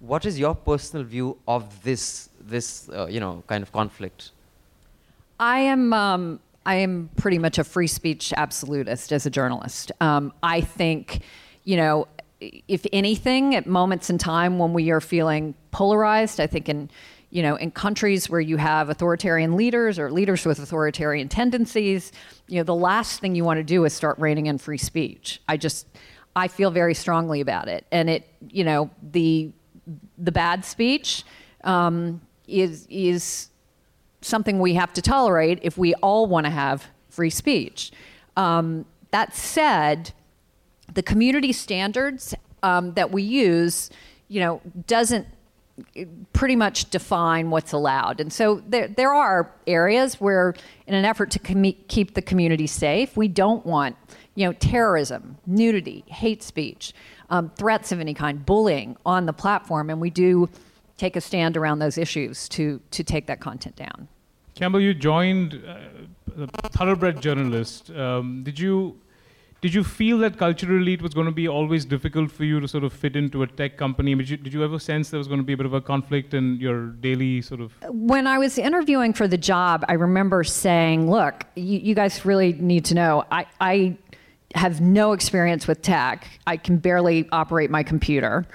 What 0.00 0.24
is 0.24 0.38
your 0.38 0.54
personal 0.54 1.04
view 1.04 1.36
of 1.46 1.82
this, 1.82 2.30
this, 2.40 2.88
uh, 2.88 3.06
you 3.06 3.20
know, 3.20 3.44
kind 3.46 3.62
of 3.62 3.72
conflict? 3.72 4.30
I 5.38 5.58
am. 5.60 5.92
Um, 5.92 6.40
I 6.66 6.76
am 6.76 7.10
pretty 7.16 7.38
much 7.38 7.58
a 7.58 7.64
free 7.64 7.86
speech 7.86 8.32
absolutist 8.36 9.12
as 9.12 9.26
a 9.26 9.30
journalist. 9.30 9.92
Um, 10.00 10.32
I 10.42 10.60
think, 10.60 11.20
you 11.64 11.76
know, 11.76 12.08
if 12.40 12.86
anything, 12.92 13.54
at 13.54 13.66
moments 13.66 14.10
in 14.10 14.18
time 14.18 14.58
when 14.58 14.72
we 14.72 14.90
are 14.90 15.00
feeling 15.00 15.54
polarized, 15.70 16.40
I 16.40 16.46
think 16.46 16.68
in 16.68 16.90
you 17.34 17.42
know, 17.42 17.56
in 17.56 17.72
countries 17.72 18.30
where 18.30 18.40
you 18.40 18.56
have 18.58 18.88
authoritarian 18.90 19.56
leaders 19.56 19.98
or 19.98 20.08
leaders 20.08 20.46
with 20.46 20.60
authoritarian 20.60 21.28
tendencies, 21.28 22.12
you 22.46 22.58
know, 22.58 22.62
the 22.62 22.76
last 22.76 23.18
thing 23.18 23.34
you 23.34 23.44
want 23.44 23.58
to 23.58 23.64
do 23.64 23.84
is 23.84 23.92
start 23.92 24.16
reining 24.20 24.46
in 24.46 24.56
free 24.56 24.78
speech. 24.78 25.42
I 25.48 25.56
just, 25.56 25.88
I 26.36 26.46
feel 26.46 26.70
very 26.70 26.94
strongly 26.94 27.40
about 27.40 27.66
it, 27.66 27.86
and 27.90 28.08
it, 28.08 28.28
you 28.50 28.62
know, 28.62 28.88
the 29.02 29.52
the 30.16 30.30
bad 30.30 30.64
speech 30.64 31.24
um, 31.64 32.20
is 32.46 32.86
is 32.88 33.48
something 34.24 34.58
we 34.58 34.74
have 34.74 34.92
to 34.94 35.02
tolerate 35.02 35.58
if 35.62 35.76
we 35.76 35.94
all 35.94 36.26
want 36.26 36.46
to 36.46 36.50
have 36.50 36.86
free 37.08 37.30
speech. 37.30 37.92
Um, 38.36 38.86
that 39.10 39.34
said 39.36 40.12
the 40.92 41.02
community 41.02 41.52
standards 41.52 42.34
um, 42.62 42.94
that 42.94 43.10
we 43.10 43.22
use, 43.22 43.90
you 44.28 44.40
know, 44.40 44.60
doesn't 44.86 45.26
pretty 46.32 46.56
much 46.56 46.90
define 46.90 47.50
what's 47.50 47.72
allowed. 47.72 48.20
And 48.20 48.32
so 48.32 48.62
there, 48.66 48.88
there 48.88 49.12
are 49.12 49.52
areas 49.66 50.20
where, 50.20 50.54
in 50.86 50.94
an 50.94 51.04
effort 51.04 51.30
to 51.32 51.38
com- 51.38 51.74
keep 51.88 52.14
the 52.14 52.22
community 52.22 52.66
safe, 52.66 53.16
we 53.16 53.28
don't 53.28 53.66
want, 53.66 53.96
you 54.36 54.46
know, 54.46 54.52
terrorism, 54.52 55.36
nudity, 55.46 56.04
hate 56.06 56.42
speech, 56.42 56.92
um, 57.30 57.50
threats 57.56 57.90
of 57.92 58.00
any 58.00 58.14
kind, 58.14 58.46
bullying 58.46 58.96
on 59.04 59.26
the 59.26 59.32
platform, 59.32 59.90
and 59.90 60.00
we 60.00 60.10
do 60.10 60.48
take 60.96 61.16
a 61.16 61.20
stand 61.20 61.56
around 61.56 61.80
those 61.80 61.98
issues 61.98 62.48
to 62.48 62.80
to 62.92 63.02
take 63.02 63.26
that 63.26 63.40
content 63.40 63.74
down. 63.74 64.08
Campbell, 64.54 64.80
you 64.80 64.94
joined 64.94 65.62
uh, 65.66 66.46
a 66.62 66.68
thoroughbred 66.68 67.20
journalist. 67.20 67.90
Um, 67.90 68.44
did 68.44 68.58
you 68.58 69.00
did 69.60 69.72
you 69.72 69.82
feel 69.82 70.18
that 70.18 70.36
culturally 70.36 70.92
it 70.92 71.00
was 71.00 71.14
going 71.14 71.24
to 71.24 71.32
be 71.32 71.48
always 71.48 71.86
difficult 71.86 72.30
for 72.30 72.44
you 72.44 72.60
to 72.60 72.68
sort 72.68 72.84
of 72.84 72.92
fit 72.92 73.16
into 73.16 73.42
a 73.42 73.46
tech 73.46 73.78
company? 73.78 74.14
Did 74.14 74.28
you, 74.28 74.36
did 74.36 74.52
you 74.52 74.62
ever 74.62 74.78
sense 74.78 75.08
there 75.08 75.16
was 75.16 75.26
going 75.26 75.40
to 75.40 75.44
be 75.44 75.54
a 75.54 75.56
bit 75.56 75.64
of 75.64 75.72
a 75.72 75.80
conflict 75.80 76.34
in 76.34 76.60
your 76.60 76.88
daily 76.88 77.40
sort 77.40 77.62
of? 77.62 77.72
When 77.88 78.26
I 78.26 78.36
was 78.36 78.58
interviewing 78.58 79.14
for 79.14 79.26
the 79.26 79.38
job, 79.38 79.84
I 79.88 79.94
remember 79.94 80.44
saying, 80.44 81.10
"Look, 81.10 81.46
you, 81.56 81.78
you 81.78 81.94
guys 81.94 82.24
really 82.24 82.52
need 82.52 82.84
to 82.86 82.94
know. 82.94 83.24
I, 83.32 83.46
I 83.60 83.96
have 84.54 84.80
no 84.80 85.12
experience 85.14 85.66
with 85.66 85.82
tech. 85.82 86.28
I 86.46 86.58
can 86.58 86.76
barely 86.76 87.28
operate 87.32 87.70
my 87.70 87.82
computer. 87.82 88.46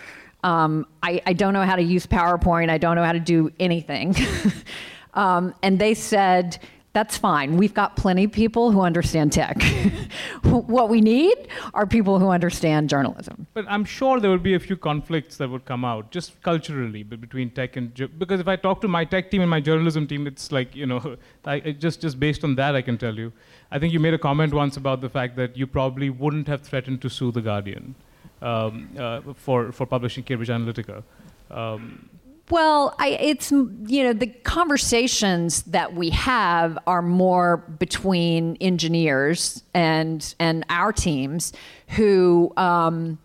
Um, 0.44 0.86
I, 1.04 1.22
I, 1.26 1.34
don't 1.34 1.54
know 1.54 1.66
how 1.66 1.76
to 1.76 1.82
use 1.82 2.08
PowerPoint. 2.08 2.70
I 2.70 2.78
don't 2.78 2.96
know 2.96 3.04
how 3.04 3.12
to 3.14 3.20
do 3.20 3.52
anything." 3.60 4.16
Um, 5.14 5.54
and 5.64 5.80
they 5.80 5.94
said, 5.94 6.60
that's 6.92 7.18
fine. 7.18 7.56
We've 7.56 7.74
got 7.74 7.96
plenty 7.96 8.24
of 8.24 8.32
people 8.32 8.72
who 8.72 8.82
understand 8.82 9.32
tech. 9.32 9.62
what 10.44 10.90
we 10.90 11.02
need 11.02 11.48
are 11.76 11.86
people 11.86 12.18
who 12.18 12.30
understand 12.30 12.90
journalism. 12.90 13.46
But 13.54 13.66
I'm 13.70 13.86
sure 13.86 14.20
there 14.20 14.32
would 14.32 14.42
be 14.42 14.56
a 14.56 14.60
few 14.60 14.76
conflicts 14.76 15.38
that 15.38 15.50
would 15.50 15.66
come 15.66 15.86
out, 15.86 16.10
just 16.10 16.42
culturally, 16.42 17.04
between 17.04 17.52
tech 17.52 17.78
and 17.78 17.94
because 18.18 18.40
if 18.40 18.48
I 18.48 18.56
talk 18.56 18.82
to 18.82 18.88
my 18.88 19.06
tech 19.06 19.30
team 19.30 19.42
and 19.42 19.50
my 19.50 19.60
journalism 19.60 20.08
team, 20.08 20.26
it's 20.26 20.52
like 20.52 20.76
you 20.76 20.88
know, 20.88 21.18
I, 21.46 21.60
just 21.72 22.02
just 22.02 22.20
based 22.20 22.44
on 22.44 22.56
that, 22.56 22.76
I 22.76 22.82
can 22.82 22.98
tell 22.98 23.16
you. 23.16 23.32
I 23.72 23.78
think 23.78 23.94
you 23.94 24.00
made 24.00 24.16
a 24.16 24.18
comment 24.18 24.54
once 24.54 24.76
about 24.76 25.00
the 25.00 25.10
fact 25.10 25.36
that 25.36 25.56
you 25.56 25.68
probably 25.68 26.10
wouldn't 26.10 26.48
have 26.48 26.62
threatened 26.62 27.02
to 27.04 27.10
sue 27.10 27.32
the 27.32 27.42
Guardian 27.42 27.94
um, 28.42 28.90
uh, 28.98 29.22
for 29.36 29.72
for 29.72 29.86
publishing 29.86 30.24
Cambridge 30.24 30.50
Analytica. 30.50 31.04
Um, 31.52 32.10
well, 32.52 32.96
I, 32.98 33.10
it's 33.10 33.52
you 33.52 34.04
know 34.04 34.14
the 34.14 34.28
conversations 34.28 35.64
that 35.64 35.94
we 35.94 36.10
have 36.12 36.78
are 36.88 37.02
more 37.02 37.58
between 37.58 38.58
engineers 38.60 39.64
and 39.74 40.34
and 40.40 40.66
our 40.70 40.92
teams 40.92 41.54
who 41.90 42.52
um, 42.58 43.20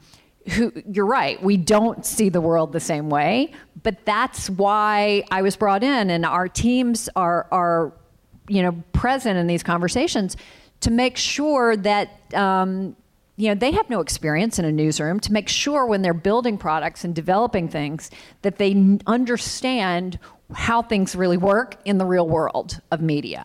who 0.51 0.72
you're 0.91 1.07
right 1.07 1.43
we 1.43 1.57
don't 1.57 2.05
see 2.05 2.29
the 2.29 2.41
world 2.41 2.72
the 2.72 2.81
same 2.81 3.09
way, 3.09 3.53
but 3.83 4.05
that's 4.05 4.51
why 4.51 5.25
I 5.31 5.43
was 5.43 5.57
brought 5.57 5.83
in 5.83 6.11
and 6.11 6.27
our 6.27 6.49
teams 6.49 7.09
are 7.16 7.47
are 7.51 7.93
you 8.49 8.62
know 8.62 8.72
present 8.93 9.39
in 9.39 9.47
these 9.47 9.62
conversations 9.62 10.37
to 10.81 10.91
make 10.91 11.16
sure 11.16 11.77
that 11.79 12.11
um, 12.35 12.95
you 13.37 13.49
know, 13.49 13.55
they 13.55 13.72
have 13.72 13.91
no 13.91 14.01
experience 14.01 14.59
in 14.59 14.64
a 14.64 14.72
newsroom 14.72 15.18
to 15.20 15.32
make 15.32 15.49
sure 15.49 15.87
when 15.87 16.03
they're 16.03 16.14
building 16.14 16.57
products 16.57 17.05
and 17.05 17.14
developing 17.14 17.68
things 17.68 18.11
that 18.43 18.59
they 18.59 18.99
understand 19.07 20.18
how 20.53 20.82
things 20.82 21.16
really 21.16 21.37
work 21.37 21.76
in 21.85 21.99
the 21.99 22.07
real 22.07 22.28
world 22.28 22.80
of 22.91 23.01
media. 23.01 23.45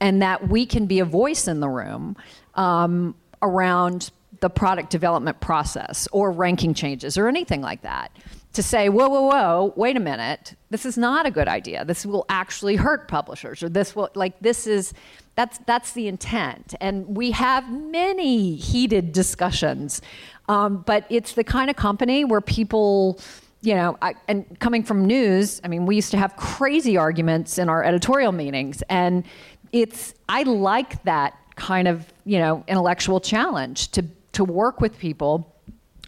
And 0.00 0.22
that 0.22 0.48
we 0.48 0.66
can 0.66 0.86
be 0.86 1.00
a 1.00 1.04
voice 1.04 1.48
in 1.48 1.60
the 1.60 1.68
room 1.68 2.16
um, 2.54 3.14
around 3.42 4.10
the 4.40 4.48
product 4.48 4.90
development 4.90 5.40
process 5.40 6.08
or 6.12 6.30
ranking 6.30 6.74
changes 6.74 7.18
or 7.18 7.28
anything 7.28 7.60
like 7.60 7.82
that. 7.82 8.12
To 8.54 8.62
say, 8.62 8.88
whoa, 8.88 9.08
whoa, 9.08 9.22
whoa, 9.22 9.72
wait 9.76 9.96
a 9.96 10.00
minute, 10.00 10.54
this 10.70 10.86
is 10.86 10.96
not 10.96 11.26
a 11.26 11.30
good 11.30 11.48
idea. 11.48 11.84
This 11.84 12.06
will 12.06 12.24
actually 12.28 12.76
hurt 12.76 13.06
publishers, 13.06 13.62
or 13.62 13.68
this 13.68 13.94
will, 13.94 14.08
like, 14.14 14.38
this 14.40 14.66
is, 14.66 14.94
that's, 15.38 15.58
that's 15.66 15.92
the 15.92 16.08
intent. 16.08 16.74
And 16.80 17.16
we 17.16 17.30
have 17.30 17.70
many 17.72 18.56
heated 18.56 19.12
discussions. 19.12 20.02
Um, 20.48 20.78
but 20.78 21.06
it's 21.10 21.34
the 21.34 21.44
kind 21.44 21.70
of 21.70 21.76
company 21.76 22.24
where 22.24 22.40
people, 22.40 23.20
you 23.60 23.76
know, 23.76 23.96
I, 24.02 24.14
and 24.26 24.58
coming 24.58 24.82
from 24.82 25.06
news, 25.06 25.60
I 25.62 25.68
mean, 25.68 25.86
we 25.86 25.94
used 25.94 26.10
to 26.10 26.16
have 26.18 26.34
crazy 26.34 26.96
arguments 26.96 27.56
in 27.56 27.68
our 27.68 27.84
editorial 27.84 28.32
meetings. 28.32 28.82
And 28.88 29.22
it's, 29.70 30.12
I 30.28 30.42
like 30.42 31.04
that 31.04 31.38
kind 31.54 31.86
of, 31.86 32.12
you 32.24 32.40
know, 32.40 32.64
intellectual 32.66 33.20
challenge 33.20 33.92
to, 33.92 34.04
to 34.32 34.42
work 34.42 34.80
with 34.80 34.98
people 34.98 35.54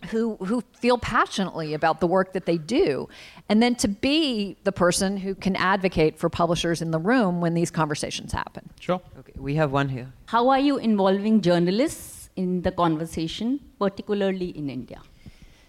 who, 0.09 0.37
who 0.37 0.63
feel 0.73 0.99
passionately 0.99 1.75
about 1.75 2.01
the 2.01 2.07
work 2.07 2.33
that 2.33 2.47
they 2.47 2.59
do. 2.59 3.09
And 3.49 3.63
then 3.63 3.75
to 3.77 3.89
be 3.89 4.57
the 4.65 4.73
person 4.73 5.17
who 5.17 5.35
can 5.35 5.57
advocate 5.57 6.19
for 6.19 6.29
publishers 6.29 6.81
in 6.81 6.91
the 6.91 6.99
room 6.99 7.41
when 7.41 7.55
these 7.55 7.71
conversations 7.71 8.33
happen. 8.33 8.71
Sure. 8.79 9.01
Okay, 9.41 9.45
we 9.45 9.55
have 9.57 9.73
one 9.73 9.89
here. 9.89 10.13
How 10.27 10.49
are 10.51 10.59
you 10.59 10.77
involving 10.77 11.41
journalists 11.41 12.29
in 12.37 12.63
the 12.63 12.71
conversation, 12.71 13.61
particularly 13.79 14.57
in 14.57 14.69
India? 14.69 15.01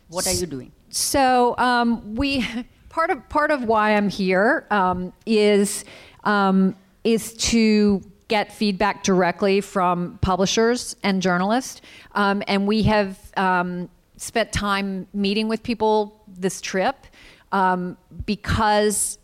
What 0.09 0.27
are 0.27 0.33
you 0.33 0.45
doing? 0.45 0.71
So 0.89 1.55
um, 1.57 2.15
we 2.15 2.45
part 2.89 3.09
of 3.11 3.27
part 3.29 3.51
of 3.51 3.63
why 3.63 3.95
I'm 3.95 4.09
here 4.09 4.65
um, 4.71 5.13
is 5.25 5.85
um, 6.25 6.75
is 7.03 7.33
to 7.51 8.01
get 8.27 8.51
feedback 8.51 9.03
directly 9.03 9.61
from 9.61 10.19
publishers 10.21 10.95
and 11.03 11.21
journalists, 11.21 11.81
um, 12.13 12.43
and 12.47 12.67
we 12.67 12.83
have 12.83 13.17
um, 13.37 13.89
spent 14.17 14.51
time 14.51 15.07
meeting 15.13 15.47
with 15.47 15.63
people 15.63 16.23
this 16.27 16.61
trip 16.61 17.07
um, 17.51 17.97
because 18.25 19.17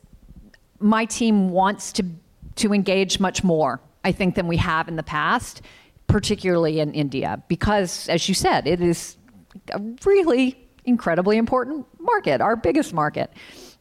my 0.79 1.05
team 1.05 1.49
wants 1.49 1.91
to 1.93 2.03
to 2.55 2.73
engage 2.73 3.19
much 3.19 3.43
more, 3.43 3.79
I 4.07 4.13
think, 4.13 4.35
than 4.35 4.47
we 4.47 4.55
have 4.57 4.87
in 4.87 4.95
the 4.95 5.03
past, 5.03 5.61
particularly 6.07 6.79
in 6.79 6.93
India, 6.93 7.43
because, 7.49 8.07
as 8.07 8.29
you 8.29 8.35
said, 8.35 8.65
it 8.65 8.79
is 8.79 9.17
a 9.73 9.81
really 10.05 10.57
incredibly 10.85 11.35
important 11.35 11.85
market, 11.99 12.39
our 12.39 12.55
biggest 12.55 12.93
market. 12.93 13.29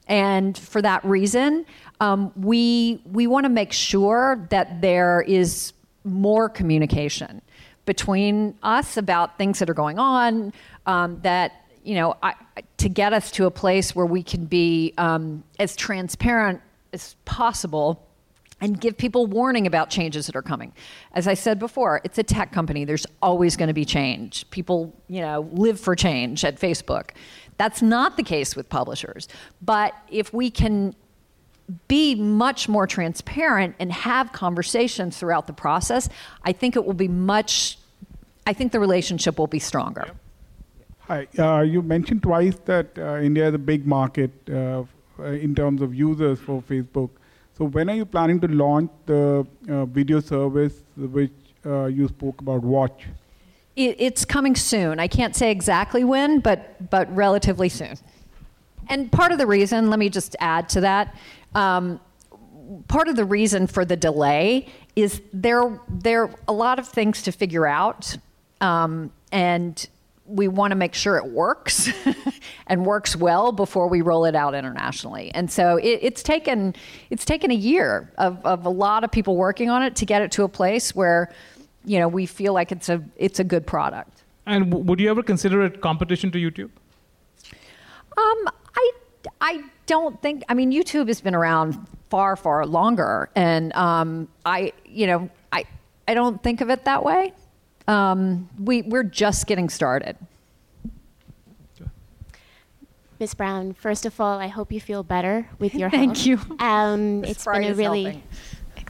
And 0.09 0.59
for 0.59 0.83
that 0.83 1.05
reason, 1.05 1.64
um, 2.01 2.33
we 2.35 3.01
we 3.18 3.29
want 3.29 3.45
to 3.45 3.49
make 3.49 3.72
sure 3.72 4.45
that 4.51 4.81
there 4.81 5.22
is 5.22 5.72
more 6.03 6.49
communication 6.49 7.41
between 7.85 8.59
us 8.64 8.97
about 8.97 9.39
things 9.39 9.61
that 9.61 9.70
are 9.70 9.74
going 9.74 10.01
on, 10.01 10.53
um, 10.87 11.20
that 11.22 11.53
you 11.85 11.95
know, 11.95 12.16
I, 12.20 12.35
to 12.79 12.89
get 12.89 13.12
us 13.12 13.31
to 13.33 13.47
a 13.47 13.51
place 13.53 13.95
where 13.95 14.07
we 14.07 14.24
can 14.24 14.47
be 14.47 14.93
um, 14.99 15.45
as 15.61 15.77
transparent 15.77 16.61
as 16.93 17.14
possible 17.24 18.03
and 18.61 18.81
give 18.81 18.97
people 18.97 19.27
warning 19.27 19.67
about 19.67 19.91
changes 19.91 20.27
that 20.27 20.37
are 20.37 20.43
coming. 20.43 20.73
As 21.13 21.29
I 21.29 21.35
said 21.35 21.59
before, 21.59 22.01
it's 22.05 22.19
a 22.19 22.23
tech 22.23 22.53
company. 22.53 22.85
There's 22.85 23.07
always 23.21 23.57
going 23.57 23.69
to 23.69 23.75
be 23.75 23.85
change. 23.85 24.49
People, 24.51 24.95
you 25.09 25.21
know, 25.21 25.49
live 25.53 25.79
for 25.79 25.95
change 25.95 26.45
at 26.45 26.59
Facebook. 26.59 27.11
That's 27.59 27.83
not 27.83 28.17
the 28.17 28.23
case 28.23 28.57
with 28.57 28.69
publishers. 28.69 29.29
But 29.61 29.95
if 30.11 30.33
we 30.33 30.51
can 30.51 30.95
be 31.89 32.15
much 32.15 32.69
more 32.69 32.87
transparent 32.87 33.75
and 33.79 33.93
have 33.93 34.33
conversations 34.33 35.19
throughout 35.19 35.47
the 35.47 35.53
process, 35.53 36.09
I 36.45 36.53
think 36.53 36.77
it 36.77 36.85
will 36.85 36.95
be 36.95 37.09
much 37.09 37.79
I 38.47 38.53
think 38.53 38.71
the 38.73 38.79
relationship 38.79 39.39
will 39.39 39.49
be 39.49 39.59
stronger. 39.59 40.09
Hi. 41.01 41.27
Uh, 41.37 41.63
you 41.63 41.83
mentioned 41.83 42.23
twice 42.23 42.57
that 42.65 42.97
uh, 42.97 43.17
India 43.17 43.49
is 43.49 43.55
a 43.55 43.59
big 43.59 43.87
market 43.87 44.31
uh, 44.49 44.85
in 45.19 45.55
terms 45.55 45.83
of 45.83 45.95
users 45.95 46.39
for 46.39 46.63
Facebook. 46.63 47.11
So 47.57 47.65
when 47.65 47.89
are 47.89 47.95
you 47.95 48.05
planning 48.05 48.39
to 48.41 48.49
launch 48.49 48.91
the 49.07 49.47
uh, 49.69 49.87
video 49.87 50.21
service 50.21 50.83
which 50.95 51.33
uh, 51.65 51.87
you 51.87 52.07
spoke 52.07 52.43
about, 52.43 52.63
Watch? 52.63 53.07
It, 53.77 53.97
it's 53.99 54.27
coming 54.27 54.55
soon. 54.55 55.01
I 55.01 55.09
can't 55.09 55.35
say 55.35 55.51
exactly 55.51 56.05
when, 56.05 56.41
but 56.41 56.91
but 56.91 57.15
relatively 57.17 57.71
soon. 57.71 57.97
And 58.89 59.11
part 59.11 59.33
of 59.33 59.39
the 59.39 59.47
reason, 59.47 59.89
let 59.89 59.99
me 59.99 60.11
just 60.11 60.37
add 60.39 60.69
to 60.71 60.83
that. 60.83 61.17
Um, 61.55 61.99
part 62.89 63.09
of 63.09 63.17
the 63.17 63.25
reason 63.25 63.67
for 63.67 63.87
the 63.87 63.97
delay 63.97 64.69
is 64.95 65.23
there 65.33 65.81
there 65.89 66.25
are 66.25 66.35
a 66.49 66.53
lot 66.53 66.79
of 66.79 66.87
things 66.87 67.23
to 67.23 67.33
figure 67.33 67.67
out, 67.67 68.19
um, 68.61 69.11
and 69.33 69.89
we 70.29 70.49
want 70.49 70.72
to 70.72 70.74
make 70.77 70.95
sure 70.95 71.16
it 71.16 71.27
works 71.27 71.89
and 72.66 72.85
works 72.85 73.14
well 73.16 73.53
before 73.53 73.89
we 73.89 74.01
roll 74.01 74.24
it 74.24 74.35
out 74.35 74.55
internationally. 74.55 75.31
And 75.35 75.51
so 75.51 75.77
it, 75.77 76.01
it's 76.03 76.22
taken 76.22 76.74
it's 77.11 77.24
taken 77.24 77.51
a 77.51 77.55
year 77.55 78.12
of, 78.18 78.45
of 78.45 78.66
a 78.66 78.70
lot 78.70 79.05
of 79.05 79.11
people 79.11 79.37
working 79.37 79.70
on 79.70 79.83
it 79.83 79.97
to 79.97 80.07
get 80.07 80.22
it 80.22 80.33
to 80.33 80.45
a 80.45 80.49
place 80.49 80.95
where 80.95 81.33
you 81.85 81.99
know 81.99 82.09
we 82.09 82.27
feel 82.27 82.53
like 82.53 82.72
it's 82.72 82.89
a 82.89 83.03
it's 83.16 83.39
a 83.39 83.45
good 83.45 83.66
product. 83.66 84.24
And 84.47 84.70
w- 84.70 84.85
would 84.85 85.01
you 85.01 85.11
ever 85.11 85.22
consider 85.22 85.64
it 85.64 85.81
competition 85.81 86.31
to 86.33 86.39
YouTube? 86.39 86.70
Um, 88.16 88.49
I 88.77 88.93
I 89.41 89.64
don't 89.87 90.20
think. 90.22 90.43
I 90.49 90.55
mean, 90.55 90.72
YouTube 90.72 91.09
has 91.09 91.20
been 91.20 91.35
around 91.35 91.87
far 92.11 92.37
far 92.37 92.66
longer, 92.66 93.31
and 93.35 93.72
um, 93.74 94.29
I 94.45 94.72
you 94.85 95.07
know 95.07 95.31
I 95.53 95.64
I 96.09 96.14
don't 96.14 96.43
think 96.43 96.61
of 96.61 96.70
it 96.70 96.85
that 96.85 97.05
way. 97.05 97.33
Um, 97.89 98.49
we, 98.59 98.82
we're 98.82 99.05
just 99.05 99.47
getting 99.47 99.68
started. 99.68 100.16
Ms. 103.18 103.34
Brown, 103.34 103.72
first 103.72 104.05
of 104.05 104.20
all, 104.20 104.39
I 104.39 104.49
hope 104.49 104.70
you 104.70 104.80
feel 104.80 105.03
better 105.03 105.49
with 105.59 105.74
your 105.80 105.91
Thank 105.91 106.18
health. 106.18 106.26
you. 106.26 106.57
Um, 106.59 107.24
it's 107.24 107.45
been 107.45 107.64
a 107.64 107.74
really 107.74 108.05
helping. 108.05 108.22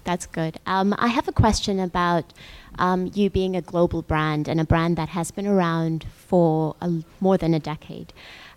that's 0.04 0.26
good. 0.26 0.58
Um, 0.66 0.94
I 0.98 1.08
have 1.08 1.28
a 1.28 1.32
question 1.32 1.78
about 1.78 2.32
um, 2.78 3.10
you 3.14 3.30
being 3.30 3.54
a 3.54 3.62
global 3.62 4.02
brand 4.02 4.48
and 4.48 4.60
a 4.60 4.64
brand 4.64 4.96
that 4.96 5.10
has 5.10 5.30
been 5.30 5.46
around 5.46 6.04
for 6.04 6.74
a, 6.80 6.92
more 7.20 7.36
than 7.36 7.54
a 7.54 7.60
decade. 7.60 8.12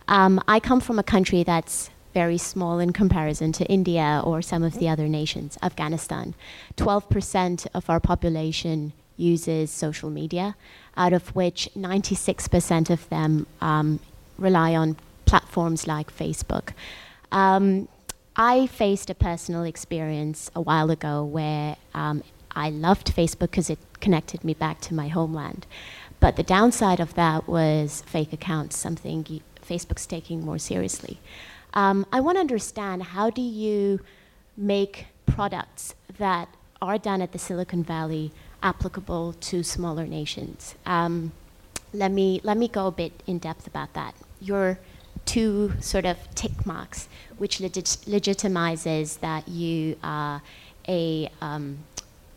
Um, 0.08 0.42
I 0.48 0.60
come 0.60 0.80
from 0.80 0.98
a 0.98 1.04
country 1.04 1.44
that's 1.44 1.92
very 2.16 2.40
small 2.40 2.80
in 2.80 2.92
comparison 2.92 3.52
to 3.52 3.66
India 3.66 4.22
or 4.26 4.42
some 4.42 4.64
of 4.64 4.80
the 4.80 4.90
other 4.90 5.08
nations, 5.08 5.58
Afghanistan. 5.62 6.34
12% 6.78 7.68
of 7.76 7.90
our 7.90 8.00
population 8.00 8.94
uses 9.20 9.70
social 9.72 10.10
media, 10.10 10.56
out 10.98 11.14
of 11.14 11.36
which 11.36 11.70
96% 11.76 12.90
of 12.90 13.08
them 13.10 13.46
um, 13.62 14.00
rely 14.38 14.76
on 14.76 14.96
platforms 15.26 15.88
like 15.88 16.16
Facebook. 16.16 16.74
Um, 17.32 17.88
I 18.36 18.68
faced 18.68 19.10
a 19.10 19.16
personal 19.16 19.64
experience 19.64 20.50
a 20.56 20.62
while 20.62 20.90
ago 20.90 21.24
where 21.24 21.76
um, 21.94 22.24
I 22.56 22.70
loved 22.70 23.14
Facebook 23.14 23.52
because 23.52 23.70
it 23.70 23.80
connected 24.00 24.44
me 24.44 24.54
back 24.54 24.82
to 24.82 24.94
my 24.94 25.08
homeland. 25.10 25.68
But 26.20 26.36
the 26.36 26.44
downside 26.44 27.00
of 27.00 27.14
that 27.16 27.48
was 27.48 28.02
fake 28.06 28.34
accounts, 28.34 28.78
something 28.78 29.26
y- 29.30 29.42
Facebook's 29.62 30.06
taking 30.06 30.44
more 30.44 30.58
seriously. 30.58 31.20
Um, 31.74 32.06
I 32.12 32.20
want 32.20 32.38
to 32.38 32.40
understand 32.40 33.04
how 33.04 33.30
do 33.30 33.42
you 33.42 34.00
make 34.58 35.08
products 35.26 35.96
that 36.18 36.50
are 36.82 36.98
done 36.98 37.22
at 37.22 37.32
the 37.32 37.40
Silicon 37.40 37.84
Valley 37.84 38.32
applicable 38.62 39.34
to 39.34 39.64
smaller 39.64 40.06
nations? 40.06 40.76
Um, 40.86 41.32
let 41.94 42.12
me 42.12 42.40
let 42.44 42.58
me 42.58 42.68
go 42.68 42.88
a 42.88 42.92
bit 42.92 43.14
in 43.26 43.40
depth 43.40 43.66
about 43.66 43.94
that. 43.94 44.14
Your 44.40 44.80
two 45.26 45.74
sort 45.80 46.06
of 46.06 46.18
tick 46.34 46.66
marks, 46.66 47.08
which 47.38 47.60
legit- 47.60 48.06
legitimizes 48.08 49.20
that 49.20 49.48
you 49.48 49.96
are 50.02 50.42
a, 50.88 51.30
um, 51.40 51.80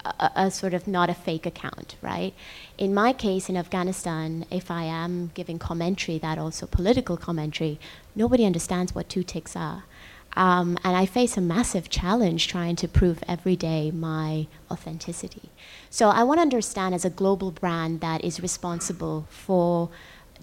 a, 0.04 0.30
a 0.36 0.50
sort 0.50 0.74
of 0.74 0.86
not 0.86 1.08
a 1.08 1.14
fake 1.14 1.46
account, 1.46 1.96
right? 2.02 2.34
In 2.76 2.92
my 2.92 3.14
case, 3.14 3.48
in 3.48 3.56
Afghanistan, 3.56 4.44
if 4.50 4.70
I 4.70 4.84
am 4.84 5.30
giving 5.32 5.58
commentary, 5.58 6.18
that 6.18 6.36
also 6.36 6.66
political 6.66 7.16
commentary, 7.16 7.78
nobody 8.14 8.44
understands 8.44 8.94
what 8.94 9.08
two 9.08 9.22
ticks 9.22 9.56
are. 9.56 9.84
Um, 10.34 10.78
and 10.82 10.96
I 10.96 11.06
face 11.06 11.36
a 11.36 11.40
massive 11.40 11.90
challenge 11.90 12.48
trying 12.48 12.76
to 12.76 12.88
prove 12.88 13.22
every 13.28 13.56
day 13.56 13.90
my 13.90 14.46
authenticity. 14.70 15.50
So 15.90 16.08
I 16.08 16.22
want 16.22 16.38
to 16.38 16.42
understand 16.42 16.94
as 16.94 17.04
a 17.04 17.10
global 17.10 17.50
brand 17.50 18.00
that 18.00 18.24
is 18.24 18.40
responsible 18.40 19.26
for 19.28 19.90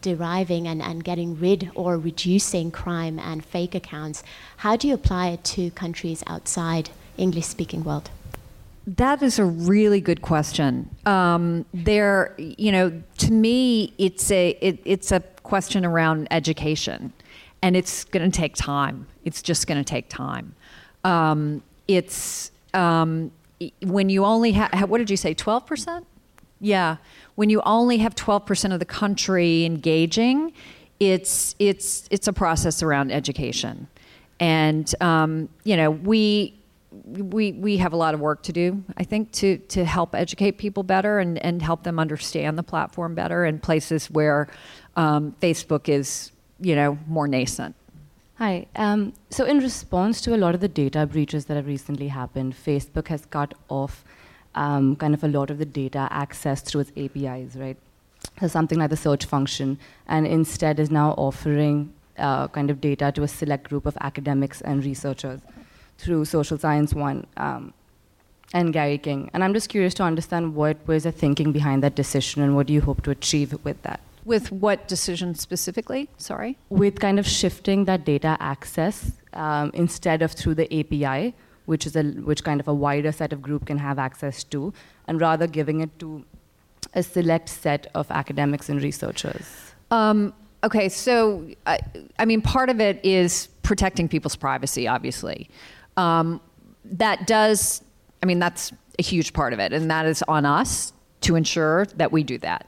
deriving 0.01 0.67
and, 0.67 0.81
and 0.81 1.03
getting 1.03 1.39
rid 1.39 1.71
or 1.75 1.97
reducing 1.97 2.71
crime 2.71 3.19
and 3.19 3.43
fake 3.43 3.75
accounts, 3.75 4.23
how 4.57 4.75
do 4.75 4.87
you 4.87 4.93
apply 4.93 5.29
it 5.29 5.43
to 5.43 5.71
countries 5.71 6.23
outside 6.27 6.89
English 7.17 7.45
speaking 7.45 7.83
world? 7.83 8.09
That 8.87 9.21
is 9.21 9.37
a 9.37 9.45
really 9.45 10.01
good 10.01 10.21
question. 10.21 10.89
Um, 11.05 11.65
there, 11.73 12.33
you 12.37 12.71
know, 12.71 13.03
to 13.19 13.31
me, 13.31 13.93
it's 13.97 14.31
a 14.31 14.57
it, 14.61 14.79
it's 14.83 15.11
a 15.11 15.19
question 15.43 15.85
around 15.85 16.27
education, 16.31 17.13
and 17.61 17.75
it's 17.75 18.03
going 18.05 18.29
to 18.29 18.35
take 18.35 18.55
time. 18.55 19.07
It's 19.25 19.41
just 19.41 19.67
going 19.67 19.77
to 19.77 19.83
take 19.83 20.09
time. 20.09 20.55
Um, 21.03 21.63
it's 21.87 22.51
um, 22.73 23.31
when 23.81 24.09
you 24.09 24.25
only 24.25 24.51
have 24.53 24.89
what 24.89 24.99
did 24.99 25.09
you 25.09 25.17
say, 25.17 25.33
twelve 25.33 25.65
percent? 25.65 26.05
Yeah, 26.61 26.97
when 27.35 27.49
you 27.49 27.61
only 27.65 27.97
have 27.97 28.15
twelve 28.15 28.45
percent 28.45 28.73
of 28.73 28.79
the 28.79 28.85
country 28.85 29.65
engaging, 29.65 30.53
it's 30.99 31.55
it's 31.59 32.07
it's 32.11 32.27
a 32.27 32.33
process 32.33 32.83
around 32.83 33.11
education, 33.11 33.87
and 34.39 34.93
um, 35.01 35.49
you 35.63 35.75
know 35.77 35.89
we 35.89 36.59
we 37.05 37.53
we 37.53 37.77
have 37.77 37.93
a 37.93 37.95
lot 37.95 38.13
of 38.13 38.19
work 38.19 38.43
to 38.43 38.53
do, 38.53 38.83
I 38.97 39.03
think, 39.03 39.31
to 39.33 39.57
to 39.57 39.85
help 39.85 40.15
educate 40.15 40.53
people 40.53 40.83
better 40.83 41.19
and 41.19 41.37
and 41.39 41.61
help 41.61 41.83
them 41.83 41.99
understand 41.99 42.57
the 42.57 42.63
platform 42.63 43.15
better 43.15 43.45
in 43.45 43.59
places 43.59 44.09
where 44.09 44.47
um, 44.95 45.35
Facebook 45.41 45.87
is, 45.87 46.31
you 46.59 46.75
know, 46.75 46.97
more 47.07 47.27
nascent. 47.27 47.75
Hi. 48.39 48.67
Um, 48.75 49.13
so, 49.29 49.43
in 49.43 49.59
response 49.59 50.21
to 50.21 50.33
a 50.33 50.37
lot 50.37 50.55
of 50.55 50.61
the 50.61 50.69
data 50.69 51.05
breaches 51.05 51.45
that 51.45 51.55
have 51.55 51.67
recently 51.67 52.07
happened, 52.07 52.55
Facebook 52.55 53.09
has 53.09 53.25
cut 53.25 53.53
off 53.67 54.05
um, 54.55 54.95
kind 54.95 55.13
of 55.13 55.23
a 55.23 55.27
lot 55.27 55.49
of 55.49 55.57
the 55.57 55.65
data 55.65 56.07
access 56.09 56.61
through 56.61 56.81
its 56.81 56.91
APIs, 56.95 57.55
right? 57.57 57.75
So, 58.39 58.47
something 58.47 58.79
like 58.79 58.91
the 58.91 58.97
search 58.97 59.25
function, 59.25 59.77
and 60.07 60.25
instead 60.25 60.79
is 60.79 60.89
now 60.89 61.11
offering 61.11 61.93
uh, 62.17 62.47
kind 62.47 62.69
of 62.69 62.79
data 62.79 63.11
to 63.11 63.23
a 63.23 63.27
select 63.27 63.67
group 63.69 63.85
of 63.85 63.97
academics 63.99 64.61
and 64.61 64.85
researchers 64.85 65.41
through 65.97 66.23
Social 66.23 66.57
Science 66.57 66.93
One 66.93 67.27
um, 67.35 67.73
and 68.53 68.71
Gary 68.71 68.97
King. 68.97 69.29
And 69.33 69.43
I'm 69.43 69.53
just 69.53 69.67
curious 69.67 69.93
to 69.95 70.03
understand 70.03 70.55
what 70.55 70.77
was 70.87 71.03
the 71.03 71.11
thinking 71.11 71.51
behind 71.51 71.83
that 71.83 71.95
decision 71.95 72.41
and 72.41 72.55
what 72.55 72.67
do 72.67 72.73
you 72.73 72.81
hope 72.81 73.03
to 73.03 73.11
achieve 73.11 73.57
with 73.63 73.81
that? 73.83 73.99
With 74.29 74.51
what 74.51 74.87
decision 74.87 75.33
specifically? 75.33 76.07
Sorry? 76.17 76.55
With 76.69 76.99
kind 76.99 77.17
of 77.17 77.27
shifting 77.27 77.85
that 77.85 78.05
data 78.05 78.37
access 78.39 79.13
um, 79.33 79.71
instead 79.73 80.21
of 80.21 80.33
through 80.33 80.53
the 80.53 80.67
API, 80.79 81.33
which 81.65 81.87
is 81.87 81.95
a 81.95 82.03
which 82.03 82.43
kind 82.43 82.59
of 82.59 82.67
a 82.67 82.73
wider 82.85 83.11
set 83.11 83.33
of 83.33 83.41
group 83.41 83.65
can 83.65 83.79
have 83.79 83.97
access 83.97 84.43
to, 84.51 84.71
and 85.07 85.19
rather 85.19 85.47
giving 85.47 85.81
it 85.81 85.97
to 85.97 86.23
a 86.93 87.01
select 87.01 87.49
set 87.49 87.87
of 87.95 88.11
academics 88.11 88.69
and 88.69 88.83
researchers. 88.83 89.47
Um, 89.89 90.31
okay, 90.63 90.89
so 90.89 91.47
I, 91.65 91.79
I 92.19 92.25
mean, 92.25 92.43
part 92.43 92.69
of 92.69 92.79
it 92.79 93.03
is 93.03 93.47
protecting 93.63 94.07
people's 94.07 94.35
privacy, 94.35 94.87
obviously. 94.87 95.49
Um, 95.97 96.39
that 96.85 97.25
does, 97.25 97.83
I 98.21 98.27
mean, 98.27 98.37
that's 98.37 98.73
a 98.99 99.01
huge 99.01 99.33
part 99.33 99.53
of 99.53 99.59
it, 99.59 99.73
and 99.73 99.89
that 99.89 100.05
is 100.05 100.23
on 100.27 100.45
us 100.45 100.93
to 101.21 101.35
ensure 101.35 101.87
that 101.95 102.11
we 102.11 102.21
do 102.21 102.37
that. 102.37 102.67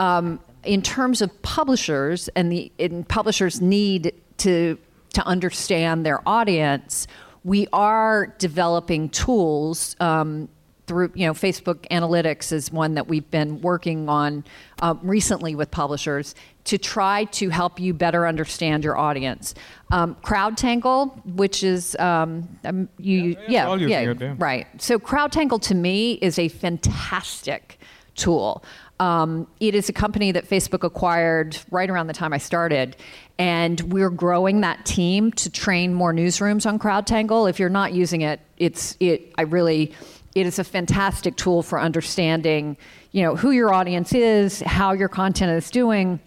Um, 0.00 0.40
in 0.66 0.82
terms 0.82 1.22
of 1.22 1.42
publishers, 1.42 2.28
and 2.28 2.50
the 2.50 2.72
and 2.78 3.08
publishers 3.08 3.60
need 3.60 4.12
to 4.38 4.78
to 5.14 5.26
understand 5.26 6.04
their 6.04 6.26
audience, 6.28 7.06
we 7.44 7.66
are 7.72 8.34
developing 8.38 9.08
tools 9.08 9.96
um, 10.00 10.48
through 10.86 11.10
you 11.14 11.26
know 11.26 11.32
Facebook 11.32 11.86
Analytics 11.90 12.52
is 12.52 12.70
one 12.70 12.94
that 12.94 13.08
we've 13.08 13.30
been 13.30 13.60
working 13.60 14.08
on 14.08 14.44
uh, 14.82 14.94
recently 15.02 15.54
with 15.54 15.70
publishers 15.70 16.34
to 16.64 16.78
try 16.78 17.24
to 17.24 17.48
help 17.48 17.78
you 17.78 17.94
better 17.94 18.26
understand 18.26 18.84
your 18.84 18.96
audience. 18.96 19.54
Um, 19.90 20.16
CrowdTangle, 20.16 21.24
which 21.34 21.62
is 21.62 21.96
um, 21.96 22.48
um 22.64 22.88
you 22.98 23.36
yeah 23.48 23.74
yeah, 23.76 23.86
yeah, 23.86 24.14
yeah, 24.18 24.34
right. 24.38 24.66
So 24.78 24.98
CrowdTangle 24.98 25.60
to 25.62 25.74
me 25.74 26.14
is 26.14 26.38
a 26.38 26.48
fantastic 26.48 27.78
tool. 28.14 28.64
Um, 28.98 29.46
it 29.60 29.74
is 29.74 29.88
a 29.88 29.92
company 29.92 30.32
that 30.32 30.48
Facebook 30.48 30.82
acquired 30.82 31.58
right 31.70 31.88
around 31.88 32.06
the 32.06 32.14
time 32.14 32.32
I 32.32 32.38
started, 32.38 32.96
and 33.38 33.80
we're 33.92 34.10
growing 34.10 34.62
that 34.62 34.86
team 34.86 35.32
to 35.32 35.50
train 35.50 35.92
more 35.92 36.14
newsrooms 36.14 36.66
on 36.66 36.78
CrowdTangle. 36.78 37.48
If 37.50 37.58
you're 37.58 37.68
not 37.68 37.92
using 37.92 38.22
it, 38.22 38.40
it's 38.56 38.96
it. 39.00 39.32
I 39.36 39.42
really 39.42 39.92
it 40.34 40.46
is 40.46 40.58
a 40.58 40.64
fantastic 40.64 41.36
tool 41.36 41.62
for 41.62 41.80
understanding, 41.80 42.76
you 43.12 43.22
know, 43.22 43.36
who 43.36 43.50
your 43.50 43.72
audience 43.72 44.12
is, 44.12 44.60
how 44.60 44.92
your 44.92 45.08
content 45.08 45.50
is 45.52 45.70
doing, 45.70 46.20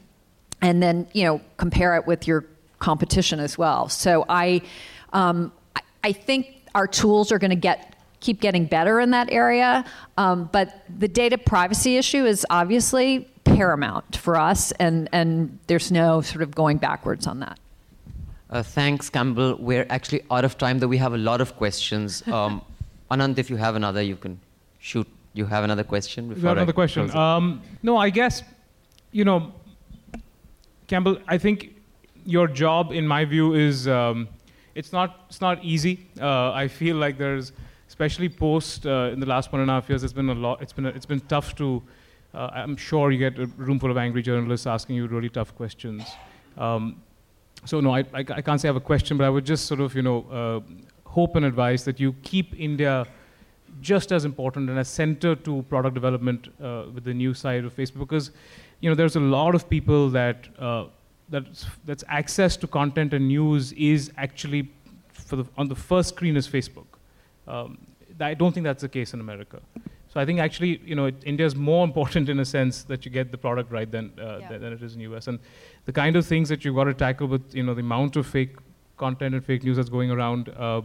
and 0.62 0.82
then 0.82 1.08
you 1.14 1.24
know 1.24 1.42
compare 1.58 1.96
it 1.96 2.08
with 2.08 2.28
your 2.28 2.46
competition 2.80 3.40
as 3.40 3.58
well. 3.58 3.90
So 3.90 4.26
I, 4.28 4.62
um, 5.14 5.52
I 6.04 6.12
think 6.12 6.64
our 6.74 6.88
tools 6.88 7.32
are 7.32 7.40
going 7.40 7.52
to 7.52 7.56
get 7.56 7.94
keep 8.20 8.42
getting 8.42 8.66
better 8.66 9.00
in 9.00 9.12
that 9.12 9.32
area, 9.32 9.86
um, 10.18 10.50
but 10.52 10.84
the 10.98 11.08
data 11.08 11.38
privacy 11.38 11.98
issue 11.98 12.26
is 12.26 12.46
obviously 12.50 13.28
paramount 13.44 14.16
for 14.16 14.36
us, 14.36 14.72
and 14.74 15.10
and 15.12 15.58
there's 15.68 15.92
no 15.92 16.22
sort 16.22 16.42
of 16.42 16.54
going 16.56 16.78
backwards 16.78 17.28
on 17.28 17.40
that. 17.40 17.60
Uh, 18.50 18.64
thanks, 18.64 19.10
Campbell. 19.10 19.56
We're 19.60 19.86
actually 19.90 20.24
out 20.32 20.44
of 20.44 20.58
time, 20.58 20.80
though 20.80 20.88
we 20.88 20.98
have 20.98 21.14
a 21.14 21.18
lot 21.18 21.42
of 21.42 21.56
questions. 21.56 22.24
Um, 22.40 22.62
Anant, 23.12 23.38
if 23.40 23.50
you 23.50 23.58
have 23.58 23.76
another, 23.76 24.02
you 24.02 24.16
can 24.16 24.40
shoot. 24.80 25.08
You 25.34 25.46
have 25.46 25.64
another 25.64 25.84
question? 25.84 26.30
Before 26.30 26.52
another 26.52 26.72
I 26.72 26.74
question. 26.74 27.16
Um, 27.16 27.62
no, 27.82 27.98
I 27.98 28.10
guess, 28.10 28.44
you 29.12 29.26
know, 29.26 29.52
Campbell, 30.88 31.18
I 31.28 31.38
think 31.38 31.76
your 32.26 32.48
job, 32.48 32.92
in 32.92 33.08
my 33.08 33.26
view, 33.26 33.54
is 33.54 33.88
um, 33.88 34.28
it's 34.76 34.92
not 34.92 35.26
it's 35.30 35.42
not 35.42 35.64
easy. 35.64 36.08
Uh, 36.20 36.52
I 36.52 36.68
feel 36.68 36.96
like 36.96 37.18
there's, 37.18 37.52
especially 38.00 38.30
post 38.30 38.86
uh, 38.86 39.10
in 39.12 39.20
the 39.20 39.26
last 39.26 39.52
one 39.52 39.60
and 39.60 39.70
a 39.70 39.74
half 39.74 39.89
years, 39.89 40.06
it's 40.06 40.14
been 40.14 40.30
a 40.30 40.34
lot. 40.34 40.62
It's 40.62 40.72
been 40.72 40.86
a, 40.86 40.89
it's 40.89 41.06
been 41.06 41.20
tough 41.20 41.54
to. 41.56 41.84
Uh, 42.34 42.50
I'm 42.54 42.78
sure 42.78 43.12
you 43.12 43.18
get 43.18 43.38
a 43.38 43.45
room 43.58 43.78
full 43.78 43.91
of 43.91 43.97
angry 43.97 44.22
journalists 44.22 44.66
asking 44.66 44.95
you 44.95 45.06
really 45.08 45.28
tough 45.28 45.54
questions. 45.54 46.04
Um, 46.58 47.02
so 47.66 47.82
no, 47.82 47.93
I, 47.93 48.06
I, 48.14 48.20
I, 48.20 48.41
can't 48.41 48.62
say 48.62 48.70
I 48.70 48.72
have 48.72 48.78
a 48.78 48.80
question, 48.91 49.18
but 49.18 49.26
I 49.26 49.30
would 49.30 49.45
just 49.45 49.66
sort 49.66 49.82
of 49.82 49.95
you 49.95 50.02
know 50.02 50.20
uh, 50.32 51.10
hope 51.10 51.36
and 51.36 51.43
advice 51.43 51.84
that 51.84 52.00
you 52.00 52.16
keep 52.24 52.58
India 52.58 53.06
just 53.82 54.14
as 54.14 54.24
important 54.24 54.70
and 54.70 54.80
as 54.80 54.88
center 54.88 55.36
to 55.36 55.62
product 55.64 55.93
development 55.93 56.47
uh, 56.64 56.86
with 56.93 57.04
the 57.04 57.14
new 57.14 57.34
side 57.34 57.66
of 57.66 57.76
Facebook 57.76 58.08
because 58.08 58.32
you 58.80 58.89
know 58.89 58.95
there's 58.95 59.18
a 59.18 59.26
lot 59.38 59.56
of 59.56 59.70
people 59.70 60.10
that 60.10 60.47
uh, 60.58 60.86
that's, 61.28 61.66
that's 61.84 62.06
access 62.08 62.56
to 62.56 62.66
content 62.66 63.14
and 63.14 63.28
news 63.28 63.74
is 63.74 64.10
actually 64.16 64.72
for 65.12 65.36
the, 65.36 65.45
on 65.58 65.68
the 65.68 65.76
first 65.76 66.10
screen 66.16 66.38
is 66.38 66.47
Facebook. 66.47 66.88
Um, 67.45 67.78
I 68.20 68.34
don't 68.34 68.54
think 68.54 68.64
that's 68.64 68.82
the 68.82 68.90
case 68.90 69.14
in 69.14 69.20
America. 69.20 69.60
So 70.12 70.20
I 70.20 70.26
think 70.26 70.40
actually, 70.40 70.82
you 70.84 70.96
know, 70.96 71.06
it, 71.06 71.16
India 71.24 71.46
is 71.46 71.56
more 71.56 71.84
important 71.84 72.30
in 72.30 72.40
a 72.40 72.46
sense 72.46 72.84
that 72.84 73.06
you 73.06 73.12
get 73.12 73.32
the 73.32 73.38
product 73.38 73.72
right 73.72 73.90
than, 73.90 74.12
uh, 74.20 74.40
yeah. 74.40 74.58
than 74.58 74.74
it 74.74 74.82
is 74.82 74.94
in 74.94 75.00
the 75.00 75.16
US. 75.16 75.28
And 75.28 75.40
the 75.86 75.92
kind 75.92 76.16
of 76.16 76.26
things 76.26 76.50
that 76.50 76.66
you've 76.66 76.76
got 76.76 76.86
to 76.86 76.94
tackle 76.94 77.28
with, 77.28 77.54
you 77.54 77.64
know, 77.64 77.76
the 77.76 77.82
amount 77.82 78.16
of 78.16 78.26
fake 78.26 78.56
content 78.98 79.36
and 79.36 79.46
fake 79.46 79.64
news 79.64 79.78
that's 79.78 79.90
going 79.90 80.10
around, 80.10 80.50
uh, 80.50 80.82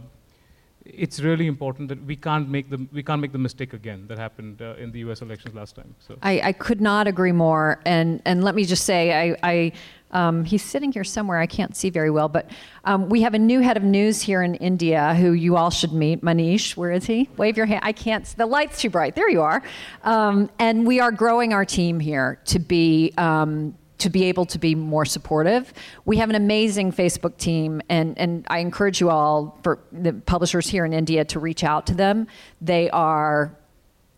it's 0.85 1.19
really 1.19 1.47
important 1.47 1.89
that 1.89 2.03
we 2.05 2.15
can't 2.15 2.47
make 2.47 2.69
the 2.69 2.87
we 2.93 3.01
can't 3.01 3.19
make 3.19 3.31
the 3.31 3.39
mistake 3.39 3.73
again 3.73 4.05
that 4.07 4.17
happened 4.17 4.61
uh, 4.61 4.75
in 4.75 4.91
the 4.91 4.99
U.S. 4.99 5.21
elections 5.21 5.55
last 5.55 5.75
time. 5.75 5.95
So 5.99 6.17
I, 6.21 6.41
I, 6.41 6.51
could 6.53 6.79
not 6.79 7.07
agree 7.07 7.31
more. 7.31 7.81
And 7.85 8.21
and 8.25 8.43
let 8.43 8.53
me 8.55 8.65
just 8.65 8.85
say, 8.85 9.31
I, 9.31 9.35
I 9.43 9.71
um, 10.11 10.45
he's 10.45 10.63
sitting 10.63 10.91
here 10.91 11.03
somewhere. 11.03 11.39
I 11.39 11.47
can't 11.47 11.75
see 11.75 11.89
very 11.89 12.11
well, 12.11 12.29
but 12.29 12.51
um, 12.85 13.09
we 13.09 13.21
have 13.21 13.33
a 13.33 13.39
new 13.39 13.61
head 13.61 13.77
of 13.77 13.83
news 13.83 14.21
here 14.21 14.43
in 14.43 14.55
India 14.55 15.15
who 15.15 15.31
you 15.31 15.57
all 15.57 15.71
should 15.71 15.91
meet. 15.91 16.21
Manish, 16.21 16.77
where 16.77 16.91
is 16.91 17.05
he? 17.05 17.29
Wave 17.35 17.57
your 17.57 17.65
hand. 17.65 17.81
I 17.83 17.91
can't. 17.91 18.23
The 18.37 18.45
light's 18.45 18.79
too 18.79 18.89
bright. 18.89 19.15
There 19.15 19.29
you 19.29 19.41
are. 19.41 19.63
Um, 20.03 20.49
and 20.59 20.85
we 20.85 20.99
are 20.99 21.11
growing 21.11 21.53
our 21.53 21.65
team 21.65 21.99
here 21.99 22.39
to 22.45 22.59
be 22.59 23.11
um, 23.17 23.75
to 23.97 24.09
be 24.09 24.25
able 24.25 24.45
to 24.45 24.59
be 24.59 24.75
more 24.75 25.05
supportive. 25.05 25.73
We 26.05 26.17
have 26.17 26.29
an 26.29 26.35
amazing 26.35 26.91
Facebook 26.91 27.37
team, 27.37 27.81
and, 27.89 28.17
and 28.17 28.45
I 28.49 28.59
encourage 28.59 28.99
you 28.99 29.09
all, 29.09 29.57
for 29.63 29.79
the 29.91 30.13
publishers 30.13 30.67
here 30.67 30.85
in 30.85 30.93
India, 30.93 31.23
to 31.25 31.39
reach 31.39 31.63
out 31.63 31.87
to 31.87 31.93
them. 31.93 32.27
They 32.61 32.89
are 32.89 33.55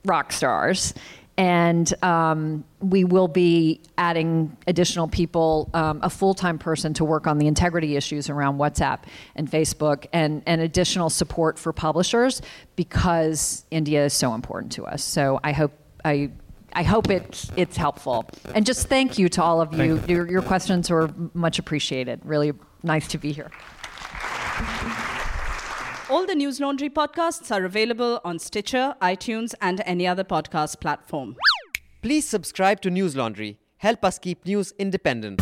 rock 0.06 0.32
stars. 0.32 0.94
And 1.40 1.94
um, 2.04 2.64
we 2.80 3.04
will 3.04 3.28
be 3.28 3.82
adding 3.96 4.58
additional 4.66 5.08
people, 5.08 5.70
um, 5.76 6.00
a 6.02 6.10
full 6.10 6.34
time 6.34 6.58
person 6.58 6.96
to 6.96 7.06
work 7.06 7.28
on 7.28 7.38
the 7.38 7.46
integrity 7.46 7.96
issues 7.96 8.28
around 8.28 8.58
WhatsApp 8.58 9.04
and 9.36 9.50
Facebook, 9.50 10.08
and, 10.14 10.42
and 10.48 10.62
additional 10.62 11.12
support 11.12 11.60
for 11.60 11.72
publishers 11.72 12.42
because 12.76 13.66
India 13.70 14.06
is 14.06 14.14
so 14.14 14.34
important 14.34 14.72
to 14.74 14.86
us. 14.88 15.04
So 15.04 15.40
I 15.44 15.52
hope 15.52 15.74
I 16.04 16.32
I 16.74 16.84
hope 16.84 17.10
it's 17.10 17.52
it's 17.56 17.78
helpful. 17.78 18.30
And 18.54 18.66
just 18.66 18.88
thank 18.88 19.18
you 19.18 19.30
to 19.30 19.44
all 19.44 19.62
of 19.62 19.74
you. 19.74 19.84
You. 19.84 20.04
Your, 20.08 20.28
your 20.30 20.42
questions 20.42 20.90
were 20.90 21.10
much 21.34 21.60
appreciated. 21.60 22.22
Really 22.24 22.54
nice 22.84 23.08
to 23.10 23.18
be 23.18 23.32
here. 23.32 23.52
All 26.10 26.26
the 26.26 26.36
Newslaundry 26.36 26.90
podcasts 26.90 27.52
are 27.52 27.66
available 27.66 28.22
on 28.24 28.40
Stitcher, 28.40 28.96
iTunes, 29.02 29.54
and 29.62 29.82
any 29.86 30.08
other 30.08 30.24
podcast 30.24 30.80
platform. 30.80 31.36
Please 32.02 32.26
subscribe 32.26 32.80
to 32.82 32.90
Newslaundry. 32.90 33.58
Help 33.78 34.06
us 34.06 34.18
keep 34.18 34.46
news 34.46 34.74
independent. 34.80 35.42